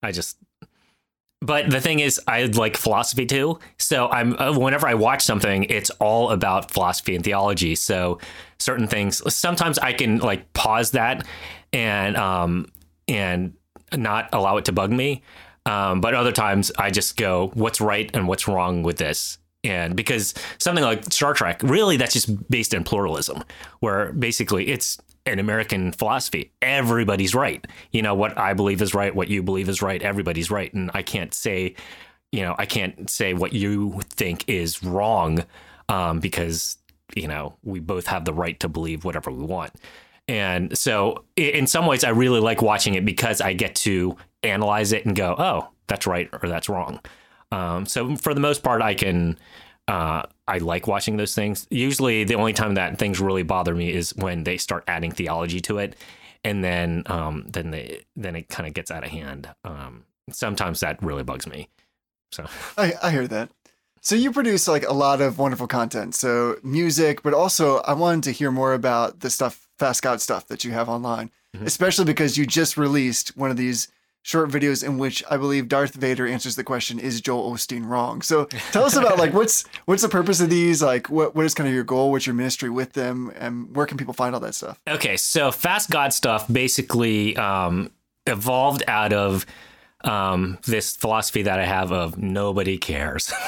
I 0.01 0.13
just. 0.13 0.37
But 1.41 1.71
the 1.71 1.81
thing 1.81 1.99
is, 1.99 2.21
I 2.27 2.43
like 2.43 2.77
philosophy 2.77 3.25
too. 3.25 3.59
So 3.77 4.07
I'm 4.09 4.37
uh, 4.39 4.57
whenever 4.57 4.87
I 4.87 4.93
watch 4.93 5.23
something, 5.23 5.63
it's 5.65 5.89
all 5.91 6.29
about 6.29 6.69
philosophy 6.71 7.15
and 7.15 7.23
theology. 7.23 7.73
So 7.75 8.19
certain 8.59 8.87
things, 8.87 9.21
sometimes 9.33 9.79
I 9.79 9.93
can 9.93 10.19
like 10.19 10.53
pause 10.53 10.91
that 10.91 11.25
and 11.73 12.15
um 12.15 12.67
and 13.07 13.53
not 13.95 14.29
allow 14.33 14.57
it 14.57 14.65
to 14.65 14.71
bug 14.71 14.91
me. 14.91 15.23
Um, 15.65 16.01
but 16.01 16.13
other 16.13 16.31
times 16.31 16.71
I 16.77 16.89
just 16.89 17.17
go, 17.17 17.51
what's 17.53 17.81
right 17.81 18.09
and 18.13 18.27
what's 18.27 18.47
wrong 18.47 18.83
with 18.83 18.97
this? 18.97 19.37
And 19.63 19.95
because 19.95 20.33
something 20.57 20.83
like 20.83 21.11
Star 21.11 21.33
Trek, 21.33 21.61
really, 21.63 21.97
that's 21.97 22.13
just 22.13 22.49
based 22.49 22.73
in 22.73 22.83
pluralism, 22.83 23.43
where 23.79 24.11
basically 24.13 24.69
it's 24.69 24.97
an 25.25 25.39
American 25.39 25.91
philosophy. 25.91 26.51
Everybody's 26.61 27.35
right. 27.35 27.65
You 27.91 28.01
know, 28.01 28.15
what 28.15 28.37
I 28.37 28.53
believe 28.53 28.81
is 28.81 28.93
right, 28.93 29.13
what 29.13 29.27
you 29.27 29.43
believe 29.43 29.69
is 29.69 29.81
right, 29.81 30.01
everybody's 30.01 30.49
right. 30.49 30.73
And 30.73 30.91
I 30.93 31.03
can't 31.03 31.33
say, 31.33 31.75
you 32.31 32.41
know, 32.41 32.55
I 32.57 32.65
can't 32.65 33.09
say 33.09 33.33
what 33.33 33.53
you 33.53 34.01
think 34.09 34.47
is 34.47 34.83
wrong 34.83 35.43
um, 35.89 36.19
because, 36.19 36.77
you 37.15 37.27
know, 37.27 37.55
we 37.63 37.79
both 37.79 38.07
have 38.07 38.25
the 38.25 38.33
right 38.33 38.59
to 38.61 38.69
believe 38.69 39.03
whatever 39.03 39.31
we 39.31 39.43
want. 39.43 39.73
And 40.27 40.77
so, 40.77 41.25
in 41.35 41.67
some 41.67 41.85
ways, 41.85 42.03
I 42.03 42.09
really 42.09 42.39
like 42.39 42.61
watching 42.61 42.95
it 42.95 43.03
because 43.03 43.41
I 43.41 43.53
get 43.53 43.75
to 43.75 44.15
analyze 44.43 44.93
it 44.93 45.05
and 45.05 45.15
go, 45.15 45.35
oh, 45.37 45.67
that's 45.87 46.07
right 46.07 46.29
or 46.31 46.47
that's 46.47 46.69
wrong. 46.69 47.01
Um, 47.51 47.85
so, 47.85 48.15
for 48.15 48.33
the 48.33 48.39
most 48.39 48.63
part, 48.63 48.81
I 48.81 48.93
can. 48.93 49.37
Uh, 49.91 50.23
I 50.47 50.59
like 50.59 50.87
watching 50.87 51.17
those 51.17 51.35
things. 51.35 51.67
Usually, 51.69 52.23
the 52.23 52.35
only 52.35 52.53
time 52.53 52.75
that 52.75 52.97
things 52.97 53.19
really 53.19 53.43
bother 53.43 53.75
me 53.75 53.91
is 53.91 54.15
when 54.15 54.45
they 54.45 54.55
start 54.55 54.85
adding 54.87 55.11
theology 55.11 55.59
to 55.61 55.79
it, 55.79 55.97
and 56.45 56.63
then 56.63 57.03
um, 57.07 57.45
then 57.49 57.71
they 57.71 58.03
then 58.15 58.37
it 58.37 58.47
kind 58.47 58.65
of 58.65 58.73
gets 58.73 58.89
out 58.89 59.03
of 59.03 59.09
hand. 59.09 59.49
Um, 59.65 60.05
sometimes 60.31 60.79
that 60.79 61.03
really 61.03 61.23
bugs 61.23 61.45
me. 61.45 61.67
So, 62.31 62.45
I, 62.77 62.93
I 63.03 63.11
hear 63.11 63.27
that. 63.27 63.49
So 63.99 64.15
you 64.15 64.31
produce 64.31 64.65
like 64.65 64.87
a 64.87 64.93
lot 64.93 65.19
of 65.19 65.37
wonderful 65.37 65.67
content. 65.67 66.15
So 66.15 66.55
music, 66.63 67.21
but 67.21 67.33
also 67.33 67.79
I 67.79 67.91
wanted 67.91 68.23
to 68.23 68.31
hear 68.31 68.49
more 68.49 68.73
about 68.73 69.19
the 69.19 69.29
stuff, 69.29 69.67
Fast 69.77 70.01
God 70.03 70.21
stuff 70.21 70.47
that 70.47 70.63
you 70.63 70.71
have 70.71 70.87
online, 70.87 71.31
especially 71.65 72.05
because 72.05 72.37
you 72.37 72.45
just 72.45 72.77
released 72.77 73.35
one 73.35 73.51
of 73.51 73.57
these 73.57 73.89
short 74.23 74.49
videos 74.49 74.83
in 74.83 74.97
which 74.97 75.23
I 75.29 75.37
believe 75.37 75.67
Darth 75.67 75.93
Vader 75.93 76.27
answers 76.27 76.55
the 76.55 76.63
question, 76.63 76.99
"Is 76.99 77.21
Joel 77.21 77.51
Osteen 77.51 77.85
wrong?" 77.85 78.21
So 78.21 78.45
tell 78.71 78.83
us 78.83 78.95
about 78.95 79.17
like 79.17 79.33
what's 79.33 79.65
what's 79.85 80.01
the 80.01 80.09
purpose 80.09 80.41
of 80.41 80.49
these? 80.49 80.81
Like 80.81 81.09
what 81.09 81.35
what 81.35 81.45
is 81.45 81.53
kind 81.53 81.67
of 81.67 81.73
your 81.73 81.83
goal? 81.83 82.11
What's 82.11 82.25
your 82.25 82.35
ministry 82.35 82.69
with 82.69 82.93
them? 82.93 83.31
And 83.37 83.75
where 83.75 83.85
can 83.85 83.97
people 83.97 84.13
find 84.13 84.35
all 84.35 84.41
that 84.41 84.55
stuff? 84.55 84.79
Okay, 84.87 85.17
so 85.17 85.51
Fast 85.51 85.89
God 85.89 86.13
stuff 86.13 86.51
basically 86.51 87.35
um, 87.37 87.91
evolved 88.27 88.83
out 88.87 89.13
of 89.13 89.45
um, 90.03 90.57
this 90.63 90.95
philosophy 90.95 91.43
that 91.43 91.59
I 91.59 91.65
have 91.65 91.91
of 91.91 92.17
nobody 92.17 92.77
cares. 92.77 93.31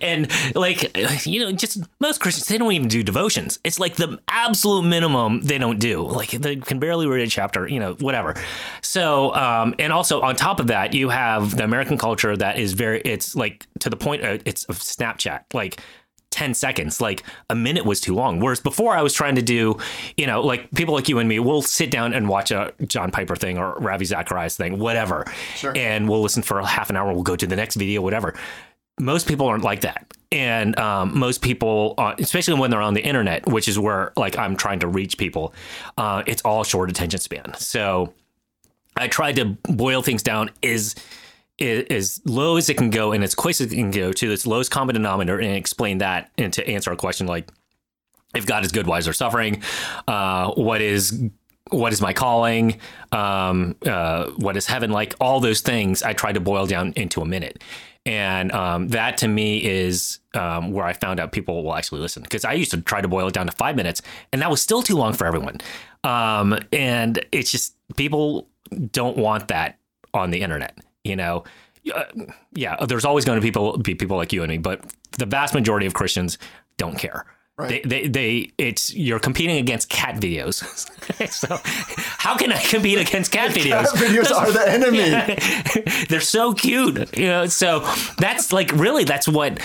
and 0.00 0.30
like 0.54 1.26
you 1.26 1.40
know 1.40 1.52
just 1.52 1.78
most 2.00 2.20
christians 2.20 2.46
they 2.48 2.58
don't 2.58 2.72
even 2.72 2.88
do 2.88 3.02
devotions. 3.02 3.58
It's 3.64 3.78
like 3.78 3.96
the 3.96 4.18
absolute 4.28 4.82
minimum 4.82 5.42
they 5.42 5.58
don't 5.58 5.78
do. 5.78 6.02
Like 6.02 6.30
they 6.30 6.56
can 6.56 6.78
barely 6.78 7.06
read 7.06 7.26
a 7.26 7.30
chapter 7.30 7.66
you 7.68 7.80
know 7.80 7.94
whatever. 7.94 8.34
So 8.82 9.34
um 9.34 9.74
and 9.78 9.92
also 9.92 10.20
on 10.20 10.36
top 10.36 10.60
of 10.60 10.68
that 10.68 10.94
you 10.94 11.08
have 11.08 11.56
the 11.56 11.64
american 11.64 11.98
culture 11.98 12.36
that 12.36 12.58
is 12.58 12.72
very 12.72 13.00
it's 13.02 13.34
like 13.34 13.66
to 13.80 13.90
the 13.90 13.96
point 13.96 14.24
uh, 14.24 14.38
it's 14.44 14.64
of 14.64 14.78
snapchat. 14.78 15.44
Like 15.52 15.80
10 16.30 16.54
seconds. 16.54 17.00
Like 17.00 17.22
a 17.48 17.54
minute 17.54 17.84
was 17.84 18.00
too 18.00 18.14
long. 18.14 18.40
Whereas 18.40 18.60
before 18.60 18.96
i 18.96 19.02
was 19.02 19.12
trying 19.12 19.34
to 19.34 19.42
do 19.42 19.76
you 20.16 20.26
know 20.26 20.40
like 20.40 20.70
people 20.72 20.94
like 20.94 21.08
you 21.08 21.18
and 21.18 21.28
me 21.28 21.38
we'll 21.38 21.62
sit 21.62 21.90
down 21.90 22.12
and 22.12 22.28
watch 22.28 22.50
a 22.50 22.72
john 22.86 23.10
piper 23.10 23.36
thing 23.36 23.58
or 23.58 23.74
ravi 23.78 24.04
zacharias 24.04 24.56
thing 24.56 24.78
whatever. 24.78 25.24
Sure. 25.56 25.72
and 25.76 26.08
we'll 26.08 26.22
listen 26.22 26.42
for 26.42 26.58
a 26.58 26.66
half 26.66 26.90
an 26.90 26.96
hour 26.96 27.12
we'll 27.12 27.22
go 27.22 27.36
to 27.36 27.46
the 27.46 27.56
next 27.56 27.76
video 27.76 28.00
whatever. 28.00 28.34
Most 28.98 29.26
people 29.26 29.46
aren't 29.46 29.64
like 29.64 29.80
that. 29.80 30.06
And 30.30 30.78
um, 30.78 31.18
most 31.18 31.40
people, 31.42 31.94
uh, 31.98 32.14
especially 32.18 32.54
when 32.60 32.70
they're 32.70 32.82
on 32.82 32.94
the 32.94 33.02
internet, 33.02 33.46
which 33.48 33.66
is 33.66 33.78
where 33.78 34.12
like 34.16 34.38
I'm 34.38 34.56
trying 34.56 34.80
to 34.80 34.86
reach 34.86 35.16
people, 35.18 35.54
uh, 35.96 36.22
it's 36.26 36.42
all 36.42 36.62
short 36.64 36.90
attention 36.90 37.18
span. 37.18 37.54
So 37.54 38.12
I 38.96 39.08
tried 39.08 39.36
to 39.36 39.56
boil 39.64 40.02
things 40.02 40.22
down 40.22 40.50
as 40.62 40.94
as 41.60 42.20
low 42.24 42.56
as 42.56 42.68
it 42.68 42.76
can 42.76 42.90
go 42.90 43.12
and 43.12 43.22
as 43.22 43.34
quick 43.34 43.60
as 43.60 43.72
it 43.72 43.76
can 43.76 43.90
go 43.90 44.12
to 44.12 44.32
its 44.32 44.46
lowest 44.46 44.70
common 44.70 44.94
denominator 44.94 45.38
and 45.38 45.54
explain 45.54 45.98
that 45.98 46.30
and 46.38 46.52
to 46.52 46.66
answer 46.68 46.90
a 46.90 46.96
question 46.96 47.26
like 47.26 47.50
if 48.34 48.46
God 48.46 48.64
is 48.64 48.72
good, 48.72 48.86
why 48.86 48.98
is 48.98 49.04
there 49.06 49.14
suffering? 49.14 49.62
Uh, 50.06 50.52
what 50.52 50.80
is 50.80 51.20
what 51.70 51.92
is 51.92 52.00
my 52.00 52.12
calling? 52.12 52.78
Um, 53.12 53.76
uh, 53.86 54.30
what 54.36 54.56
is 54.56 54.66
heaven 54.66 54.90
like? 54.90 55.14
All 55.20 55.40
those 55.40 55.60
things 55.60 56.02
I 56.02 56.12
tried 56.12 56.32
to 56.32 56.40
boil 56.40 56.66
down 56.66 56.92
into 56.96 57.20
a 57.20 57.24
minute. 57.24 57.62
And 58.06 58.50
um, 58.52 58.88
that 58.88 59.18
to 59.18 59.28
me 59.28 59.64
is 59.64 60.20
um, 60.34 60.72
where 60.72 60.84
I 60.84 60.94
found 60.94 61.20
out 61.20 61.32
people 61.32 61.62
will 61.62 61.74
actually 61.74 62.00
listen. 62.00 62.22
Because 62.22 62.44
I 62.44 62.54
used 62.54 62.70
to 62.70 62.80
try 62.80 63.00
to 63.00 63.08
boil 63.08 63.28
it 63.28 63.34
down 63.34 63.46
to 63.46 63.52
five 63.52 63.76
minutes, 63.76 64.00
and 64.32 64.40
that 64.42 64.50
was 64.50 64.62
still 64.62 64.82
too 64.82 64.96
long 64.96 65.12
for 65.12 65.26
everyone. 65.26 65.58
Um, 66.02 66.58
and 66.72 67.24
it's 67.30 67.50
just 67.50 67.74
people 67.96 68.48
don't 68.90 69.16
want 69.16 69.48
that 69.48 69.78
on 70.14 70.30
the 70.30 70.40
internet. 70.40 70.76
You 71.04 71.16
know, 71.16 71.44
Uh, 71.94 72.04
yeah, 72.52 72.76
there's 72.86 73.04
always 73.06 73.24
going 73.24 73.40
to 73.40 73.42
people 73.42 73.78
be 73.78 73.94
people 73.94 74.16
like 74.16 74.32
you 74.34 74.42
and 74.42 74.50
me, 74.50 74.58
but 74.58 74.80
the 75.18 75.26
vast 75.26 75.54
majority 75.54 75.86
of 75.86 75.94
Christians 75.94 76.36
don't 76.76 76.98
care. 76.98 77.24
They, 77.68 77.80
they, 77.84 78.08
they, 78.08 78.50
it's 78.56 78.94
you're 78.94 79.18
competing 79.18 79.58
against 79.58 79.90
cat 79.90 80.14
videos. 80.16 80.62
so, 81.30 81.58
how 82.16 82.34
can 82.34 82.50
I 82.52 82.58
compete 82.58 82.98
against 82.98 83.30
cat 83.32 83.50
videos? 83.50 83.84
Cat 83.92 83.94
Videos 83.96 84.30
are 84.30 84.50
the 84.50 84.66
enemy. 84.66 86.04
They're 86.08 86.22
so 86.22 86.54
cute, 86.54 87.14
you 87.18 87.26
know. 87.26 87.44
So 87.46 87.80
that's 88.16 88.50
like 88.54 88.72
really 88.72 89.04
that's 89.04 89.28
what 89.28 89.60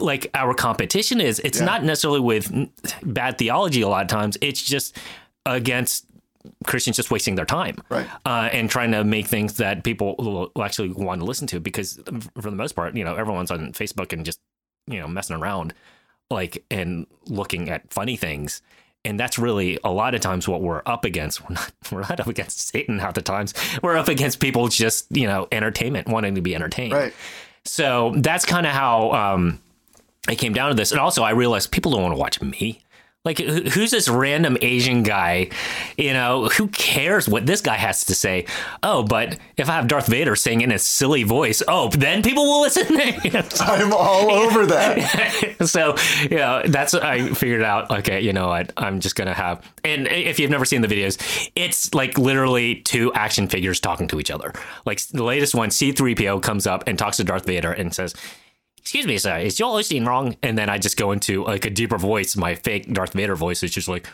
like 0.00 0.30
our 0.34 0.52
competition 0.54 1.18
is. 1.20 1.38
It's 1.40 1.58
Yeah. 1.60 1.64
not 1.66 1.82
necessarily 1.84 2.20
with 2.20 2.52
bad 3.02 3.38
theology. 3.38 3.80
A 3.80 3.88
lot 3.88 4.02
of 4.02 4.08
times, 4.08 4.36
it's 4.42 4.62
just 4.62 4.94
against 5.46 6.04
Christians 6.66 6.96
just 6.96 7.10
wasting 7.10 7.34
their 7.34 7.44
time, 7.46 7.76
Right. 7.88 8.06
Uh, 8.26 8.48
and 8.52 8.68
trying 8.70 8.92
to 8.92 9.04
make 9.04 9.26
things 9.26 9.54
that 9.54 9.84
people 9.84 10.14
will 10.18 10.50
actually 10.62 10.90
want 10.90 11.20
to 11.20 11.24
listen 11.24 11.46
to. 11.48 11.60
Because 11.60 12.00
for 12.40 12.50
the 12.50 12.56
most 12.56 12.72
part, 12.72 12.96
you 12.96 13.04
know, 13.04 13.14
everyone's 13.14 13.50
on 13.50 13.72
Facebook 13.72 14.12
and 14.12 14.24
just 14.24 14.40
you 14.86 14.98
know 14.98 15.06
messing 15.08 15.36
around, 15.36 15.74
like 16.30 16.64
and 16.70 17.06
looking 17.26 17.68
at 17.68 17.92
funny 17.92 18.16
things. 18.16 18.62
And 19.04 19.18
that's 19.18 19.36
really 19.36 19.80
a 19.82 19.90
lot 19.90 20.14
of 20.14 20.20
times 20.20 20.46
what 20.46 20.62
we're 20.62 20.82
up 20.86 21.04
against. 21.04 21.42
We're 21.48 21.54
not 21.54 21.72
we're 21.92 22.00
not 22.02 22.20
up 22.20 22.26
against 22.26 22.68
Satan 22.68 22.98
half 22.98 23.14
the 23.14 23.22
times. 23.22 23.54
We're 23.82 23.96
up 23.96 24.08
against 24.08 24.40
people 24.40 24.68
just 24.68 25.06
you 25.10 25.26
know 25.26 25.48
entertainment, 25.52 26.08
wanting 26.08 26.34
to 26.34 26.40
be 26.40 26.54
entertained. 26.54 26.92
Right. 26.92 27.14
So 27.64 28.12
that's 28.16 28.44
kind 28.44 28.66
of 28.66 28.72
how 28.72 29.12
um, 29.12 29.60
I 30.26 30.34
came 30.34 30.52
down 30.52 30.70
to 30.70 30.74
this. 30.74 30.90
And 30.90 31.00
also, 31.00 31.22
I 31.22 31.30
realized 31.30 31.70
people 31.70 31.92
don't 31.92 32.02
want 32.02 32.12
to 32.12 32.18
watch 32.18 32.40
me. 32.40 32.81
Like, 33.24 33.38
who's 33.38 33.92
this 33.92 34.08
random 34.08 34.56
Asian 34.62 35.04
guy? 35.04 35.50
You 35.96 36.12
know, 36.12 36.48
who 36.48 36.66
cares 36.66 37.28
what 37.28 37.46
this 37.46 37.60
guy 37.60 37.76
has 37.76 38.04
to 38.06 38.16
say? 38.16 38.46
Oh, 38.82 39.04
but 39.04 39.38
if 39.56 39.68
I 39.68 39.74
have 39.74 39.86
Darth 39.86 40.08
Vader 40.08 40.34
saying 40.34 40.60
in 40.60 40.72
a 40.72 40.78
silly 40.78 41.22
voice, 41.22 41.62
oh, 41.68 41.88
then 41.90 42.24
people 42.24 42.42
will 42.42 42.62
listen. 42.62 42.88
I'm 43.60 43.92
all 43.92 44.32
over 44.32 44.66
that. 44.66 45.56
so, 45.68 45.94
you 46.22 46.38
know, 46.38 46.62
that's 46.66 46.94
I 46.94 47.28
figured 47.28 47.62
out. 47.62 47.92
Okay, 47.92 48.20
you 48.20 48.32
know 48.32 48.48
what? 48.48 48.72
I'm 48.76 48.98
just 48.98 49.14
going 49.14 49.28
to 49.28 49.34
have, 49.34 49.64
and 49.84 50.08
if 50.08 50.40
you've 50.40 50.50
never 50.50 50.64
seen 50.64 50.80
the 50.80 50.88
videos, 50.88 51.48
it's 51.54 51.94
like 51.94 52.18
literally 52.18 52.80
two 52.80 53.12
action 53.14 53.46
figures 53.46 53.78
talking 53.78 54.08
to 54.08 54.18
each 54.18 54.32
other. 54.32 54.52
Like 54.84 55.00
the 55.06 55.22
latest 55.22 55.54
one, 55.54 55.68
C3PO 55.68 56.42
comes 56.42 56.66
up 56.66 56.82
and 56.88 56.98
talks 56.98 57.18
to 57.18 57.24
Darth 57.24 57.46
Vader 57.46 57.70
and 57.70 57.94
says, 57.94 58.16
excuse 58.82 59.06
me, 59.06 59.16
sir, 59.16 59.38
is 59.38 59.54
Joel 59.54 59.74
Osteen 59.74 60.04
wrong? 60.04 60.36
And 60.42 60.58
then 60.58 60.68
I 60.68 60.76
just 60.76 60.96
go 60.96 61.12
into 61.12 61.44
like 61.44 61.64
a 61.64 61.70
deeper 61.70 61.98
voice, 61.98 62.36
my 62.36 62.56
fake 62.56 62.92
Darth 62.92 63.12
Vader 63.12 63.36
voice 63.36 63.62
is 63.62 63.70
just 63.70 63.86
like, 63.86 64.08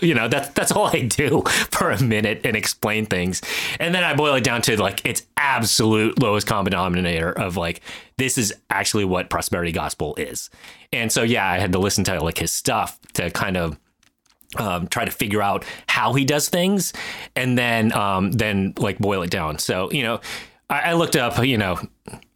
you 0.00 0.12
know, 0.12 0.26
that's 0.26 0.48
that's 0.50 0.72
all 0.72 0.86
I 0.86 1.02
do 1.02 1.42
for 1.70 1.92
a 1.92 2.02
minute 2.02 2.40
and 2.44 2.56
explain 2.56 3.06
things. 3.06 3.40
And 3.78 3.94
then 3.94 4.02
I 4.02 4.14
boil 4.14 4.34
it 4.34 4.42
down 4.42 4.60
to 4.62 4.80
like 4.82 5.06
its 5.06 5.24
absolute 5.36 6.20
lowest 6.20 6.48
common 6.48 6.72
denominator 6.72 7.30
of 7.30 7.56
like, 7.56 7.80
this 8.18 8.36
is 8.36 8.52
actually 8.70 9.04
what 9.04 9.30
prosperity 9.30 9.70
gospel 9.70 10.16
is. 10.16 10.50
And 10.92 11.12
so 11.12 11.22
yeah, 11.22 11.48
I 11.48 11.58
had 11.58 11.70
to 11.72 11.78
listen 11.78 12.02
to 12.04 12.20
like 12.20 12.38
his 12.38 12.52
stuff 12.52 12.98
to 13.14 13.30
kind 13.30 13.56
of 13.56 13.78
um, 14.56 14.88
try 14.88 15.04
to 15.04 15.12
figure 15.12 15.42
out 15.42 15.64
how 15.86 16.12
he 16.12 16.24
does 16.24 16.48
things 16.48 16.92
and 17.36 17.56
then 17.56 17.92
um, 17.92 18.32
then 18.32 18.74
like 18.78 18.98
boil 18.98 19.22
it 19.22 19.30
down. 19.30 19.58
So 19.58 19.92
you 19.92 20.02
know, 20.02 20.20
I, 20.68 20.80
I 20.80 20.92
looked 20.94 21.16
up 21.16 21.44
you 21.44 21.58
know 21.58 21.78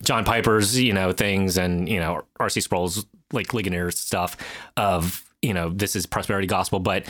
John 0.03 0.25
Piper's 0.25 0.81
you 0.81 0.93
know 0.93 1.13
things 1.13 1.59
and 1.59 1.89
you 1.89 2.01
know 2.01 2.23
R.C. 2.39 2.61
Sproul's 2.61 3.07
like 3.33 3.49
Ligonier's 3.49 3.99
stuff 3.99 4.37
of 4.77 5.25
you 5.43 5.55
know 5.55 5.71
this 5.71 5.97
is 5.97 6.07
prosperity 6.07 6.47
gospel, 6.47 6.81
but 6.81 7.07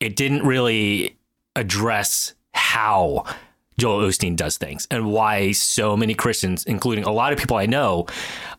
it 0.00 0.16
didn't 0.16 0.44
really 0.44 1.16
address 1.56 2.34
how 2.54 3.24
Joel 3.78 4.00
Osteen 4.06 4.36
does 4.36 4.56
things 4.58 4.86
and 4.90 5.10
why 5.10 5.52
so 5.52 5.96
many 5.96 6.14
Christians, 6.14 6.64
including 6.64 7.04
a 7.04 7.12
lot 7.12 7.32
of 7.32 7.38
people 7.38 7.56
I 7.56 7.66
know, 7.66 8.06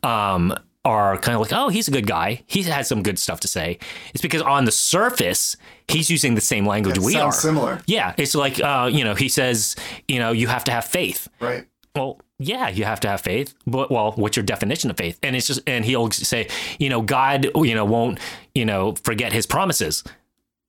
um, 0.01 0.55
are 0.86 1.18
kind 1.18 1.36
of 1.36 1.41
like, 1.41 1.53
oh, 1.53 1.70
he's 1.70 1.88
a 1.88 1.91
good 1.91 2.07
guy. 2.07 2.43
He 2.45 2.64
has 2.64 2.88
some 2.88 3.03
good 3.03 3.18
stuff 3.20 3.39
to 3.41 3.47
say. 3.47 3.80
It's 4.14 4.22
because 4.22 4.41
on 4.41 4.66
the 4.66 4.72
surface, 4.72 5.55
he's 5.88 6.09
using 6.09 6.36
the 6.36 6.41
same 6.41 6.66
language 6.66 6.97
Yeah, 6.97 7.05
we 7.05 7.16
are. 7.16 7.32
similar. 7.32 7.82
Yeah, 7.86 8.14
it's 8.18 8.36
like, 8.36 8.59
uh, 8.59 8.89
you 8.91 9.03
know, 9.03 9.16
he 9.16 9.30
says, 9.30 9.76
you 10.07 10.20
know, 10.20 10.32
you 10.32 10.47
have 10.47 10.64
to 10.66 10.72
have 10.72 10.86
faith. 10.86 11.28
Right. 11.39 11.66
Well, 11.95 12.19
yeah, 12.39 12.69
you 12.69 12.85
have 12.85 12.99
to 13.01 13.07
have 13.07 13.21
faith, 13.21 13.53
but 13.67 13.91
well, 13.91 14.13
what's 14.15 14.35
your 14.35 14.43
definition 14.43 14.89
of 14.89 14.97
faith? 14.97 15.19
And 15.21 15.35
it's 15.35 15.45
just, 15.47 15.61
and 15.67 15.85
he'll 15.85 16.09
say, 16.11 16.47
you 16.79 16.89
know, 16.89 17.01
God, 17.03 17.47
you 17.55 17.75
know, 17.75 17.85
won't, 17.85 18.19
you 18.55 18.65
know, 18.65 18.95
forget 19.03 19.31
his 19.31 19.45
promises. 19.45 20.03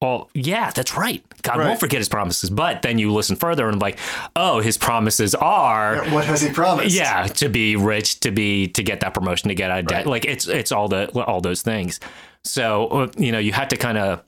Well, 0.03 0.29
yeah, 0.35 0.71
that's 0.71 0.95
right. 0.99 1.25
God 1.41 1.59
Right. 1.59 1.69
won't 1.69 1.81
forget 1.81 1.99
his 1.99 2.11
promises. 2.11 2.51
But 2.51 2.83
then 2.83 2.99
you 2.99 3.11
listen 3.11 3.37
further 3.37 3.71
and 3.71 3.81
like, 3.81 3.99
oh, 4.37 4.61
his 4.61 4.77
promises 4.77 5.35
are 5.35 6.05
What 6.11 6.27
has 6.27 6.43
he 6.43 6.53
promised? 6.53 6.95
yeah, 6.95 7.27
to 7.27 7.49
be 7.49 7.75
rich, 7.77 8.21
to 8.21 8.31
be 8.31 8.69
to 8.69 8.83
get 8.83 9.01
that 9.01 9.15
promotion, 9.15 9.49
to 9.49 9.55
get 9.55 9.71
out 9.71 9.79
of 9.79 9.87
debt. 9.87 10.07
Like 10.07 10.27
it's 10.27 10.47
it's 10.47 10.73
all 10.73 10.89
the 10.89 11.09
all 11.25 11.41
those 11.41 11.63
things. 11.63 12.01
So 12.43 12.89
uh, 12.89 13.09
you 13.17 13.33
know, 13.33 13.39
you 13.39 13.53
have 13.55 13.69
to 13.69 13.79
kind 13.79 13.97
of 13.97 14.23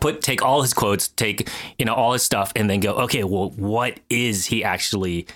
put 0.00 0.20
take 0.20 0.42
all 0.42 0.62
his 0.62 0.74
quotes, 0.74 1.06
take 1.08 1.48
you 1.78 1.84
know 1.84 1.94
all 1.94 2.12
his 2.14 2.24
stuff, 2.24 2.52
and 2.56 2.68
then 2.68 2.80
go, 2.80 2.94
okay, 2.94 3.22
well, 3.22 3.50
what 3.50 4.00
is 4.10 4.46
he 4.46 4.64
actually? 4.64 5.28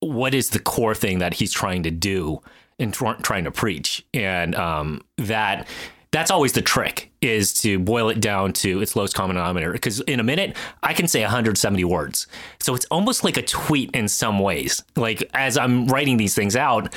What 0.00 0.34
is 0.34 0.50
the 0.50 0.58
core 0.58 0.94
thing 0.94 1.18
that 1.18 1.34
he's 1.34 1.52
trying 1.52 1.82
to 1.84 1.90
do 1.90 2.40
and 2.78 2.92
tr- 2.94 3.20
trying 3.22 3.44
to 3.44 3.50
preach? 3.50 4.04
And 4.14 4.54
um, 4.54 5.02
that 5.16 5.66
that's 6.10 6.30
always 6.30 6.52
the 6.52 6.62
trick 6.62 7.10
is 7.20 7.52
to 7.52 7.78
boil 7.78 8.08
it 8.08 8.20
down 8.20 8.52
to 8.52 8.80
its 8.80 8.96
lowest 8.96 9.14
common 9.14 9.36
denominator. 9.36 9.72
Because 9.72 10.00
in 10.00 10.20
a 10.20 10.22
minute 10.22 10.56
i 10.82 10.94
can 10.94 11.06
say 11.08 11.22
170 11.22 11.84
words. 11.84 12.26
So 12.60 12.74
it's 12.74 12.86
almost 12.86 13.24
like 13.24 13.36
a 13.36 13.42
tweet 13.42 13.90
in 13.94 14.08
some 14.08 14.38
ways. 14.38 14.82
Like 14.96 15.28
as 15.34 15.58
i'm 15.58 15.86
writing 15.86 16.16
these 16.16 16.34
things 16.34 16.56
out 16.56 16.94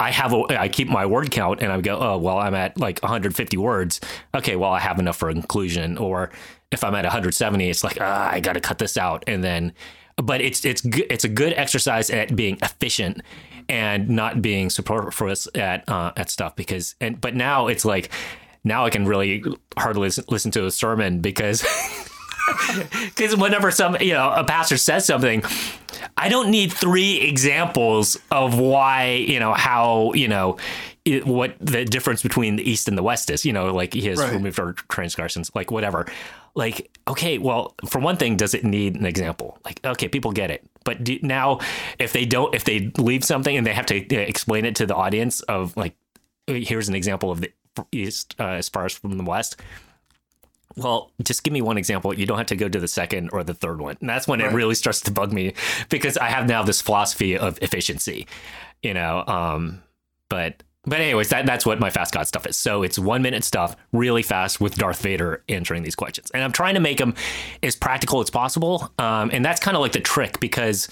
i 0.00 0.10
have 0.10 0.32
a 0.32 0.42
i 0.58 0.68
keep 0.68 0.88
my 0.88 1.06
word 1.06 1.30
count 1.30 1.60
and 1.60 1.70
i 1.70 1.80
go 1.80 1.98
oh 1.98 2.18
well 2.18 2.38
i'm 2.38 2.54
at 2.54 2.78
like 2.78 3.00
150 3.02 3.56
words. 3.56 4.00
Okay 4.34 4.56
well 4.56 4.72
i 4.72 4.80
have 4.80 4.98
enough 4.98 5.16
for 5.16 5.28
inclusion. 5.30 5.98
Or 5.98 6.30
if 6.70 6.82
i'm 6.84 6.94
at 6.94 7.04
170 7.04 7.68
it's 7.68 7.84
like 7.84 7.98
ah, 8.00 8.30
i 8.30 8.40
gotta 8.40 8.60
cut 8.60 8.78
this 8.78 8.96
out. 8.96 9.24
And 9.26 9.44
then 9.44 9.72
but 10.16 10.40
it's 10.40 10.64
it's 10.64 10.82
it's 10.84 11.24
a 11.24 11.28
good 11.28 11.52
exercise 11.54 12.10
at 12.10 12.34
being 12.36 12.58
efficient 12.62 13.20
and 13.68 14.08
not 14.08 14.42
being 14.42 14.70
superfluous 14.70 15.48
at 15.54 15.88
uh, 15.88 16.12
at 16.16 16.30
stuff 16.30 16.54
because 16.56 16.94
and 17.00 17.20
but 17.20 17.34
now 17.34 17.66
it's 17.66 17.84
like 17.84 18.10
now 18.62 18.84
I 18.86 18.90
can 18.90 19.06
really 19.06 19.42
hardly 19.76 20.10
listen, 20.28 20.50
to 20.52 20.66
a 20.66 20.70
sermon 20.70 21.20
because 21.20 21.62
because 23.04 23.36
whenever 23.36 23.70
some 23.70 23.96
you 24.00 24.12
know 24.12 24.30
a 24.32 24.44
pastor 24.44 24.76
says 24.76 25.06
something 25.06 25.42
I 26.16 26.28
don't 26.28 26.50
need 26.50 26.72
three 26.72 27.20
examples 27.20 28.18
of 28.30 28.58
why 28.58 29.12
you 29.12 29.40
know 29.40 29.52
how 29.54 30.12
you 30.14 30.28
know 30.28 30.58
it, 31.04 31.26
what 31.26 31.54
the 31.60 31.84
difference 31.84 32.22
between 32.22 32.56
the 32.56 32.68
east 32.68 32.88
and 32.88 32.96
the 32.96 33.02
west 33.02 33.30
is 33.30 33.44
you 33.44 33.52
know 33.52 33.72
like 33.74 33.92
he 33.94 34.02
has 34.08 34.18
Right. 34.18 34.32
removed 34.32 34.58
our 34.60 34.72
transgressions 34.88 35.50
like 35.54 35.70
whatever 35.70 36.06
like 36.54 36.90
okay 37.08 37.38
well 37.38 37.74
for 37.86 38.00
one 38.00 38.16
thing 38.16 38.36
does 38.36 38.54
it 38.54 38.64
need 38.64 38.94
an 38.94 39.06
example 39.06 39.58
like 39.64 39.84
okay 39.84 40.08
people 40.08 40.32
get 40.32 40.50
it 40.50 40.68
but 40.84 41.02
do, 41.02 41.18
now 41.22 41.58
if 41.98 42.12
they 42.12 42.24
don't 42.24 42.54
if 42.54 42.64
they 42.64 42.92
leave 42.98 43.24
something 43.24 43.56
and 43.56 43.66
they 43.66 43.72
have 43.72 43.86
to 43.86 43.98
uh, 44.16 44.20
explain 44.20 44.64
it 44.64 44.76
to 44.76 44.86
the 44.86 44.94
audience 44.94 45.40
of 45.42 45.76
like 45.76 45.94
here's 46.46 46.88
an 46.88 46.94
example 46.94 47.30
of 47.30 47.40
the 47.40 47.52
east 47.90 48.36
uh, 48.38 48.44
as 48.44 48.68
far 48.68 48.84
as 48.84 48.92
from 48.92 49.16
the 49.18 49.24
west 49.24 49.60
well, 50.76 51.12
just 51.22 51.44
give 51.44 51.52
me 51.52 51.62
one 51.62 51.78
example. 51.78 52.12
You 52.12 52.26
don't 52.26 52.38
have 52.38 52.48
to 52.48 52.56
go 52.56 52.68
to 52.68 52.80
the 52.80 52.88
second 52.88 53.30
or 53.32 53.44
the 53.44 53.54
third 53.54 53.80
one. 53.80 53.96
And 54.00 54.08
that's 54.08 54.26
when 54.26 54.40
it 54.40 54.52
really 54.52 54.74
starts 54.74 55.00
to 55.02 55.12
bug 55.12 55.32
me 55.32 55.54
because 55.88 56.16
I 56.18 56.28
have 56.28 56.48
now 56.48 56.62
this 56.62 56.80
philosophy 56.80 57.38
of 57.38 57.58
efficiency, 57.62 58.26
you 58.82 58.92
know. 58.92 59.24
Um, 59.26 59.82
but 60.28 60.62
but 60.86 61.00
anyways, 61.00 61.30
that 61.30 61.46
that's 61.46 61.64
what 61.64 61.80
my 61.80 61.90
fast 61.90 62.12
God 62.12 62.26
stuff 62.26 62.46
is. 62.46 62.56
So 62.56 62.82
it's 62.82 62.98
one 62.98 63.22
minute 63.22 63.44
stuff, 63.44 63.76
really 63.92 64.22
fast 64.22 64.60
with 64.60 64.76
Darth 64.76 65.00
Vader 65.00 65.42
answering 65.48 65.82
these 65.82 65.94
questions, 65.94 66.30
and 66.32 66.42
I'm 66.42 66.52
trying 66.52 66.74
to 66.74 66.80
make 66.80 66.98
them 66.98 67.14
as 67.62 67.76
practical 67.76 68.20
as 68.20 68.30
possible. 68.30 68.92
Um, 68.98 69.30
and 69.32 69.44
that's 69.44 69.60
kind 69.60 69.76
of 69.76 69.80
like 69.80 69.92
the 69.92 70.00
trick 70.00 70.40
because 70.40 70.88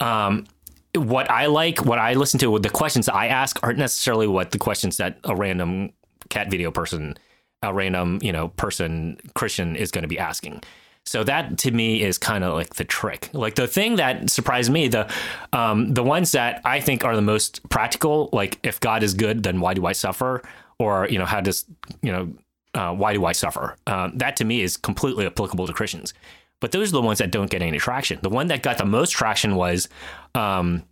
um, 0.00 0.46
what 0.94 1.30
I 1.30 1.46
like, 1.46 1.84
what 1.84 1.98
I 1.98 2.14
listen 2.14 2.38
to, 2.40 2.58
the 2.58 2.70
questions 2.70 3.08
I 3.08 3.26
ask 3.28 3.58
aren't 3.62 3.78
necessarily 3.78 4.26
what 4.26 4.50
the 4.50 4.58
questions 4.58 4.98
that 4.98 5.18
a 5.24 5.34
random 5.34 5.92
cat 6.28 6.50
video 6.50 6.70
person, 6.70 7.16
a 7.62 7.72
random 7.72 8.18
you 8.22 8.32
know 8.32 8.48
person 8.48 9.18
Christian 9.34 9.76
is 9.76 9.90
going 9.90 10.02
to 10.02 10.08
be 10.08 10.18
asking. 10.18 10.62
So 11.06 11.22
that 11.24 11.58
to 11.58 11.70
me 11.70 12.02
is 12.02 12.16
kind 12.16 12.44
of 12.44 12.54
like 12.54 12.74
the 12.74 12.84
trick. 12.84 13.28
Like 13.32 13.56
the 13.56 13.66
thing 13.66 13.96
that 13.96 14.30
surprised 14.30 14.72
me, 14.72 14.88
the 14.88 15.12
um, 15.52 15.92
the 15.92 16.02
ones 16.02 16.32
that 16.32 16.62
I 16.64 16.80
think 16.80 17.04
are 17.04 17.14
the 17.14 17.22
most 17.22 17.68
practical, 17.68 18.30
like 18.32 18.58
if 18.62 18.80
God 18.80 19.02
is 19.02 19.12
good, 19.12 19.42
then 19.42 19.60
why 19.60 19.74
do 19.74 19.84
I 19.86 19.92
suffer? 19.92 20.42
Or 20.78 21.06
you 21.08 21.18
know, 21.18 21.26
how 21.26 21.40
does 21.40 21.66
you 22.02 22.10
know 22.10 22.32
uh, 22.74 22.92
why 22.94 23.12
do 23.12 23.24
I 23.26 23.32
suffer? 23.32 23.76
Um, 23.86 24.16
that 24.16 24.36
to 24.36 24.44
me 24.44 24.62
is 24.62 24.76
completely 24.76 25.26
applicable 25.26 25.66
to 25.66 25.72
Christians. 25.72 26.14
But 26.60 26.72
those 26.72 26.88
are 26.88 26.92
the 26.92 27.02
ones 27.02 27.18
that 27.18 27.30
don't 27.30 27.50
get 27.50 27.60
any 27.60 27.78
traction. 27.78 28.18
The 28.22 28.30
one 28.30 28.46
that 28.46 28.62
got 28.62 28.78
the 28.78 28.86
most 28.86 29.10
traction 29.10 29.56
was 29.56 29.88
um, 30.34 30.84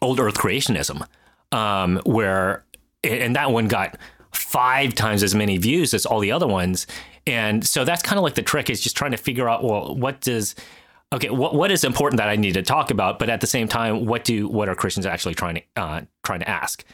old 0.00 0.18
Earth 0.18 0.36
creationism, 0.36 1.06
um, 1.52 2.00
where 2.06 2.64
and 3.04 3.36
that 3.36 3.50
one 3.50 3.68
got 3.68 3.98
five 4.32 4.94
times 4.94 5.22
as 5.22 5.34
many 5.34 5.58
views 5.58 5.92
as 5.92 6.06
all 6.06 6.20
the 6.20 6.32
other 6.32 6.46
ones. 6.46 6.86
And 7.26 7.64
so 7.66 7.84
that's 7.84 8.02
kind 8.02 8.18
of 8.18 8.24
like 8.24 8.34
the 8.34 8.42
trick 8.42 8.68
is 8.70 8.80
just 8.80 8.96
trying 8.96 9.12
to 9.12 9.16
figure 9.16 9.48
out 9.48 9.62
well, 9.62 9.94
what 9.94 10.20
does 10.20 10.54
okay, 11.12 11.30
what 11.30 11.54
what 11.54 11.70
is 11.70 11.84
important 11.84 12.18
that 12.18 12.28
I 12.28 12.36
need 12.36 12.54
to 12.54 12.62
talk 12.62 12.90
about, 12.90 13.18
but 13.18 13.28
at 13.30 13.40
the 13.40 13.46
same 13.46 13.68
time, 13.68 14.06
what 14.06 14.24
do 14.24 14.48
what 14.48 14.68
are 14.68 14.74
Christians 14.74 15.06
actually 15.06 15.34
trying 15.34 15.56
to 15.56 15.62
uh, 15.76 16.00
trying 16.24 16.40
to 16.40 16.48
ask, 16.48 16.84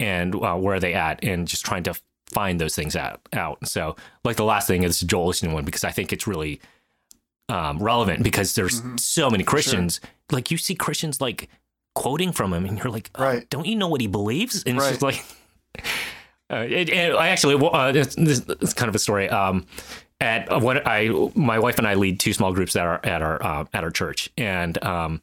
and 0.00 0.34
uh, 0.34 0.54
where 0.56 0.76
are 0.76 0.80
they 0.80 0.94
at, 0.94 1.22
and 1.22 1.46
just 1.46 1.64
trying 1.64 1.84
to 1.84 1.94
find 2.30 2.60
those 2.60 2.74
things 2.74 2.96
out 2.96 3.20
out. 3.32 3.58
So 3.68 3.94
like 4.24 4.36
the 4.36 4.44
last 4.44 4.66
thing 4.66 4.82
is 4.82 5.00
Joel 5.00 5.30
Osteen 5.32 5.52
one 5.52 5.64
because 5.64 5.84
I 5.84 5.92
think 5.92 6.12
it's 6.12 6.26
really 6.26 6.60
um, 7.48 7.78
relevant 7.78 8.24
because 8.24 8.54
there's 8.56 8.82
so 8.96 9.30
many 9.30 9.44
Christians. 9.44 10.00
Like 10.32 10.50
you 10.50 10.56
see 10.58 10.74
Christians 10.74 11.20
like 11.20 11.48
quoting 11.94 12.32
from 12.32 12.52
him, 12.52 12.64
and 12.66 12.76
you're 12.78 12.90
like, 12.90 13.10
oh, 13.14 13.22
Right. 13.22 13.48
don't 13.50 13.66
you 13.66 13.76
know 13.76 13.88
what 13.88 14.00
he 14.00 14.08
believes? 14.08 14.64
And 14.64 14.78
it's 14.78 14.88
just 14.88 15.02
like. 15.02 15.24
Uh, 16.50 16.64
it, 16.68 16.90
actually, 16.90 17.54
uh, 17.54 17.92
this, 17.92 18.16
is 18.16 18.74
kind 18.74 18.88
of 18.88 18.94
a 18.94 18.98
story. 18.98 19.28
Um, 19.28 19.66
at 20.20 20.62
what 20.62 20.86
I, 20.86 21.10
my 21.34 21.58
wife 21.58 21.78
and 21.78 21.86
I 21.86 21.94
lead 21.94 22.20
two 22.20 22.32
small 22.32 22.52
groups 22.52 22.72
that 22.72 22.86
are 22.86 23.04
at 23.04 23.20
our 23.20 23.42
uh, 23.42 23.64
at 23.74 23.84
our 23.84 23.90
church, 23.90 24.30
and 24.38 24.82
um, 24.82 25.20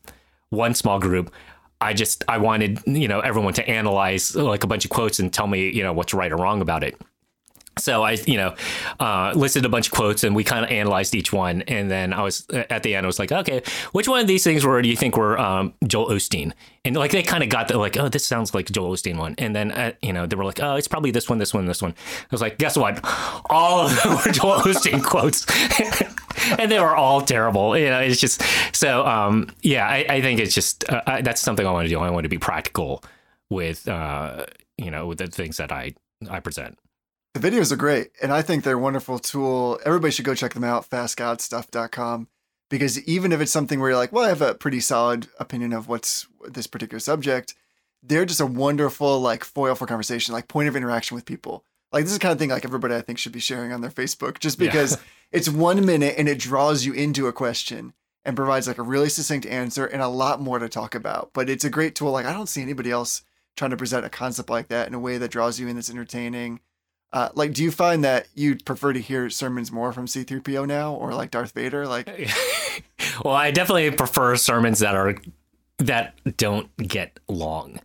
one 0.50 0.76
small 0.76 1.00
group, 1.00 1.34
I 1.82 1.94
just 1.94 2.24
I 2.28 2.38
wanted 2.38 2.80
you 2.86 3.08
know 3.08 3.20
everyone 3.20 3.54
to 3.54 3.68
analyze 3.68 4.36
like 4.36 4.64
a 4.64 4.68
bunch 4.68 4.86
of 4.86 4.92
quotes 4.92 5.20
and 5.20 5.34
tell 5.34 5.48
me 5.48 5.70
you 5.72 5.82
know 5.84 5.94
what's 5.94 6.14
right 6.14 6.32
or 6.32 6.38
wrong 6.38 6.62
about 6.62 6.84
it. 6.84 7.00
So 7.78 8.04
I, 8.04 8.18
you 8.28 8.38
know, 8.38 8.56
uh, 9.00 9.34
listed 9.36 9.66
a 9.66 9.70
bunch 9.70 9.88
of 9.88 9.94
quotes 9.94 10.24
and 10.24 10.36
we 10.36 10.44
kind 10.44 10.64
of 10.64 10.72
analyzed 10.72 11.16
each 11.16 11.34
one. 11.34 11.64
And 11.64 11.90
then 11.90 12.14
I 12.14 12.22
was 12.22 12.46
at 12.52 12.84
the 12.84 12.96
end, 12.96 13.06
I 13.06 13.08
was 13.08 13.20
like, 13.20 13.32
okay, 13.32 13.64
which 13.94 14.08
one 14.08 14.20
of 14.20 14.28
these 14.28 14.44
things 14.44 14.66
were 14.66 14.82
do 14.82 14.90
you 14.90 14.96
think 14.96 15.18
were 15.18 15.40
um, 15.40 15.74
Joel 15.86 16.10
Osteen? 16.10 16.54
And 16.86 16.96
like 16.96 17.12
they 17.12 17.24
kind 17.24 17.44
of 17.44 17.50
got 17.50 17.70
the 17.70 17.78
like, 17.78 17.98
oh, 17.98 18.10
this 18.10 18.26
sounds 18.26 18.54
like 18.54 18.70
Joel 18.70 18.92
Osteen 18.92 19.18
one. 19.18 19.36
And 19.38 19.56
then 19.56 19.72
uh, 19.72 19.94
you 20.02 20.14
know 20.14 20.26
they 20.26 20.36
were 20.36 20.46
like, 20.46 20.62
oh, 20.62 20.76
it's 20.76 20.88
probably 20.88 21.12
this 21.12 21.30
one, 21.30 21.40
this 21.40 21.54
one, 21.54 21.66
this 21.66 21.82
one. 21.82 21.92
I 21.92 22.28
was 22.30 22.42
like, 22.42 22.58
guess 22.58 22.78
what? 22.78 23.00
All 23.50 23.88
of 23.88 24.04
them 24.04 24.16
were 24.18 24.32
Joel 24.32 24.60
Osteen 24.62 25.04
quotes. 25.04 25.46
and 26.60 26.72
they 26.72 26.80
were 26.80 26.96
all 26.96 27.22
terrible. 27.22 27.78
You 27.78 27.90
know, 27.90 28.00
it's 28.00 28.20
just 28.20 28.44
so. 28.76 29.06
Um, 29.06 29.50
yeah, 29.62 29.88
I, 29.88 30.06
I 30.10 30.22
think 30.22 30.40
it's 30.40 30.54
just 30.54 30.88
uh, 30.90 31.02
I, 31.08 31.22
that's 31.22 31.42
something 31.42 31.66
I 31.66 31.72
want 31.72 31.86
to 31.86 31.90
do. 31.90 32.00
I 32.00 32.10
want 32.10 32.24
to 32.24 32.30
be 32.30 32.38
practical 32.38 33.04
with 33.50 33.88
uh, 33.88 34.46
you 34.78 34.92
know 34.92 35.08
with 35.08 35.20
the 35.20 35.28
things 35.28 35.58
that 35.58 35.72
I 35.72 35.94
I 36.30 36.40
present. 36.40 36.78
The 37.34 37.40
videos 37.40 37.72
are 37.72 37.76
great, 37.78 38.12
and 38.22 38.32
I 38.32 38.44
think 38.44 38.64
they're 38.64 38.76
a 38.76 38.80
wonderful 38.80 39.18
tool. 39.18 39.80
Everybody 39.86 40.12
should 40.12 40.26
go 40.26 40.36
check 40.36 40.54
them 40.54 40.64
out, 40.64 40.88
fastgodstuff.com, 40.90 42.28
because 42.70 43.02
even 43.08 43.32
if 43.32 43.42
it's 43.42 43.52
something 43.52 43.80
where 43.80 43.90
you're 43.90 43.98
like, 43.98 44.12
well, 44.12 44.26
I 44.26 44.30
have 44.30 44.42
a 44.42 44.54
pretty 44.54 44.80
solid 44.80 45.28
opinion 45.40 45.74
of 45.74 45.88
what's 45.88 46.28
this 46.48 46.68
particular 46.68 47.00
subject, 47.00 47.56
they're 48.04 48.26
just 48.26 48.40
a 48.42 48.46
wonderful 48.46 49.20
like 49.20 49.44
foil 49.44 49.76
for 49.76 49.88
conversation, 49.88 50.34
like 50.34 50.48
point 50.48 50.68
of 50.68 50.76
interaction 50.76 51.16
with 51.16 51.26
people. 51.26 51.64
Like 51.92 52.04
this 52.04 52.12
is 52.12 52.18
the 52.20 52.22
kind 52.22 52.34
of 52.34 52.40
thing 52.40 52.50
like 52.50 52.66
everybody 52.66 52.96
I 52.96 53.02
think 53.02 53.18
should 53.18 53.32
be 53.32 53.40
sharing 53.40 53.72
on 53.72 53.82
their 53.82 53.92
Facebook, 53.92 54.40
just 54.40 54.60
Yeah. 54.60 54.68
because 54.68 54.98
it's 55.32 55.50
one 55.50 55.86
minute 55.86 56.16
and 56.18 56.28
it 56.28 56.40
draws 56.40 56.86
you 56.86 56.94
into 56.94 57.28
a 57.28 57.34
question 57.34 57.94
and 58.26 58.36
provides 58.36 58.68
like 58.68 58.78
a 58.78 58.84
really 58.84 59.10
succinct 59.10 59.46
answer 59.46 59.86
and 59.86 60.02
a 60.02 60.08
lot 60.08 60.42
more 60.42 60.60
to 60.60 60.70
talk 60.70 60.96
about. 60.96 61.32
But 61.34 61.50
it's 61.50 61.64
a 61.66 61.70
great 61.70 61.96
tool. 61.96 62.12
Like 62.12 62.26
I 62.26 62.34
don't 62.34 62.50
see 62.50 62.62
anybody 62.62 62.92
else 62.92 63.24
trying 63.56 63.72
to 63.72 63.78
present 63.78 64.06
a 64.06 64.10
concept 64.10 64.50
like 64.50 64.68
that 64.68 64.88
in 64.88 64.94
a 64.94 65.00
way 65.00 65.18
that 65.18 65.32
draws 65.32 65.60
you 65.60 65.68
in 65.68 65.76
that's 65.76 65.90
entertaining. 65.90 66.60
Uh, 67.14 67.30
like, 67.36 67.54
do 67.54 67.64
you 67.64 67.72
find 67.72 68.04
that 68.04 68.28
you 68.34 68.58
prefer 68.58 68.92
to 68.92 69.00
hear 69.00 69.30
sermons 69.30 69.72
more 69.72 69.94
from 69.94 70.08
C3PO 70.08 70.68
now, 70.68 70.96
or 70.96 71.14
like 71.14 71.30
Darth 71.32 71.52
Vader? 71.52 71.88
Like, 71.88 72.10
Well, 73.24 73.36
I 73.36 73.52
definitely 73.52 73.92
prefer 73.92 74.36
sermons 74.36 74.80
that 74.80 74.96
are 74.96 75.16
that 75.78 76.16
don't 76.38 76.76
get 76.78 77.20
long. 77.28 77.80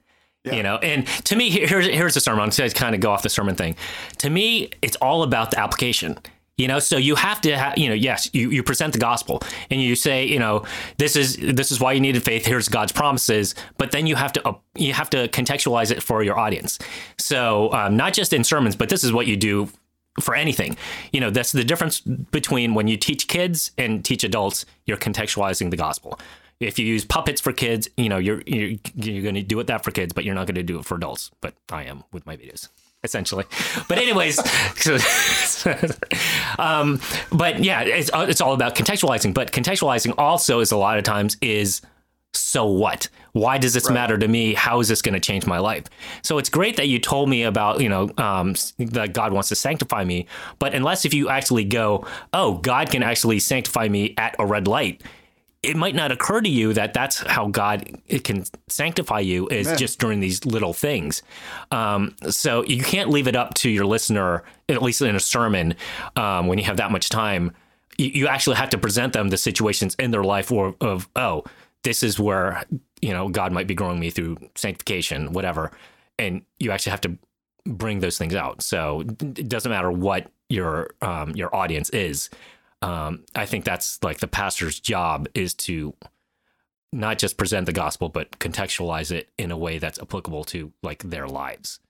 Yeah. 0.45 0.55
You 0.55 0.63
know, 0.63 0.77
and 0.79 1.07
to 1.25 1.37
me, 1.37 1.51
here's 1.51 1.87
here's 1.87 2.17
a 2.17 2.21
sermon. 2.21 2.41
I'm 2.41 2.51
going 2.51 2.71
to 2.71 2.75
kind 2.75 2.95
of 2.95 3.01
go 3.01 3.11
off 3.11 3.23
the 3.23 3.29
sermon 3.29 3.55
thing. 3.55 3.77
To 4.19 4.31
me, 4.31 4.71
it's 4.83 4.97
all 4.97 5.23
about 5.23 5.51
the 5.51 5.61
application. 5.61 6.19
You 6.59 6.69
know, 6.69 6.81
so 6.81 6.97
you 6.97 7.15
have 7.15 7.41
to, 7.43 7.57
ha- 7.57 7.75
you 7.77 7.89
know, 7.89 7.95
yes, 7.95 8.29
you, 8.33 8.51
you 8.51 8.63
present 8.63 8.93
the 8.93 8.99
gospel 8.99 9.41
and 9.71 9.81
you 9.81 9.95
say, 9.95 10.27
you 10.27 10.41
know, 10.41 10.65
this 10.99 11.17
is 11.17 11.37
this 11.37 11.71
is 11.71 11.81
why 11.81 11.93
you 11.93 12.01
needed 12.01 12.23
faith. 12.23 12.45
Here's 12.45 12.69
God's 12.69 12.93
promises, 12.93 13.55
but 13.79 13.93
then 13.93 14.07
you 14.07 14.17
have 14.17 14.33
to 14.35 14.49
uh, 14.49 14.55
you 14.75 14.93
have 14.93 15.09
to 15.11 15.29
contextualize 15.29 15.91
it 15.91 16.03
for 16.03 16.23
your 16.23 16.39
audience. 16.39 16.79
So 17.17 17.73
um, 17.73 17.97
not 17.97 18.13
just 18.13 18.33
in 18.33 18.45
sermons, 18.45 18.77
but 18.77 18.89
this 18.89 19.05
is 19.05 19.13
what 19.13 19.27
you 19.27 19.37
do 19.37 19.69
for 20.21 20.35
anything. 20.35 20.77
You 21.13 21.21
know, 21.21 21.31
that's 21.31 21.53
the 21.53 21.65
difference 21.65 22.01
between 22.01 22.75
when 22.75 22.89
you 22.89 22.97
teach 22.97 23.29
kids 23.29 23.71
and 23.79 24.05
teach 24.05 24.25
adults, 24.25 24.67
you're 24.85 24.97
contextualizing 24.97 25.71
the 25.71 25.77
gospel. 25.77 26.19
If 26.61 26.77
you 26.79 26.87
use 26.87 27.05
puppets 27.05 27.41
for 27.41 27.53
kids, 27.53 27.89
you 27.97 28.09
know, 28.09 28.19
you're 28.19 28.43
you're, 28.47 28.79
you're 28.97 29.23
going 29.23 29.37
to 29.37 29.43
do 29.43 29.61
it 29.61 29.69
that 29.69 29.85
for 29.85 29.93
kids, 29.93 30.13
but 30.13 30.25
you're 30.25 30.35
not 30.35 30.47
going 30.47 30.57
to 30.57 30.65
do 30.65 30.79
it 30.81 30.85
for 30.85 30.97
adults. 30.97 31.31
But 31.41 31.55
I 31.71 31.85
am 31.85 32.03
with 32.13 32.27
my 32.27 32.37
videos, 32.37 32.69
essentially. 33.05 33.45
But 33.89 33.99
anyways, 33.99 34.39
um, 36.59 37.01
but 37.33 37.63
yeah, 37.63 37.83
it's 37.83 38.11
it's 38.15 38.41
all 38.41 38.55
about 38.55 38.75
contextualizing. 38.75 39.35
But 39.35 39.53
contextualizing 39.53 40.15
also 40.19 40.61
is 40.61 40.73
a 40.73 40.77
lot 40.77 40.99
of 40.99 41.05
times 41.05 41.37
is 41.41 41.81
so 42.35 42.67
what? 42.67 43.09
Why 43.33 43.59
does 43.59 43.75
this 43.75 43.91
matter 43.91 44.19
to 44.19 44.29
me? 44.29 44.55
How 44.55 44.81
is 44.81 44.89
this 44.89 45.03
going 45.03 45.15
to 45.15 45.21
change 45.21 45.47
my 45.47 45.59
life? 45.59 45.85
So 46.23 46.39
it's 46.39 46.49
great 46.49 46.77
that 46.77 46.89
you 46.89 46.99
told 46.99 47.29
me 47.29 47.43
about, 47.43 47.81
you 47.81 47.89
know, 47.89 48.11
um, 48.19 48.55
that 48.79 49.13
God 49.13 49.33
wants 49.33 49.49
to 49.49 49.55
sanctify 49.55 50.05
me. 50.05 50.27
But 50.59 50.75
unless 50.75 51.05
if 51.05 51.15
you 51.15 51.29
actually 51.29 51.65
go, 51.65 52.07
oh, 52.33 52.59
God 52.59 52.91
can 52.91 53.03
actually 53.03 53.39
sanctify 53.39 53.89
me 53.89 54.15
at 54.19 54.37
a 54.39 54.47
red 54.47 54.67
light, 54.67 55.03
it 55.63 55.77
might 55.77 55.95
not 55.95 56.13
occur 56.13 56.41
to 56.41 56.49
you 56.49 56.73
that 56.73 56.95
that's 56.95 57.19
how 57.19 57.49
God 57.49 58.01
it 58.07 58.23
can 58.23 58.45
sanctify 58.69 59.21
you 59.21 59.49
is 59.49 59.73
just 59.77 59.99
during 59.99 60.21
these 60.21 60.45
little 60.45 60.73
things. 60.73 61.23
Um, 61.73 62.15
so 62.29 62.65
you 62.65 62.83
can't 62.83 63.11
leave 63.11 63.27
it 63.27 63.35
up 63.35 63.55
to 63.55 63.71
your 63.71 63.85
listener, 63.85 64.45
at 64.69 64.83
least 64.83 65.03
in 65.03 65.17
a 65.17 65.21
sermon, 65.21 65.75
um, 66.15 66.47
when 66.47 66.59
you 66.59 66.65
have 66.65 66.77
that 66.77 66.93
much 66.93 67.09
time. 67.09 67.53
You, 67.97 68.07
you 68.07 68.29
actually 68.29 68.57
have 68.57 68.71
to 68.71 68.79
present 68.79 69.13
them 69.13 69.31
the 69.31 69.37
situations 69.37 69.97
in 69.99 70.13
their 70.13 70.23
life 70.23 70.53
or 70.53 70.77
of 70.81 71.09
oh, 71.17 71.43
this 71.83 72.05
is 72.05 72.21
where 72.21 72.63
you 73.03 73.13
know 73.13 73.29
God 73.29 73.53
might 73.53 73.67
be 73.67 73.75
growing 73.75 73.99
me 73.99 74.11
through 74.11 74.37
sanctification, 74.55 75.33
whatever, 75.33 75.73
and 76.21 76.43
you 76.61 76.71
actually 76.71 76.91
have 76.91 77.01
to 77.03 77.19
bring 77.67 77.99
those 77.99 78.17
things 78.17 78.35
out. 78.35 78.63
So 78.63 79.01
it 79.01 79.49
doesn't 79.49 79.71
matter 79.71 79.91
what 79.91 80.31
your 80.49 80.91
um, 81.03 81.35
your 81.35 81.55
audience 81.55 81.91
is. 81.91 82.31
Um, 82.83 83.25
I 83.35 83.47
think 83.47 83.65
that's 83.65 84.03
like 84.03 84.19
the 84.19 84.29
pastor's 84.29 84.79
job 84.79 85.29
is 85.35 85.55
to 85.55 85.95
not 86.93 87.19
just 87.19 87.37
present 87.37 87.67
the 87.67 87.73
gospel, 87.73 88.09
but 88.09 88.39
contextualize 88.39 89.11
it 89.11 89.29
in 89.37 89.51
a 89.51 89.59
way 89.59 89.79
that's 89.79 89.99
applicable 90.01 90.45
to 90.45 90.73
like 90.83 91.03
their 91.03 91.27
lives. 91.27 91.81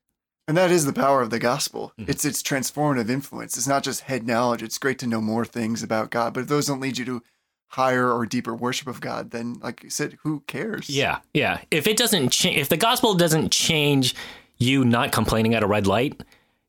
and 0.49 0.57
that 0.57 0.71
is 0.71 0.87
the 0.87 0.93
power 0.95 1.21
of 1.21 1.29
the 1.29 1.39
gospel. 1.39 1.93
Mm-hmm. 2.01 2.11
It's 2.11 2.25
its 2.25 2.43
transformative 2.43 3.11
influence. 3.11 3.57
It's 3.59 3.69
not 3.69 3.83
just 3.85 4.01
head 4.03 4.27
knowledge. 4.27 4.63
It's 4.63 4.79
great 4.79 4.99
to 5.01 5.07
know 5.07 5.21
more 5.21 5.45
things 5.45 5.83
about 5.83 6.11
God, 6.11 6.33
but 6.33 6.41
if 6.41 6.49
those 6.49 6.67
don't 6.67 6.81
lead 6.81 6.97
you 6.97 7.05
to 7.05 7.23
higher 7.73 8.11
or 8.11 8.25
deeper 8.25 8.55
worship 8.55 8.89
of 8.89 8.99
God, 9.03 9.31
then, 9.31 9.59
like 9.63 9.85
you 9.85 9.91
said, 9.91 10.17
who 10.23 10.41
cares? 10.47 10.89
Yeah, 10.89 11.19
yeah. 11.35 11.61
If 11.71 11.87
it 11.87 11.99
doesn't 11.99 12.31
change, 12.31 12.57
if 12.57 12.71
the 12.71 12.79
gospel 12.79 13.13
doesn't 13.13 13.53
change 13.53 14.15
you 14.57 14.87
not 14.87 15.13
complaining 15.13 15.55
at 15.55 15.63
a 15.63 15.67
red 15.67 15.87
light, 15.87 16.23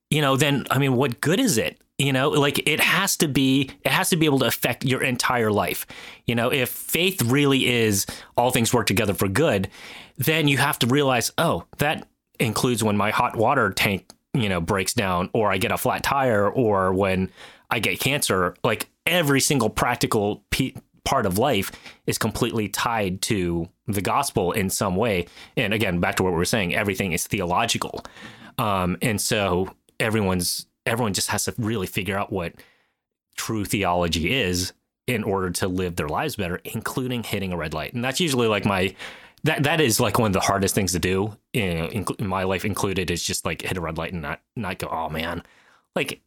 you 0.09 0.21
know, 0.21 0.35
then 0.35 0.67
I 0.69 0.77
mean, 0.77 0.95
what 0.97 1.21
good 1.21 1.39
is 1.39 1.57
it? 1.57 1.79
You 1.99 2.13
know, 2.13 2.29
like 2.29 2.65
it 2.65 2.79
has 2.79 3.17
to 3.17 3.27
be, 3.27 3.69
it 3.83 3.91
has 3.91 4.09
to 4.11 4.15
be 4.15 4.25
able 4.25 4.39
to 4.39 4.45
affect 4.45 4.85
your 4.85 5.03
entire 5.03 5.51
life. 5.51 5.85
You 6.25 6.33
know, 6.33 6.49
if 6.49 6.69
faith 6.69 7.21
really 7.21 7.67
is 7.69 8.05
all 8.37 8.51
things 8.51 8.73
work 8.73 8.87
together 8.87 9.13
for 9.13 9.27
good, 9.27 9.69
then 10.17 10.47
you 10.47 10.57
have 10.57 10.79
to 10.79 10.87
realize, 10.87 11.33
oh, 11.37 11.65
that 11.79 12.07
includes 12.39 12.81
when 12.81 12.95
my 12.95 13.11
hot 13.11 13.35
water 13.35 13.71
tank, 13.71 14.09
you 14.33 14.47
know, 14.47 14.61
breaks 14.61 14.93
down, 14.93 15.29
or 15.33 15.51
I 15.51 15.57
get 15.57 15.73
a 15.73 15.77
flat 15.77 16.01
tire, 16.01 16.49
or 16.49 16.93
when 16.93 17.29
I 17.69 17.79
get 17.79 17.99
cancer. 17.99 18.55
Like 18.63 18.89
every 19.05 19.41
single 19.41 19.69
practical 19.69 20.45
pe- 20.51 20.75
part 21.03 21.25
of 21.25 21.37
life 21.37 21.69
is 22.07 22.17
completely 22.17 22.69
tied 22.69 23.21
to 23.23 23.67
the 23.87 24.01
gospel 24.01 24.53
in 24.53 24.69
some 24.69 24.95
way. 24.95 25.25
And 25.57 25.73
again, 25.73 25.99
back 25.99 26.15
to 26.15 26.23
what 26.23 26.31
we 26.31 26.37
were 26.37 26.45
saying, 26.45 26.73
everything 26.73 27.11
is 27.11 27.27
theological. 27.27 28.05
Um, 28.57 28.97
and 29.01 29.19
so 29.19 29.75
everyone's 29.99 30.65
everyone 30.85 31.13
just 31.13 31.29
has 31.29 31.45
to 31.45 31.53
really 31.57 31.87
figure 31.87 32.17
out 32.17 32.31
what 32.31 32.53
true 33.35 33.65
theology 33.65 34.33
is 34.33 34.73
in 35.07 35.23
order 35.23 35.49
to 35.49 35.67
live 35.67 35.95
their 35.95 36.07
lives 36.07 36.35
better, 36.35 36.61
including 36.65 37.23
hitting 37.23 37.51
a 37.51 37.57
red 37.57 37.73
light. 37.73 37.93
And 37.93 38.03
that's 38.03 38.19
usually 38.19 38.47
like 38.47 38.65
my 38.65 38.93
that 39.43 39.63
that 39.63 39.81
is 39.81 39.99
like 39.99 40.19
one 40.19 40.27
of 40.27 40.33
the 40.33 40.39
hardest 40.39 40.75
things 40.75 40.91
to 40.91 40.99
do. 40.99 41.35
In, 41.53 42.05
in 42.19 42.27
my 42.27 42.43
life 42.43 42.65
included 42.65 43.09
is 43.09 43.23
just 43.23 43.45
like 43.45 43.61
hit 43.61 43.77
a 43.77 43.81
red 43.81 43.97
light 43.97 44.13
and 44.13 44.21
not 44.21 44.41
not 44.55 44.77
go, 44.77 44.87
oh 44.87 45.09
man, 45.09 45.43
like 45.95 46.21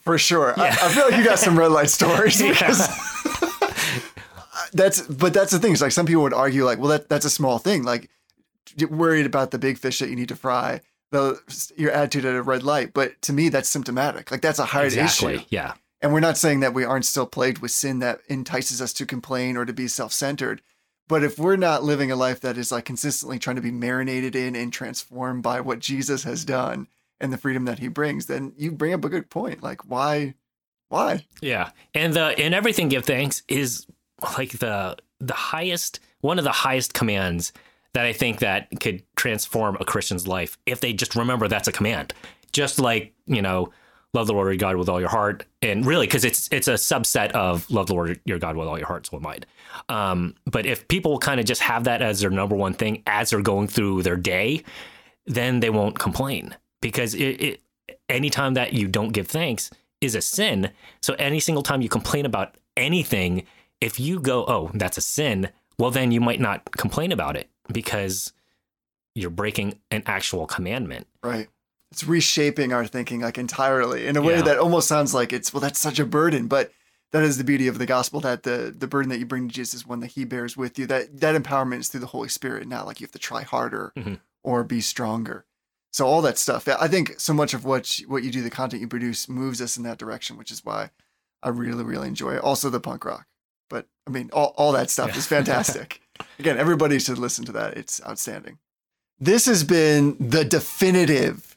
For 0.00 0.18
sure. 0.18 0.58
I, 0.58 0.68
I 0.68 0.88
feel 0.88 1.04
like 1.04 1.16
you 1.16 1.24
got 1.24 1.38
some 1.38 1.58
red 1.58 1.70
light 1.70 1.90
stories 1.98 2.40
because 2.40 2.78
that's 4.72 5.02
but 5.02 5.32
that's 5.32 5.52
the 5.52 5.58
thing. 5.58 5.72
It's 5.72 5.82
like 5.82 5.92
some 5.92 6.06
people 6.06 6.22
would 6.22 6.34
argue 6.34 6.64
like, 6.64 6.78
well 6.78 6.88
that 6.88 7.08
that's 7.08 7.24
a 7.24 7.30
small 7.30 7.58
thing. 7.58 7.82
Like 7.84 8.10
you're 8.76 8.88
worried 8.88 9.26
about 9.26 9.50
the 9.50 9.58
big 9.58 9.78
fish 9.78 9.98
that 10.00 10.08
you 10.08 10.16
need 10.16 10.28
to 10.28 10.36
fry, 10.36 10.80
the 11.14 11.72
your 11.76 11.90
attitude 11.92 12.24
at 12.24 12.34
a 12.34 12.42
red 12.42 12.62
light. 12.62 12.92
But 12.92 13.20
to 13.22 13.32
me 13.32 13.48
that's 13.48 13.68
symptomatic. 13.68 14.30
Like 14.30 14.42
that's 14.42 14.58
a 14.58 14.66
hard 14.66 14.86
exactly, 14.86 15.36
issue. 15.36 15.44
yeah, 15.48 15.74
And 16.02 16.12
we're 16.12 16.20
not 16.20 16.36
saying 16.36 16.60
that 16.60 16.74
we 16.74 16.84
aren't 16.84 17.06
still 17.06 17.26
plagued 17.26 17.58
with 17.58 17.70
sin 17.70 18.00
that 18.00 18.20
entices 18.28 18.82
us 18.82 18.92
to 18.94 19.06
complain 19.06 19.56
or 19.56 19.64
to 19.64 19.72
be 19.72 19.88
self-centered. 19.88 20.60
But 21.06 21.22
if 21.22 21.38
we're 21.38 21.56
not 21.56 21.82
living 21.84 22.10
a 22.10 22.16
life 22.16 22.40
that 22.40 22.56
is 22.58 22.72
like 22.72 22.84
consistently 22.86 23.38
trying 23.38 23.56
to 23.56 23.62
be 23.62 23.70
marinated 23.70 24.34
in 24.34 24.56
and 24.56 24.72
transformed 24.72 25.42
by 25.42 25.60
what 25.60 25.78
Jesus 25.78 26.24
has 26.24 26.44
done 26.44 26.88
and 27.20 27.32
the 27.32 27.38
freedom 27.38 27.66
that 27.66 27.78
he 27.78 27.88
brings, 27.88 28.26
then 28.26 28.52
you 28.56 28.72
bring 28.72 28.92
up 28.94 29.04
a 29.04 29.08
good 29.10 29.30
point. 29.30 29.62
Like 29.62 29.88
why 29.88 30.34
why? 30.88 31.26
yeah. 31.40 31.70
And 31.94 32.14
the 32.14 32.38
and 32.38 32.54
everything 32.54 32.88
give 32.88 33.04
thanks 33.04 33.42
is 33.48 33.86
like 34.36 34.58
the 34.58 34.96
the 35.20 35.34
highest 35.34 36.00
one 36.20 36.38
of 36.38 36.44
the 36.44 36.52
highest 36.52 36.94
commands 36.94 37.52
that 37.94 38.04
I 38.04 38.12
think 38.12 38.40
that 38.40 38.68
could 38.80 39.02
transform 39.16 39.76
a 39.80 39.84
Christian's 39.84 40.26
life 40.26 40.58
if 40.66 40.80
they 40.80 40.92
just 40.92 41.16
remember 41.16 41.48
that's 41.48 41.68
a 41.68 41.72
command. 41.72 42.12
Just 42.52 42.78
like 42.78 43.14
you 43.26 43.40
know, 43.40 43.72
love 44.12 44.26
the 44.26 44.34
Lord 44.34 44.48
your 44.48 44.56
God 44.56 44.76
with 44.76 44.88
all 44.88 45.00
your 45.00 45.08
heart, 45.08 45.46
and 45.62 45.86
really 45.86 46.06
because 46.06 46.24
it's 46.24 46.48
it's 46.52 46.68
a 46.68 46.74
subset 46.74 47.30
of 47.32 47.68
love 47.70 47.86
the 47.86 47.94
Lord 47.94 48.20
your 48.24 48.38
God 48.38 48.56
with 48.56 48.68
all 48.68 48.78
your 48.78 48.86
heart, 48.86 49.06
soul, 49.06 49.18
and 49.18 49.24
mind. 49.24 49.46
Um, 49.88 50.34
but 50.44 50.66
if 50.66 50.86
people 50.88 51.18
kind 51.18 51.40
of 51.40 51.46
just 51.46 51.62
have 51.62 51.84
that 51.84 52.02
as 52.02 52.20
their 52.20 52.30
number 52.30 52.54
one 52.54 52.74
thing 52.74 53.02
as 53.06 53.30
they're 53.30 53.40
going 53.40 53.68
through 53.68 54.02
their 54.02 54.16
day, 54.16 54.62
then 55.26 55.60
they 55.60 55.70
won't 55.70 55.98
complain 55.98 56.54
because 56.80 57.14
it, 57.14 57.40
it 57.40 57.60
anytime 58.08 58.54
that 58.54 58.72
you 58.72 58.88
don't 58.88 59.10
give 59.10 59.28
thanks 59.28 59.70
is 60.00 60.14
a 60.14 60.20
sin. 60.20 60.70
So 61.00 61.14
any 61.14 61.40
single 61.40 61.62
time 61.62 61.80
you 61.80 61.88
complain 61.88 62.26
about 62.26 62.56
anything, 62.76 63.46
if 63.80 63.98
you 63.98 64.20
go, 64.20 64.44
oh, 64.46 64.70
that's 64.74 64.98
a 64.98 65.00
sin, 65.00 65.48
well, 65.78 65.90
then 65.90 66.12
you 66.12 66.20
might 66.20 66.40
not 66.40 66.70
complain 66.72 67.10
about 67.10 67.36
it 67.36 67.48
because 67.72 68.32
you're 69.14 69.30
breaking 69.30 69.78
an 69.90 70.02
actual 70.06 70.46
commandment. 70.46 71.06
Right. 71.22 71.48
It's 71.92 72.04
reshaping 72.04 72.72
our 72.72 72.86
thinking 72.86 73.20
like 73.20 73.38
entirely 73.38 74.06
in 74.06 74.16
a 74.16 74.22
way 74.22 74.34
Yeah. 74.36 74.42
that 74.42 74.58
almost 74.58 74.88
sounds 74.88 75.14
like 75.14 75.32
it's 75.32 75.52
well 75.52 75.60
that's 75.60 75.78
such 75.78 75.98
a 76.00 76.04
burden, 76.04 76.48
but 76.48 76.72
that 77.12 77.22
is 77.22 77.38
the 77.38 77.44
beauty 77.44 77.68
of 77.68 77.78
the 77.78 77.86
gospel 77.86 78.18
that 78.20 78.42
the 78.42 78.74
the 78.76 78.88
burden 78.88 79.08
that 79.10 79.18
you 79.20 79.26
bring 79.26 79.46
to 79.48 79.54
Jesus 79.54 79.74
is 79.74 79.86
one 79.86 80.00
that 80.00 80.08
he 80.12 80.24
bears 80.24 80.56
with 80.56 80.78
you. 80.78 80.86
That 80.86 81.20
that 81.20 81.40
empowerment 81.40 81.78
is 81.78 81.88
through 81.88 82.00
the 82.00 82.06
Holy 82.06 82.28
Spirit, 82.28 82.66
not 82.66 82.86
like 82.86 83.00
you 83.00 83.04
have 83.04 83.12
to 83.12 83.18
try 83.20 83.42
harder 83.42 83.92
Mhm. 83.96 84.18
or 84.42 84.64
be 84.64 84.80
stronger. 84.80 85.46
So 85.92 86.04
all 86.06 86.22
that 86.22 86.38
stuff. 86.38 86.66
I 86.66 86.88
think 86.88 87.20
so 87.20 87.32
much 87.32 87.54
of 87.54 87.64
what 87.64 88.00
you- 88.00 88.08
what 88.08 88.24
you 88.24 88.32
do, 88.32 88.42
the 88.42 88.50
content 88.50 88.80
you 88.82 88.88
produce, 88.88 89.28
moves 89.28 89.60
us 89.62 89.76
in 89.76 89.84
that 89.84 89.96
direction, 89.98 90.36
which 90.36 90.50
is 90.50 90.64
why 90.64 90.90
I 91.40 91.50
really 91.50 91.84
really 91.84 92.08
enjoy 92.08 92.34
it. 92.34 92.40
Also 92.42 92.68
the 92.70 92.80
punk 92.80 93.04
rock, 93.04 93.26
but 93.70 93.86
I 94.08 94.10
mean 94.10 94.30
all 94.32 94.52
all 94.56 94.72
that 94.72 94.90
stuff 94.90 95.16
is 95.16 95.26
fantastic. 95.28 96.00
Again, 96.38 96.58
everybody 96.58 96.98
should 96.98 97.18
listen 97.18 97.44
to 97.46 97.52
that. 97.52 97.76
It's 97.76 98.00
outstanding. 98.06 98.58
This 99.20 99.46
has 99.46 99.64
been 99.64 100.16
the 100.18 100.44
definitive 100.44 101.56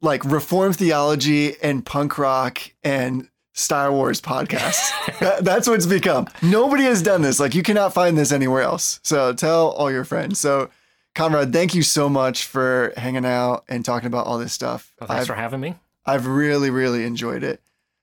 like 0.00 0.24
reform 0.24 0.72
theology 0.72 1.54
and 1.62 1.84
punk 1.84 2.18
rock 2.18 2.60
and 2.82 3.28
Star 3.54 3.90
Wars 3.92 4.20
podcast. 4.20 4.90
That- 5.20 5.44
that's 5.44 5.68
what 5.68 5.74
it's 5.76 5.86
become. 5.86 6.26
Nobody 6.42 6.82
has 6.84 7.00
done 7.00 7.22
this. 7.22 7.38
Like 7.40 7.54
you 7.54 7.62
cannot 7.62 7.94
find 7.94 8.18
this 8.18 8.32
anywhere 8.32 8.62
else. 8.62 9.00
So 9.02 9.32
tell 9.32 9.68
all 9.70 9.90
your 9.90 10.04
friends. 10.04 10.40
So 10.40 10.70
Conrad, 11.14 11.52
thank 11.52 11.74
you 11.74 11.82
so 11.82 12.08
much 12.08 12.44
for 12.44 12.92
hanging 12.96 13.24
out 13.24 13.64
and 13.68 13.84
talking 13.84 14.08
about 14.08 14.26
all 14.26 14.38
this 14.38 14.52
stuff. 14.52 14.92
Well, 15.00 15.06
thanks 15.06 15.22
I've, 15.22 15.26
for 15.28 15.34
having 15.34 15.60
me. 15.60 15.76
I've 16.04 16.26
really, 16.26 16.70
really 16.70 17.04
enjoyed 17.04 17.44
it. 17.44 17.62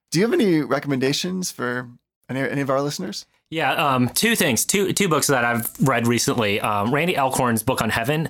Do 0.10 0.20
you 0.20 0.26
have 0.26 0.34
any 0.34 0.62
recommendations 0.62 1.52
for 1.52 1.90
any, 2.30 2.40
any 2.40 2.62
of 2.62 2.70
our 2.70 2.82
listeners? 2.82 3.26
Yeah, 3.52 3.74
um, 3.74 4.08
two 4.08 4.38
things, 4.38 4.64
two 4.66 4.94
two 4.94 5.10
books 5.10 5.28
that 5.28 5.44
I've 5.44 5.70
read 5.82 6.08
recently. 6.08 6.62
Um, 6.62 6.94
Randy 6.94 7.18
Alcorn's 7.18 7.64
book 7.64 7.82
on 7.82 7.90
heaven 7.90 8.30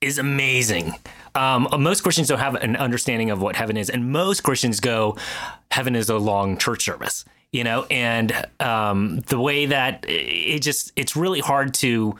is 0.00 0.16
amazing. 0.16 0.94
Um, 1.34 1.68
most 1.78 2.02
Christians 2.02 2.28
don't 2.28 2.38
have 2.38 2.54
an 2.54 2.74
understanding 2.76 3.30
of 3.30 3.42
what 3.42 3.56
heaven 3.56 3.76
is, 3.76 3.90
and 3.90 4.10
most 4.10 4.42
Christians 4.42 4.80
go, 4.80 5.18
"Heaven 5.70 5.94
is 5.94 6.08
a 6.08 6.16
long 6.16 6.56
church 6.56 6.82
service," 6.82 7.26
you 7.52 7.62
know. 7.62 7.84
And 7.90 8.32
um, 8.58 9.20
the 9.26 9.38
way 9.38 9.66
that 9.66 10.02
it 10.08 10.60
just 10.60 10.92
it's 10.96 11.14
really 11.14 11.40
hard 11.40 11.74
to 11.74 12.16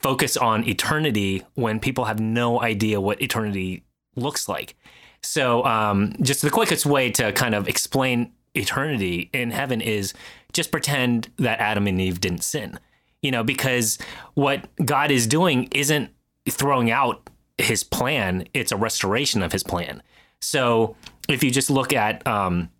focus 0.00 0.36
on 0.36 0.68
eternity 0.68 1.44
when 1.54 1.78
people 1.78 2.06
have 2.06 2.18
no 2.18 2.60
idea 2.60 3.00
what 3.00 3.22
eternity 3.22 3.84
looks 4.16 4.48
like. 4.48 4.74
So, 5.22 5.64
um, 5.64 6.16
just 6.22 6.42
the 6.42 6.50
quickest 6.50 6.86
way 6.86 7.08
to 7.12 7.30
kind 7.32 7.54
of 7.54 7.68
explain 7.68 8.32
eternity 8.56 9.30
in 9.32 9.50
heaven 9.52 9.80
is 9.80 10.12
just 10.56 10.72
pretend 10.72 11.30
that 11.36 11.60
Adam 11.60 11.86
and 11.86 12.00
Eve 12.00 12.20
didn't 12.20 12.42
sin. 12.42 12.80
You 13.22 13.30
know, 13.30 13.44
because 13.44 13.98
what 14.34 14.68
God 14.84 15.10
is 15.10 15.26
doing 15.26 15.68
isn't 15.72 16.10
throwing 16.48 16.90
out 16.90 17.28
his 17.58 17.84
plan, 17.84 18.46
it's 18.54 18.72
a 18.72 18.76
restoration 18.76 19.42
of 19.42 19.52
his 19.52 19.62
plan. 19.62 20.02
So, 20.40 20.96
if 21.28 21.42
you 21.42 21.50
just 21.50 21.70
look 21.70 21.92
at 21.92 22.26
um, 22.26 22.70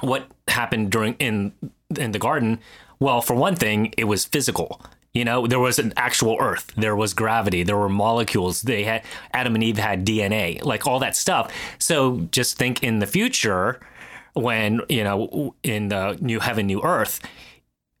what 0.00 0.26
happened 0.48 0.90
during 0.90 1.14
in 1.14 1.52
in 1.98 2.12
the 2.12 2.18
garden, 2.18 2.58
well, 2.98 3.20
for 3.20 3.34
one 3.34 3.56
thing, 3.56 3.92
it 3.96 4.04
was 4.04 4.24
physical. 4.24 4.80
You 5.12 5.24
know, 5.24 5.46
there 5.46 5.60
was 5.60 5.78
an 5.78 5.92
actual 5.96 6.36
earth, 6.40 6.72
there 6.76 6.96
was 6.96 7.14
gravity, 7.14 7.62
there 7.62 7.76
were 7.76 7.88
molecules. 7.88 8.62
They 8.62 8.82
had 8.82 9.04
Adam 9.32 9.54
and 9.54 9.62
Eve 9.62 9.78
had 9.78 10.04
DNA, 10.04 10.64
like 10.64 10.88
all 10.88 10.98
that 10.98 11.14
stuff. 11.14 11.52
So 11.78 12.26
just 12.32 12.56
think 12.56 12.82
in 12.82 12.98
the 12.98 13.06
future 13.06 13.80
when, 14.34 14.80
you 14.88 15.04
know, 15.04 15.54
in 15.62 15.88
the 15.88 16.18
new 16.20 16.40
heaven, 16.40 16.66
new 16.66 16.82
earth, 16.82 17.20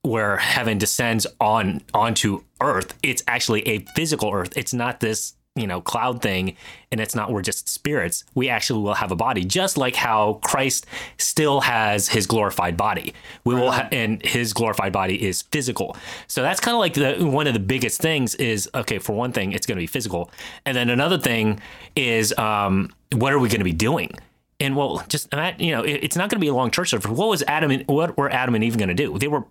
where 0.02 0.36
heaven 0.36 0.76
descends 0.76 1.26
on 1.40 1.80
onto 1.94 2.44
earth, 2.60 2.94
it's 3.02 3.22
actually 3.26 3.66
a 3.66 3.78
physical 3.96 4.30
earth. 4.32 4.56
It's 4.56 4.74
not 4.74 5.00
this, 5.00 5.34
you 5.56 5.66
know, 5.66 5.80
cloud 5.80 6.20
thing 6.20 6.56
and 6.92 7.00
it's 7.00 7.14
not 7.14 7.32
we're 7.32 7.40
just 7.40 7.68
spirits. 7.68 8.22
We 8.34 8.50
actually 8.50 8.82
will 8.82 8.94
have 8.94 9.12
a 9.12 9.16
body, 9.16 9.44
just 9.44 9.78
like 9.78 9.94
how 9.96 10.40
Christ 10.44 10.86
still 11.16 11.62
has 11.62 12.08
his 12.08 12.26
glorified 12.26 12.76
body. 12.76 13.14
We 13.44 13.54
will 13.54 13.70
ha- 13.70 13.88
and 13.92 14.22
his 14.24 14.52
glorified 14.52 14.92
body 14.92 15.24
is 15.24 15.42
physical. 15.42 15.96
So 16.26 16.42
that's 16.42 16.60
kind 16.60 16.74
of 16.74 16.80
like 16.80 16.94
the 16.94 17.26
one 17.26 17.46
of 17.46 17.54
the 17.54 17.60
biggest 17.60 18.00
things 18.00 18.34
is 18.34 18.68
okay, 18.74 18.98
for 18.98 19.14
one 19.14 19.32
thing, 19.32 19.52
it's 19.52 19.66
going 19.66 19.76
to 19.76 19.82
be 19.82 19.86
physical. 19.86 20.30
And 20.66 20.76
then 20.76 20.90
another 20.90 21.16
thing 21.16 21.60
is 21.96 22.36
um 22.36 22.90
what 23.12 23.32
are 23.32 23.38
we 23.38 23.48
going 23.48 23.60
to 23.60 23.64
be 23.64 23.72
doing? 23.72 24.10
And 24.60 24.76
well, 24.76 25.04
just 25.08 25.32
you 25.58 25.72
know, 25.72 25.82
it's 25.82 26.16
not 26.16 26.30
going 26.30 26.38
to 26.38 26.44
be 26.44 26.48
a 26.48 26.54
long 26.54 26.70
church 26.70 26.90
service. 26.90 27.10
What 27.10 27.28
was 27.28 27.42
Adam? 27.46 27.70
And, 27.70 27.84
what 27.86 28.16
were 28.16 28.30
Adam 28.30 28.54
and 28.54 28.62
Eve 28.62 28.78
going 28.78 28.88
to 28.88 28.94
do? 28.94 29.18
They 29.18 29.28
were 29.28 29.44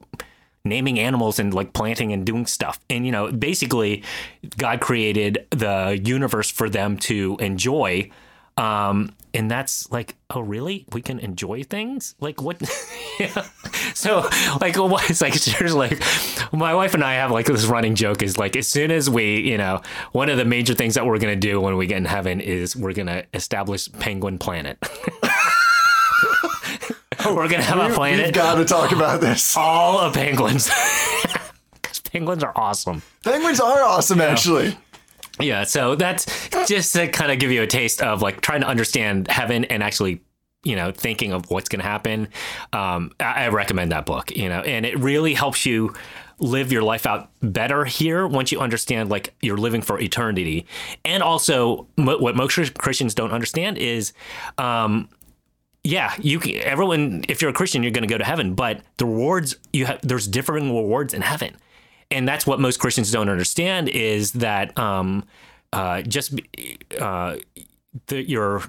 naming 0.65 0.97
animals 0.99 1.39
and 1.39 1.53
like 1.53 1.73
planting 1.73 2.13
and 2.13 2.25
doing 2.25 2.45
stuff. 2.45 2.79
And 2.89 3.05
you 3.05 3.11
know, 3.11 3.31
basically, 3.31 4.03
God 4.57 4.79
created 4.79 5.45
the 5.51 5.99
universe 6.03 6.49
for 6.49 6.69
them 6.69 6.97
to 6.99 7.37
enjoy. 7.39 8.09
Um, 8.57 9.11
and 9.33 9.49
that's 9.49 9.91
like, 9.91 10.15
oh, 10.29 10.41
really? 10.41 10.85
We 10.93 11.01
can 11.01 11.17
enjoy 11.19 11.63
things? 11.63 12.13
Like 12.19 12.39
what? 12.41 12.61
yeah. 13.19 13.47
So 13.95 14.29
like, 14.61 14.77
what? 14.77 15.09
It's 15.09 15.21
like 15.21 15.33
there's 15.33 15.73
like, 15.73 15.99
my 16.51 16.75
wife 16.75 16.93
and 16.93 17.03
I 17.03 17.15
have 17.15 17.31
like 17.31 17.47
this 17.47 17.65
running 17.65 17.95
joke 17.95 18.21
is 18.21 18.37
like, 18.37 18.55
as 18.55 18.67
soon 18.67 18.91
as 18.91 19.09
we, 19.09 19.41
you 19.41 19.57
know, 19.57 19.81
one 20.11 20.29
of 20.29 20.37
the 20.37 20.45
major 20.45 20.75
things 20.75 20.93
that 20.95 21.05
we're 21.05 21.17
gonna 21.17 21.35
do 21.35 21.59
when 21.59 21.77
we 21.77 21.87
get 21.87 21.97
in 21.97 22.05
heaven 22.05 22.39
is 22.41 22.75
we're 22.75 22.93
gonna 22.93 23.23
establish 23.33 23.91
Penguin 23.93 24.37
Planet. 24.37 24.77
we're 27.25 27.47
gonna 27.47 27.63
have 27.63 27.91
a 27.91 27.93
planet 27.93 28.25
We've 28.25 28.33
got 28.33 28.55
to 28.55 28.65
talk 28.65 28.91
about 28.91 29.21
this. 29.21 29.55
all 29.57 29.99
of 29.99 30.13
penguins. 30.13 30.69
Because 31.81 31.99
penguins 31.99 32.43
are 32.43 32.53
awesome. 32.55 33.01
Penguins 33.23 33.59
are 33.59 33.83
awesome, 33.83 34.21
actually. 34.21 34.77
Yeah, 35.39 35.63
so 35.63 35.95
that's 35.95 36.49
just 36.67 36.93
to 36.93 37.07
kind 37.07 37.31
of 37.31 37.39
give 37.39 37.51
you 37.51 37.63
a 37.63 37.67
taste 37.67 38.01
of 38.01 38.21
like 38.21 38.41
trying 38.41 38.61
to 38.61 38.67
understand 38.67 39.27
heaven 39.27 39.65
and 39.65 39.81
actually, 39.81 40.21
you 40.63 40.75
know, 40.75 40.91
thinking 40.91 41.33
of 41.33 41.49
what's 41.49 41.69
going 41.69 41.81
to 41.81 41.87
happen. 41.87 42.27
Um, 42.71 43.11
I, 43.19 43.45
I 43.45 43.47
recommend 43.49 43.91
that 43.91 44.05
book, 44.05 44.35
you 44.35 44.47
know, 44.47 44.61
and 44.61 44.85
it 44.85 44.97
really 44.99 45.33
helps 45.33 45.65
you 45.65 45.93
live 46.39 46.71
your 46.71 46.83
life 46.83 47.05
out 47.05 47.29
better 47.41 47.85
here 47.85 48.27
once 48.27 48.51
you 48.51 48.59
understand 48.59 49.09
like 49.09 49.33
you're 49.41 49.57
living 49.57 49.81
for 49.81 49.99
eternity. 49.99 50.65
And 51.03 51.23
also, 51.23 51.87
what 51.95 52.35
most 52.35 52.77
Christians 52.77 53.15
don't 53.15 53.31
understand 53.31 53.77
is, 53.77 54.13
um, 54.57 55.09
yeah, 55.83 56.13
you 56.19 56.39
can, 56.39 56.55
everyone. 56.57 57.25
If 57.27 57.41
you're 57.41 57.51
a 57.51 57.53
Christian, 57.53 57.83
you're 57.83 57.91
going 57.91 58.07
to 58.07 58.13
go 58.13 58.17
to 58.17 58.23
heaven, 58.23 58.53
but 58.53 58.81
the 58.97 59.05
rewards 59.05 59.57
you 59.73 59.85
have 59.85 59.99
there's 60.01 60.27
differing 60.27 60.73
rewards 60.73 61.13
in 61.13 61.21
heaven, 61.21 61.55
and 62.11 62.27
that's 62.27 62.45
what 62.45 62.59
most 62.59 62.79
Christians 62.79 63.11
don't 63.11 63.29
understand 63.29 63.89
is 63.89 64.33
that 64.33 64.77
um, 64.77 65.25
uh, 65.71 66.01
just 66.01 66.39
uh, 66.99 67.37
the, 68.07 68.27
you're 68.29 68.63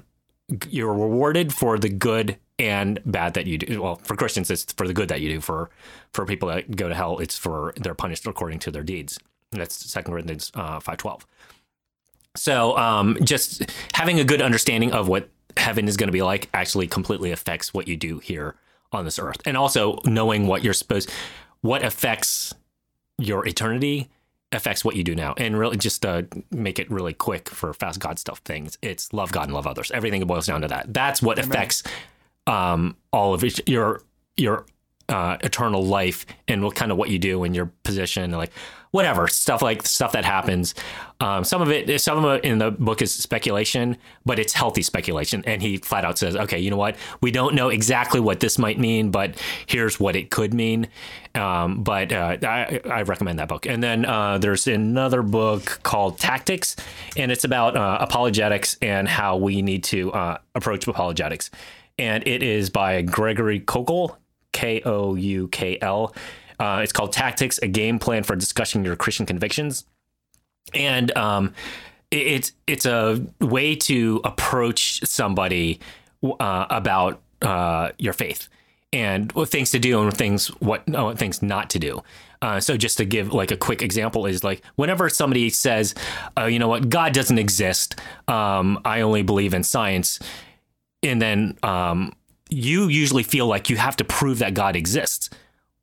you're 0.68 0.93
rewarded 0.93 1.53
for 1.53 1.78
the 1.78 1.89
good 1.89 2.39
and 2.59 3.01
bad 3.05 3.35
that 3.35 3.47
you 3.47 3.59
do. 3.59 3.82
Well, 3.82 3.97
for 3.97 4.16
Christians, 4.16 4.51
it's 4.51 4.72
for 4.72 4.87
the 4.87 4.95
good 4.95 5.09
that 5.09 5.20
you 5.20 5.28
do. 5.28 5.41
For 5.41 5.70
for 6.12 6.24
people 6.24 6.49
that 6.49 6.76
go 6.76 6.89
to 6.89 6.95
hell, 6.95 7.18
it's 7.18 7.37
for 7.37 7.74
they're 7.76 7.95
punished 7.95 8.26
according 8.26 8.61
to 8.61 8.70
their 8.70 8.82
deeds. 8.82 9.18
That's 9.51 9.74
Second 9.74 10.12
Corinthians 10.12 10.53
uh, 10.55 10.80
five 10.80 10.99
twelve. 10.99 11.26
So 12.37 12.76
um, 12.76 13.16
just 13.22 13.70
having 13.93 14.18
a 14.18 14.24
good 14.24 14.43
understanding 14.43 14.93
of 14.93 15.09
what 15.09 15.28
heaven 15.57 15.87
is 15.87 15.97
going 15.97 16.09
to 16.09 16.12
be 16.12 16.22
like 16.22 16.49
actually 16.53 16.89
completely 16.89 17.30
affects 17.30 17.72
what 17.72 17.87
you 17.87 17.97
do 17.97 18.18
here 18.18 18.57
on 18.93 19.05
this 19.05 19.18
earth, 19.18 19.41
and 19.47 19.57
also 19.57 19.99
knowing 20.05 20.47
what 20.47 20.62
you're 20.62 20.74
supposed, 20.74 21.11
what 21.61 21.85
affects 21.85 22.55
your 23.19 23.47
eternity 23.47 24.09
affects 24.53 24.85
what 24.85 24.97
you 24.97 25.05
do 25.05 25.15
now. 25.15 25.35
And 25.37 25.59
really, 25.59 25.77
just 25.77 26.05
uh, 26.07 26.23
make 26.51 26.79
it 26.79 26.91
really 26.91 27.12
quick 27.12 27.49
for 27.49 27.73
fast 27.73 28.01
God 28.01 28.19
stuff 28.19 28.39
things. 28.45 28.79
It's 28.83 29.12
love 29.12 29.33
God 29.33 29.45
and 29.45 29.55
love 29.55 29.67
others. 29.67 29.91
Everything 29.91 30.25
boils 30.27 30.47
down 30.47 30.62
to 30.62 30.69
that. 30.69 30.93
That's 30.93 31.21
what 31.21 31.39
affects 31.39 31.83
um, 32.47 32.97
all 33.12 33.35
of 33.35 33.45
it, 33.45 33.69
your 33.69 34.03
your 34.37 34.67
uh, 35.09 35.37
eternal 35.43 35.85
life 35.85 36.27
and 36.49 36.62
what 36.62 36.75
kind 36.75 36.91
of 36.91 36.99
what 36.99 37.11
you 37.11 37.19
do 37.19 37.45
and 37.45 37.55
your 37.55 37.67
position, 37.83 38.31
like 38.33 38.53
whatever 38.95 39.26
stuff 39.26 39.61
like 39.61 39.84
stuff 39.84 40.12
that 40.12 40.24
happens. 40.24 40.72
Um, 41.18 41.42
some 41.42 41.61
of 41.61 41.68
it, 41.68 42.01
some 42.01 42.24
of 42.24 42.38
it 42.38 42.45
in 42.45 42.59
the 42.59 42.70
book 42.70 43.03
is 43.03 43.12
speculation, 43.12 43.97
but 44.24 44.38
it's 44.38 44.53
healthy 44.53 44.82
speculation. 44.82 45.42
And 45.47 45.61
he 45.61 45.78
flat 45.78 46.05
out 46.05 46.16
says, 46.16 46.36
"Okay, 46.36 46.61
you 46.61 46.70
know 46.70 46.76
what? 46.76 46.95
We 47.20 47.32
don't 47.32 47.57
know 47.57 47.70
exactly 47.70 48.20
what 48.20 48.38
this 48.38 48.57
might 48.57 48.78
mean, 48.78 49.11
but 49.11 49.34
here's 49.66 49.99
what 49.99 50.14
it 50.14 50.30
could 50.30 50.55
mean." 50.55 50.86
Um, 51.34 51.82
but 51.82 52.12
uh, 52.12 52.36
I, 52.45 52.80
I 52.88 53.03
recommend 53.03 53.40
that 53.40 53.49
book. 53.49 53.66
And 53.66 53.82
then 53.82 54.05
uh, 54.05 54.38
there's 54.38 54.68
another 54.68 55.22
book 55.22 55.80
called 55.82 56.20
Tactics, 56.20 56.76
and 57.16 57.32
it's 57.32 57.42
about 57.42 57.76
uh, 57.76 57.99
apologetics 58.01 58.76
and 58.80 59.09
how 59.09 59.38
we 59.38 59.61
need 59.61 59.82
to 59.84 60.12
uh, 60.12 60.38
approach 60.55 60.86
apologetics. 60.86 61.51
And 61.99 62.24
it 62.28 62.45
is 62.45 62.70
by 62.70 63.03
Gregory 63.03 63.59
Koukl, 63.59 64.14
K 64.53 64.82
O 64.84 65.16
U 65.16 65.49
K 65.49 65.78
L. 65.82 66.14
Uh, 66.59 66.80
it's 66.82 66.92
called 66.92 67.12
Tactics, 67.12 67.59
a 67.62 67.68
game 67.68 67.98
plan 67.98 68.22
for 68.22 68.36
discussing 68.36 68.84
your 68.84 68.96
Christian 68.96 69.26
convictions. 69.26 69.84
And 70.72 71.16
um, 71.16 71.55
it, 72.11 72.26
it's 72.26 72.52
it's 72.66 72.86
a 72.86 73.24
way 73.40 73.76
to 73.76 74.20
approach 74.24 75.05
somebody 75.05 75.80
uh, 76.22 76.66
about 76.70 77.20
uh, 77.42 77.90
your 77.98 78.12
faith 78.12 78.48
and 78.92 79.32
what 79.32 79.48
things 79.48 79.72
to 79.72 79.78
do 79.78 80.00
and 80.02 80.16
things 80.16 80.48
what 80.61 80.86
no, 80.86 81.14
things 81.14 81.42
not 81.42 81.68
to 81.70 81.78
do. 81.78 82.02
Uh, 82.40 82.61
so 82.61 82.76
just 82.76 82.98
to 82.98 83.05
give 83.05 83.32
like 83.32 83.50
a 83.50 83.57
quick 83.57 83.82
example 83.82 84.26
is 84.26 84.44
like 84.44 84.62
whenever 84.76 85.09
somebody 85.09 85.48
says, 85.50 85.94
uh, 86.38 86.44
you 86.44 86.59
know 86.59 86.68
what, 86.68 86.88
God 86.88 87.12
doesn't 87.12 87.38
exist, 87.38 87.98
um, 88.28 88.78
I 88.84 89.00
only 89.00 89.22
believe 89.22 89.55
in 89.55 89.64
science, 89.64 90.20
and 91.02 91.20
then 91.20 91.59
um, 91.62 92.14
you 92.50 92.88
usually 92.88 93.22
feel 93.22 93.46
like 93.46 93.70
you 93.70 93.76
have 93.76 93.96
to 93.96 94.05
prove 94.05 94.38
that 94.38 94.55
God 94.55 94.76
exists. 94.76 95.30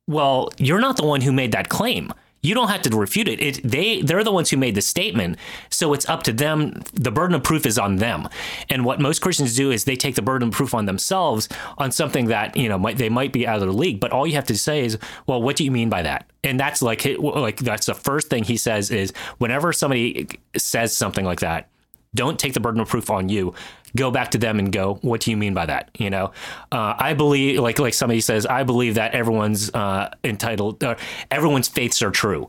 Well, 0.06 0.50
you're 0.58 0.80
not 0.80 0.96
the 0.96 1.06
one 1.06 1.20
who 1.20 1.32
made 1.32 1.52
that 1.52 1.68
claim. 1.68 2.12
You 2.42 2.56
don't 2.56 2.68
have 2.68 2.82
to 2.82 2.96
refute 2.96 3.28
it. 3.28 3.40
it. 3.40 3.60
They 3.62 4.02
they're 4.02 4.24
the 4.24 4.32
ones 4.32 4.50
who 4.50 4.56
made 4.56 4.74
the 4.74 4.82
statement. 4.82 5.38
So 5.70 5.92
it's 5.92 6.08
up 6.08 6.24
to 6.24 6.32
them. 6.32 6.82
The 6.92 7.12
burden 7.12 7.36
of 7.36 7.44
proof 7.44 7.64
is 7.66 7.78
on 7.78 7.96
them. 7.96 8.28
And 8.68 8.84
what 8.84 9.00
most 9.00 9.20
Christians 9.20 9.54
do 9.54 9.70
is 9.70 9.84
they 9.84 9.94
take 9.94 10.16
the 10.16 10.22
burden 10.22 10.48
of 10.48 10.54
proof 10.54 10.74
on 10.74 10.86
themselves 10.86 11.48
on 11.78 11.92
something 11.92 12.26
that 12.26 12.56
you 12.56 12.68
know 12.68 12.78
might, 12.78 12.98
they 12.98 13.08
might 13.08 13.32
be 13.32 13.46
out 13.46 13.62
of 13.62 13.68
the 13.68 13.72
league. 13.72 14.00
But 14.00 14.10
all 14.10 14.26
you 14.26 14.34
have 14.34 14.46
to 14.46 14.58
say 14.58 14.84
is, 14.84 14.98
well, 15.28 15.40
what 15.40 15.54
do 15.54 15.64
you 15.64 15.70
mean 15.70 15.88
by 15.88 16.02
that? 16.02 16.28
And 16.42 16.58
that's 16.58 16.82
like 16.82 17.04
like 17.20 17.58
that's 17.58 17.86
the 17.86 17.94
first 17.94 18.28
thing 18.28 18.42
he 18.42 18.56
says 18.56 18.90
is 18.90 19.12
whenever 19.38 19.72
somebody 19.72 20.28
says 20.56 20.96
something 20.96 21.24
like 21.24 21.40
that, 21.40 21.68
don't 22.14 22.38
take 22.38 22.52
the 22.52 22.60
burden 22.60 22.80
of 22.80 22.88
proof 22.88 23.10
on 23.10 23.28
you. 23.28 23.54
Go 23.96 24.10
back 24.10 24.30
to 24.32 24.38
them 24.38 24.58
and 24.58 24.72
go 24.72 24.94
what 25.02 25.20
do 25.20 25.30
you 25.30 25.36
mean 25.36 25.54
by 25.54 25.66
that? 25.66 25.90
You 25.98 26.10
know? 26.10 26.32
Uh, 26.70 26.94
i 26.98 27.14
believe 27.14 27.60
like 27.60 27.78
like 27.78 27.94
somebody 27.94 28.20
says 28.20 28.46
i 28.46 28.62
believe 28.62 28.94
that 28.94 29.14
everyone's 29.14 29.70
uh, 29.74 30.10
entitled 30.24 30.82
uh, 30.82 30.94
everyone's 31.30 31.68
faiths 31.68 32.02
are 32.02 32.10
true. 32.10 32.46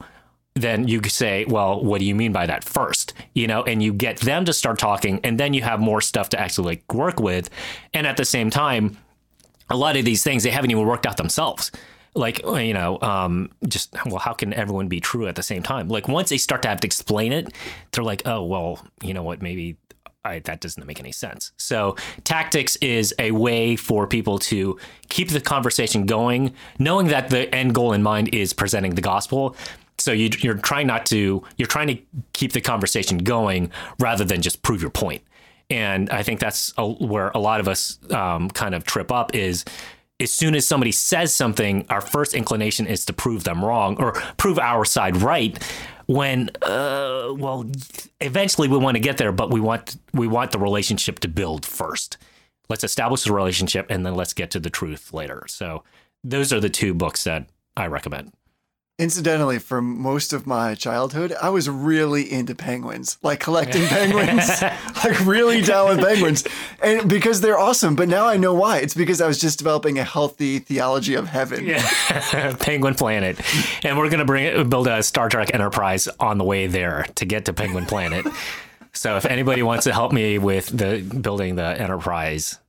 Then 0.56 0.88
you 0.88 1.02
say 1.08 1.46
well 1.46 1.84
what 1.84 2.00
do 2.00 2.06
you 2.06 2.16
mean 2.16 2.32
by 2.32 2.46
that? 2.46 2.64
First 2.64 3.14
you 3.34 3.48
know 3.48 3.64
and 3.64 3.84
you 3.84 3.94
get 3.94 4.20
them 4.20 4.46
to 4.46 4.54
start 4.54 4.80
talking 4.80 5.20
and 5.24 5.40
then 5.40 5.54
you 5.54 5.62
have 5.62 5.80
more 5.80 6.02
stuff 6.02 6.30
to 6.30 6.40
actually 6.40 6.76
like 6.76 6.94
work 6.94 7.20
with. 7.20 7.50
And 7.94 8.08
at 8.08 8.18
the 8.18 8.26
same 8.26 8.50
time 8.50 8.98
a 9.70 9.76
lot 9.76 9.98
of 9.98 10.06
these 10.06 10.24
things 10.24 10.44
they 10.44 10.52
haven't 10.52 10.72
even 10.72 10.86
worked 10.86 11.06
out 11.06 11.18
themselves 11.18 11.72
like 12.16 12.44
you 12.46 12.74
know 12.74 13.00
um, 13.02 13.50
just 13.68 13.94
well 14.06 14.20
how 14.20 14.34
can 14.34 14.54
everyone 14.54 14.88
be 14.88 15.00
true 15.00 15.28
at 15.28 15.36
the 15.36 15.44
same 15.44 15.64
time 15.64 15.88
like 15.88 16.08
once 16.08 16.30
they 16.30 16.38
start 16.38 16.62
to 16.62 16.68
have 16.68 16.80
to 16.80 16.88
explain 16.88 17.32
it 17.32 17.54
they're 17.92 18.04
like 18.04 18.22
oh 18.26 18.44
well 18.44 18.86
you 19.02 19.14
know 19.14 19.24
what 19.24 19.42
maybe 19.42 19.78
I, 20.26 20.40
that 20.40 20.62
doesn't 20.62 20.86
make 20.88 21.02
any 21.02 21.12
sense. 21.12 21.52
So, 21.58 21.98
tactics 22.24 22.78
is 22.78 23.14
a 23.20 23.32
way 23.32 23.76
for 23.76 24.08
people 24.08 24.40
to 24.40 24.80
keep 25.10 25.30
the 25.30 25.42
conversation 25.42 26.06
going, 26.06 26.54
knowing 26.80 27.08
that 27.08 27.30
the 27.30 27.54
end 27.54 27.76
goal 27.76 27.92
in 27.92 28.02
mind 28.02 28.34
is 28.34 28.54
presenting 28.54 28.96
the 28.96 29.02
gospel. 29.02 29.56
So 29.98 30.12
you, 30.12 30.30
you're 30.40 30.58
trying 30.58 30.88
not 30.88 31.06
to, 31.08 31.44
you're 31.58 31.68
trying 31.68 31.88
to 31.88 31.98
keep 32.34 32.54
the 32.54 32.62
conversation 32.62 33.20
going 33.20 33.72
rather 34.00 34.24
than 34.24 34.42
just 34.42 34.62
prove 34.62 34.82
your 34.82 34.92
point. 34.92 35.24
And 35.70 36.10
I 36.10 36.24
think 36.24 36.40
that's 36.40 36.74
a, 36.78 36.88
where 36.88 37.32
a 37.36 37.40
lot 37.40 37.60
of 37.60 37.68
us 37.68 38.00
um, 38.12 38.50
kind 38.50 38.76
of 38.76 38.86
trip 38.86 39.12
up 39.12 39.36
is 39.36 39.64
as 40.24 40.32
soon 40.32 40.56
as 40.56 40.66
somebody 40.66 40.92
says 40.92 41.36
something, 41.36 41.86
our 41.90 42.02
first 42.02 42.34
inclination 42.34 42.88
is 42.88 43.06
to 43.06 43.14
prove 43.14 43.44
them 43.44 43.64
wrong 43.64 43.96
or 44.02 44.14
prove 44.38 44.58
our 44.58 44.86
side 44.86 45.18
right. 45.18 45.62
When, 46.06 46.50
uh, 46.62 47.34
well, 47.38 47.66
eventually 48.20 48.68
we 48.68 48.78
want 48.78 48.96
to 48.96 49.02
get 49.02 49.18
there, 49.18 49.32
but 49.32 49.52
we 49.52 49.60
want 49.60 49.96
we 50.14 50.28
want 50.28 50.52
the 50.52 50.60
relationship 50.60 51.20
to 51.20 51.28
build 51.28 51.66
first. 51.66 52.18
Let's 52.70 52.84
establish 52.84 53.24
the 53.24 53.34
relationship, 53.34 53.88
and 53.90 54.06
then 54.06 54.16
let's 54.16 54.34
get 54.34 54.52
to 54.52 54.60
the 54.60 54.70
truth 54.70 55.14
later. 55.14 55.44
So, 55.48 55.84
those 56.24 56.52
are 56.52 56.60
the 56.60 56.70
two 56.70 56.94
books 56.94 57.24
that 57.24 57.48
I 57.78 57.88
recommend. 57.88 58.34
Incidentally, 59.00 59.58
for 59.58 59.82
most 59.82 60.34
of 60.34 60.46
my 60.46 60.76
childhood, 60.76 61.34
I 61.42 61.50
was 61.50 61.68
really 61.68 62.32
into 62.32 62.54
penguins, 62.54 63.18
like 63.24 63.40
collecting 63.40 63.88
penguins, 63.88 64.62
like 65.04 65.20
really 65.26 65.64
down 65.64 65.90
with 65.90 66.06
penguins, 66.06 66.44
and 66.80 67.10
because 67.10 67.42
they're 67.42 67.58
awesome. 67.58 67.96
But 67.96 68.08
now 68.08 68.28
I 68.28 68.38
know 68.38 68.54
why. 68.54 68.78
It's 68.78 68.94
because 68.94 69.20
I 69.20 69.26
was 69.26 69.42
just 69.42 69.58
developing 69.58 69.98
a 69.98 70.04
healthy 70.04 70.60
theology 70.60 71.16
of 71.16 71.28
heaven. 71.28 71.66
Penguin 72.60 72.94
Planet, 72.94 73.42
and 73.84 73.98
we're 73.98 74.12
gonna 74.12 74.26
bring 74.26 74.46
it, 74.46 74.70
build 74.70 74.88
a 74.88 75.02
Star 75.02 75.28
Trek 75.28 75.52
Enterprise 75.56 76.08
on 76.20 76.38
the 76.38 76.44
way 76.44 76.68
there 76.68 77.08
to 77.16 77.26
get 77.26 77.46
to 77.46 77.54
Penguin 77.54 77.88
Planet. 77.88 78.28
so 78.94 79.18
if 79.18 79.26
anybody 79.26 79.64
wants 79.64 79.86
to 79.86 79.92
help 79.92 80.12
me 80.12 80.38
with 80.38 80.68
the 80.68 81.00
building 81.20 81.56
the 81.56 81.82
Enterprise, 81.82 82.60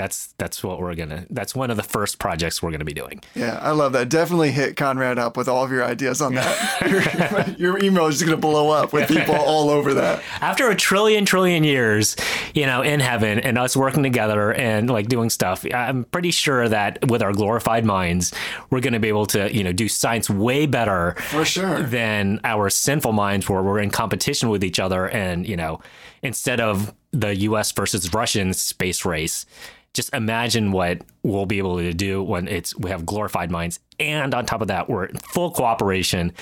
that's 0.00 0.32
that's 0.38 0.64
what 0.64 0.80
we're 0.80 0.94
gonna. 0.94 1.26
That's 1.28 1.54
one 1.54 1.70
of 1.70 1.76
the 1.76 1.82
first 1.82 2.18
projects 2.18 2.62
we're 2.62 2.70
gonna 2.70 2.86
be 2.86 2.94
doing. 2.94 3.20
Yeah, 3.34 3.58
I 3.60 3.72
love 3.72 3.92
that. 3.92 4.08
Definitely 4.08 4.50
hit 4.50 4.74
Conrad 4.74 5.18
up 5.18 5.36
with 5.36 5.46
all 5.46 5.62
of 5.62 5.70
your 5.70 5.84
ideas 5.84 6.22
on 6.22 6.34
that. 6.36 7.56
your, 7.58 7.74
your 7.74 7.84
email 7.84 8.06
is 8.06 8.14
just 8.14 8.24
going 8.24 8.34
to 8.36 8.40
blow 8.40 8.70
up 8.70 8.94
with 8.94 9.08
people 9.08 9.34
all 9.34 9.68
over 9.68 9.92
that. 9.94 10.22
After 10.40 10.70
a 10.70 10.74
trillion 10.74 11.26
trillion 11.26 11.64
years, 11.64 12.16
you 12.54 12.64
know, 12.64 12.80
in 12.80 13.00
heaven 13.00 13.40
and 13.40 13.58
us 13.58 13.76
working 13.76 14.02
together 14.02 14.54
and 14.54 14.88
like 14.88 15.08
doing 15.08 15.28
stuff, 15.28 15.66
I'm 15.70 16.04
pretty 16.04 16.30
sure 16.30 16.66
that 16.66 17.06
with 17.10 17.20
our 17.22 17.34
glorified 17.34 17.84
minds, 17.84 18.32
we're 18.70 18.80
gonna 18.80 19.00
be 19.00 19.08
able 19.08 19.26
to 19.26 19.54
you 19.54 19.62
know 19.62 19.72
do 19.72 19.86
science 19.86 20.30
way 20.30 20.64
better 20.64 21.14
For 21.28 21.44
sure. 21.44 21.82
than 21.82 22.40
our 22.42 22.70
sinful 22.70 23.12
minds 23.12 23.50
where 23.50 23.62
we're 23.62 23.80
in 23.80 23.90
competition 23.90 24.48
with 24.48 24.64
each 24.64 24.80
other 24.80 25.08
and 25.08 25.46
you 25.46 25.58
know 25.58 25.80
instead 26.22 26.60
of 26.60 26.94
the 27.12 27.34
US 27.36 27.72
versus 27.72 28.12
Russian 28.12 28.52
space 28.52 29.04
race 29.04 29.46
just 29.92 30.14
imagine 30.14 30.70
what 30.70 31.02
we'll 31.24 31.46
be 31.46 31.58
able 31.58 31.78
to 31.78 31.92
do 31.92 32.22
when 32.22 32.46
it's 32.46 32.76
we 32.76 32.90
have 32.90 33.04
glorified 33.04 33.50
minds 33.50 33.80
and 33.98 34.32
on 34.34 34.46
top 34.46 34.60
of 34.60 34.68
that 34.68 34.88
we're 34.88 35.06
in 35.06 35.16
full 35.16 35.50
cooperation 35.50 36.32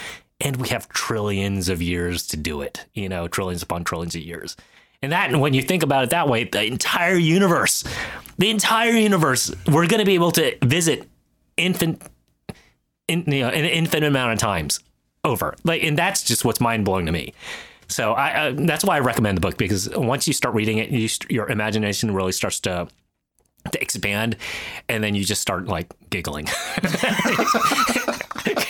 and 0.40 0.56
we 0.56 0.68
have 0.68 0.86
trillions 0.90 1.70
of 1.70 1.80
years 1.80 2.26
to 2.26 2.36
do 2.36 2.60
it 2.60 2.84
you 2.92 3.08
know 3.08 3.26
trillions 3.26 3.62
upon 3.62 3.84
trillions 3.84 4.14
of 4.14 4.20
years 4.20 4.54
and 5.00 5.12
that 5.12 5.34
when 5.34 5.54
you 5.54 5.62
think 5.62 5.82
about 5.82 6.04
it 6.04 6.10
that 6.10 6.28
way 6.28 6.44
the 6.44 6.62
entire 6.62 7.14
universe 7.14 7.84
the 8.36 8.50
entire 8.50 8.92
universe 8.92 9.50
we're 9.66 9.86
going 9.86 10.00
to 10.00 10.04
be 10.04 10.14
able 10.14 10.30
to 10.30 10.54
visit 10.62 11.08
infant 11.56 12.02
in, 13.08 13.24
you 13.26 13.40
know, 13.40 13.48
an 13.48 13.64
infinite 13.64 14.06
amount 14.06 14.34
of 14.34 14.38
times 14.38 14.80
over. 15.24 15.56
Like, 15.64 15.82
and 15.82 15.98
that's 15.98 16.22
just 16.22 16.44
what's 16.44 16.60
mind 16.60 16.84
blowing 16.84 17.06
to 17.06 17.12
me. 17.12 17.34
So 17.88 18.14
I, 18.14 18.52
that's 18.52 18.84
why 18.84 18.96
I 18.96 19.00
recommend 19.00 19.36
the 19.36 19.40
book 19.40 19.56
because 19.56 19.88
once 19.90 20.26
you 20.26 20.34
start 20.34 20.54
reading 20.54 20.78
it, 20.78 20.90
you, 20.90 21.08
your 21.30 21.50
imagination 21.50 22.14
really 22.14 22.32
starts 22.32 22.60
to 22.60 22.88
to 23.72 23.82
expand, 23.82 24.36
and 24.88 25.02
then 25.02 25.14
you 25.14 25.24
just 25.24 25.42
start 25.42 25.66
like 25.66 25.92
giggling. 26.10 26.46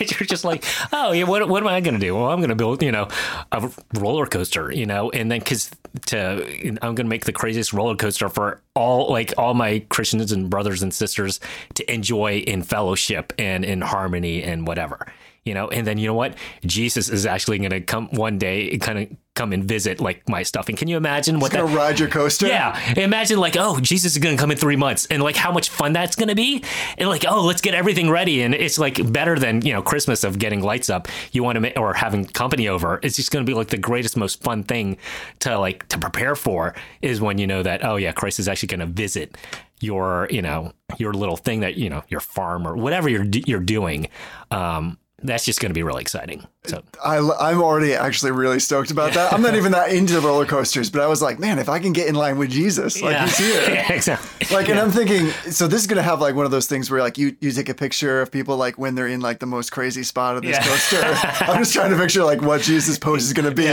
You're 0.01 0.27
just 0.27 0.45
like, 0.45 0.64
oh 0.93 1.12
yeah, 1.12 1.25
what, 1.25 1.49
what 1.49 1.62
am 1.62 1.69
I 1.69 1.81
going 1.81 1.95
to 1.95 2.01
do? 2.01 2.14
Well, 2.16 2.29
I'm 2.29 2.39
going 2.39 2.49
to 2.49 2.57
build, 2.57 2.83
you 2.83 2.91
know, 2.91 3.09
a 3.53 3.71
roller 3.95 4.27
coaster, 4.27 4.73
you 4.73 4.87
know, 4.87 5.11
and 5.11 5.31
then 5.31 5.41
because 5.41 5.71
to 6.07 6.45
I'm 6.83 6.95
going 6.95 6.97
to 6.97 7.05
make 7.05 7.25
the 7.25 7.33
craziest 7.33 7.73
roller 7.73 7.97
coaster 7.97 8.29
for 8.29 8.61
all 8.75 9.11
like 9.11 9.33
all 9.39 9.55
my 9.55 9.81
Christians 9.89 10.33
and 10.33 10.51
brothers 10.51 10.83
and 10.83 10.93
sisters 10.93 11.41
to 11.75 11.93
enjoy 11.93 12.39
in 12.39 12.62
fellowship 12.62 13.33
and 13.39 13.64
in 13.64 13.81
harmony 13.81 14.43
and 14.43 14.66
whatever 14.66 15.07
you 15.49 15.55
know, 15.55 15.68
and 15.68 15.86
then 15.86 15.99
you 15.99 16.07
know 16.07 16.14
what? 16.14 16.34
Jesus 16.64 17.09
is 17.09 17.26
actually 17.26 17.59
going 17.59 17.70
to 17.70 17.80
come 17.80 18.09
one 18.09 18.38
day 18.38 18.76
kind 18.78 18.99
of 18.99 19.09
come 19.38 19.53
and 19.53 19.64
visit 19.64 20.01
like 20.01 20.28
my 20.28 20.42
stuff. 20.42 20.68
And 20.68 20.76
can 20.76 20.88
you 20.88 20.96
imagine 20.96 21.38
what 21.38 21.53
Gonna 21.53 21.68
that? 21.68 21.76
ride 21.76 22.01
your 22.01 22.09
coaster. 22.09 22.49
Yeah, 22.49 22.76
imagine 22.96 23.38
like, 23.38 23.57
oh, 23.57 23.78
Jesus 23.78 24.12
is 24.12 24.18
gonna 24.18 24.36
come 24.36 24.51
in 24.51 24.57
three 24.59 24.74
months, 24.74 25.07
and 25.07 25.22
like 25.22 25.36
how 25.36 25.53
much 25.53 25.70
fun 25.70 25.92
that's 25.92 26.16
gonna 26.16 26.34
be, 26.34 26.64
and 26.99 27.09
like, 27.09 27.24
oh, 27.26 27.44
let's 27.44 27.62
get 27.62 27.72
everything 27.72 28.11
ready, 28.11 28.42
and 28.42 28.53
it's 28.53 28.78
like 28.78 29.12
better 29.12 29.38
than 29.38 29.64
you 29.64 29.72
know 29.72 29.80
Christmas 29.80 30.24
of 30.24 30.38
getting 30.40 30.61
lights 30.61 30.90
up. 30.90 31.07
You 31.30 31.44
want 31.44 31.55
to 31.57 31.61
make 31.61 31.78
or 31.78 31.94
having 31.94 32.24
company 32.24 32.66
over. 32.68 32.99
It's 33.03 33.14
just 33.14 33.30
gonna 33.30 33.44
be 33.44 33.55
like 33.55 33.68
the 33.68 33.78
greatest, 33.78 34.16
most 34.16 34.42
fun 34.42 34.64
thing 34.64 34.96
to 35.40 35.57
like 35.57 35.86
to 35.88 35.99
prepare 35.99 36.34
for 36.34 36.74
is 37.01 37.20
when 37.20 37.38
you 37.38 37.46
know 37.46 37.62
that 37.62 37.84
oh 37.84 37.94
yeah, 37.96 38.11
Christ 38.12 38.40
is 38.40 38.49
actually 38.49 38.68
gonna 38.68 38.86
visit 38.86 39.36
your 39.80 40.26
you 40.32 40.42
know 40.42 40.72
your 40.96 41.12
little 41.14 41.36
thing 41.36 41.61
that 41.61 41.76
you 41.76 41.88
know 41.88 42.03
your 42.09 42.20
farm 42.20 42.66
or 42.66 42.76
whatever 42.76 43.09
you're 43.09 43.26
you're 43.46 43.61
doing. 43.61 44.09
Um, 44.51 44.99
that's 45.21 45.45
just 45.45 45.61
gonna 45.61 45.75
be 45.75 45.83
really 45.83 46.01
exciting. 46.03 46.47
So 46.64 46.83
I, 47.05 47.16
I'm 47.19 47.61
already 47.61 47.95
actually 47.95 48.31
really 48.33 48.61
stoked 48.61 48.91
about 48.91 49.14
that. 49.14 49.33
I'm 49.33 49.43
not 49.43 49.55
even 49.57 49.73
that 49.73 49.91
into 49.91 50.21
roller 50.21 50.47
coasters, 50.47 50.91
but 50.91 51.01
I 51.01 51.07
was 51.07 51.21
like, 51.21 51.39
man, 51.39 51.59
if 51.59 51.69
I 51.69 51.79
can 51.81 51.93
get 51.93 52.07
in 52.09 52.14
line 52.14 52.39
with 52.39 52.51
Jesus, 52.51 53.01
like 53.03 53.12
yeah, 53.14 53.25
he's 53.27 53.39
here. 53.39 53.62
yeah, 53.75 53.93
exactly. 53.93 54.55
Like, 54.55 54.69
and 54.69 54.79
I'm 54.79 54.91
thinking, 54.91 55.29
so 55.51 55.66
this 55.66 55.81
is 55.81 55.87
gonna 55.87 56.03
have 56.03 56.21
like 56.21 56.35
one 56.35 56.45
of 56.45 56.51
those 56.53 56.66
things 56.66 56.91
where 56.91 57.01
like 57.01 57.19
you 57.19 57.37
you 57.41 57.51
take 57.51 57.69
a 57.69 57.75
picture 57.75 58.21
of 58.21 58.31
people 58.31 58.57
like 58.57 58.79
when 58.79 58.95
they're 58.95 59.09
in 59.09 59.21
like 59.21 59.41
the 59.41 59.47
most 59.47 59.71
crazy 59.73 60.03
spot 60.05 60.37
of 60.37 60.43
this 60.43 60.57
Yeah. 60.57 60.64
coaster. 60.66 61.03
I'm 61.51 61.59
just 61.59 61.73
trying 61.75 61.91
to 61.91 61.97
picture 61.97 62.23
like 62.25 62.41
what 62.43 62.62
Jesus' 62.62 62.99
pose 62.99 63.25
is 63.25 63.33
gonna 63.33 63.51
be. 63.55 63.66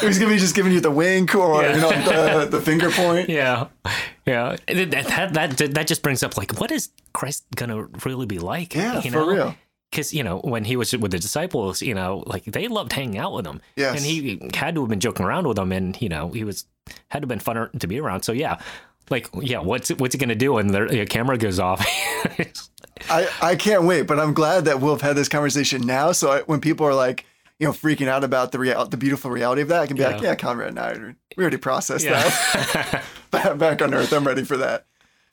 He's 0.00 0.18
gonna 0.18 0.32
be 0.32 0.38
just 0.38 0.54
giving 0.56 0.72
you 0.72 0.80
the 0.80 0.90
wink 0.90 1.34
or 1.34 1.62
Yeah. 1.62 1.74
you 1.76 1.80
know 1.80 2.40
the, 2.40 2.46
the 2.58 2.60
finger 2.60 2.90
point. 2.90 3.28
Yeah, 3.28 3.68
yeah. 4.26 4.56
That, 4.66 4.90
that 4.90 5.56
that 5.58 5.74
that 5.74 5.86
just 5.86 6.02
brings 6.02 6.22
up 6.22 6.36
like, 6.36 6.58
what 6.60 6.72
is 6.72 6.88
Christ 7.12 7.44
gonna 7.54 7.84
really 8.04 8.26
be 8.26 8.38
like? 8.38 8.74
Yeah, 8.74 9.00
you 9.02 9.10
for 9.12 9.24
real. 9.28 9.54
Because 9.90 10.12
you 10.12 10.22
know 10.22 10.38
when 10.40 10.64
he 10.64 10.76
was 10.76 10.96
with 10.96 11.10
the 11.12 11.18
disciples, 11.18 11.80
you 11.80 11.94
know, 11.94 12.22
like 12.26 12.44
they 12.44 12.68
loved 12.68 12.92
hanging 12.92 13.18
out 13.18 13.32
with 13.32 13.46
him. 13.46 13.60
Yes. 13.76 13.96
and 13.96 14.04
he 14.04 14.38
had 14.54 14.74
to 14.74 14.82
have 14.82 14.90
been 14.90 15.00
joking 15.00 15.24
around 15.24 15.46
with 15.48 15.56
them, 15.56 15.72
and 15.72 16.00
you 16.02 16.08
know 16.08 16.28
he 16.30 16.44
was 16.44 16.66
had 17.08 17.20
to 17.22 17.24
have 17.24 17.28
been 17.28 17.38
funner 17.40 17.76
to 17.78 17.86
be 17.86 17.98
around. 17.98 18.22
So 18.22 18.32
yeah, 18.32 18.60
like 19.08 19.28
yeah, 19.40 19.60
what's 19.60 19.88
what's 19.90 20.14
he 20.14 20.18
gonna 20.18 20.34
do 20.34 20.52
when 20.54 20.66
the 20.68 21.06
camera 21.08 21.38
goes 21.38 21.58
off? 21.58 21.86
I, 23.08 23.28
I 23.40 23.56
can't 23.56 23.84
wait, 23.84 24.02
but 24.02 24.18
I'm 24.18 24.34
glad 24.34 24.64
that 24.66 24.80
we'll 24.80 24.92
have 24.92 25.02
had 25.02 25.16
this 25.16 25.28
conversation 25.28 25.86
now. 25.86 26.12
So 26.12 26.32
I, 26.32 26.40
when 26.42 26.60
people 26.60 26.84
are 26.86 26.94
like, 26.94 27.24
you 27.60 27.66
know, 27.66 27.72
freaking 27.72 28.08
out 28.08 28.24
about 28.24 28.50
the 28.52 28.58
real, 28.58 28.84
the 28.86 28.96
beautiful 28.96 29.30
reality 29.30 29.62
of 29.62 29.68
that, 29.68 29.82
I 29.82 29.86
can 29.86 29.96
be 29.96 30.02
like, 30.02 30.20
Yeah. 30.20 30.30
yeah, 30.30 30.34
Conrad 30.34 30.70
and 30.70 30.78
I, 30.80 31.14
we 31.36 31.42
already 31.44 31.56
processed 31.58 32.04
Yeah. 32.04 32.22
that. 32.24 33.04
Back 33.58 33.80
on 33.82 33.94
Earth, 33.94 34.12
I'm 34.12 34.26
ready 34.26 34.42
for 34.44 34.56
that. 34.56 34.86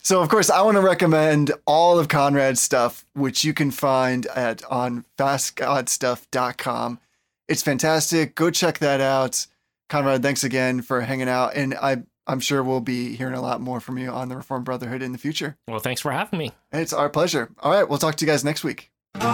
So 0.06 0.22
of 0.22 0.28
course, 0.28 0.50
I 0.50 0.62
want 0.62 0.76
to 0.76 0.80
recommend 0.80 1.50
all 1.66 1.98
of 1.98 2.06
Conrad's 2.06 2.60
stuff, 2.60 3.04
which 3.14 3.42
you 3.42 3.52
can 3.52 3.72
find 3.72 4.24
at 4.26 4.62
on 4.66 5.04
fastgodstuff.com. 5.18 7.00
It's 7.48 7.62
fantastic. 7.64 8.36
Go 8.36 8.52
check 8.52 8.78
that 8.78 9.00
out. 9.00 9.48
Conrad, 9.88 10.22
thanks 10.22 10.44
again 10.44 10.80
for 10.80 11.00
hanging 11.00 11.28
out, 11.28 11.56
and 11.56 11.74
I 11.74 12.04
I'm 12.28 12.38
sure 12.38 12.62
we'll 12.62 12.78
be 12.78 13.16
hearing 13.16 13.34
a 13.34 13.40
lot 13.40 13.60
more 13.60 13.80
from 13.80 13.98
you 13.98 14.10
on 14.10 14.28
the 14.28 14.36
Reformed 14.36 14.64
Brotherhood 14.64 15.02
in 15.02 15.10
the 15.10 15.18
future. 15.18 15.56
well, 15.66 15.80
thanks 15.80 16.02
for 16.02 16.12
having 16.12 16.38
me. 16.38 16.52
It's 16.70 16.92
our 16.92 17.08
pleasure. 17.08 17.50
All 17.58 17.72
right, 17.72 17.88
we'll 17.88 17.98
talk 17.98 18.14
to 18.14 18.24
you 18.24 18.30
guys 18.30 18.44
next 18.44 18.62
week. 18.62 18.92
What 19.16 19.24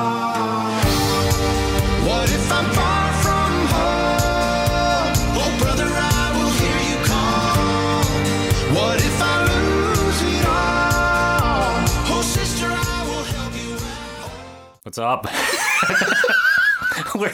What's 14.83 14.99
up? 14.99 15.27
We're, 17.15 17.33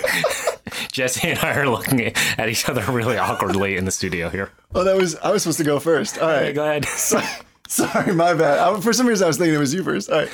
Jesse 0.92 1.28
and 1.28 1.38
I 1.38 1.54
are 1.54 1.66
looking 1.66 2.12
at 2.36 2.48
each 2.50 2.68
other 2.68 2.82
really 2.92 3.16
awkwardly 3.16 3.76
in 3.76 3.86
the 3.86 3.90
studio 3.90 4.28
here. 4.28 4.50
Oh, 4.74 4.84
that 4.84 4.96
was 4.96 5.16
I 5.16 5.30
was 5.30 5.44
supposed 5.44 5.56
to 5.58 5.64
go 5.64 5.80
first. 5.80 6.18
All 6.18 6.28
right, 6.28 6.54
go 6.54 6.62
ahead. 6.62 6.84
Sorry, 7.68 8.12
my 8.14 8.34
bad. 8.34 8.58
I, 8.58 8.78
for 8.80 8.92
some 8.92 9.06
reason, 9.06 9.24
I 9.24 9.28
was 9.28 9.38
thinking 9.38 9.54
it 9.54 9.58
was 9.58 9.72
you 9.72 9.82
first. 9.82 10.10
All 10.10 10.18
right. 10.18 10.30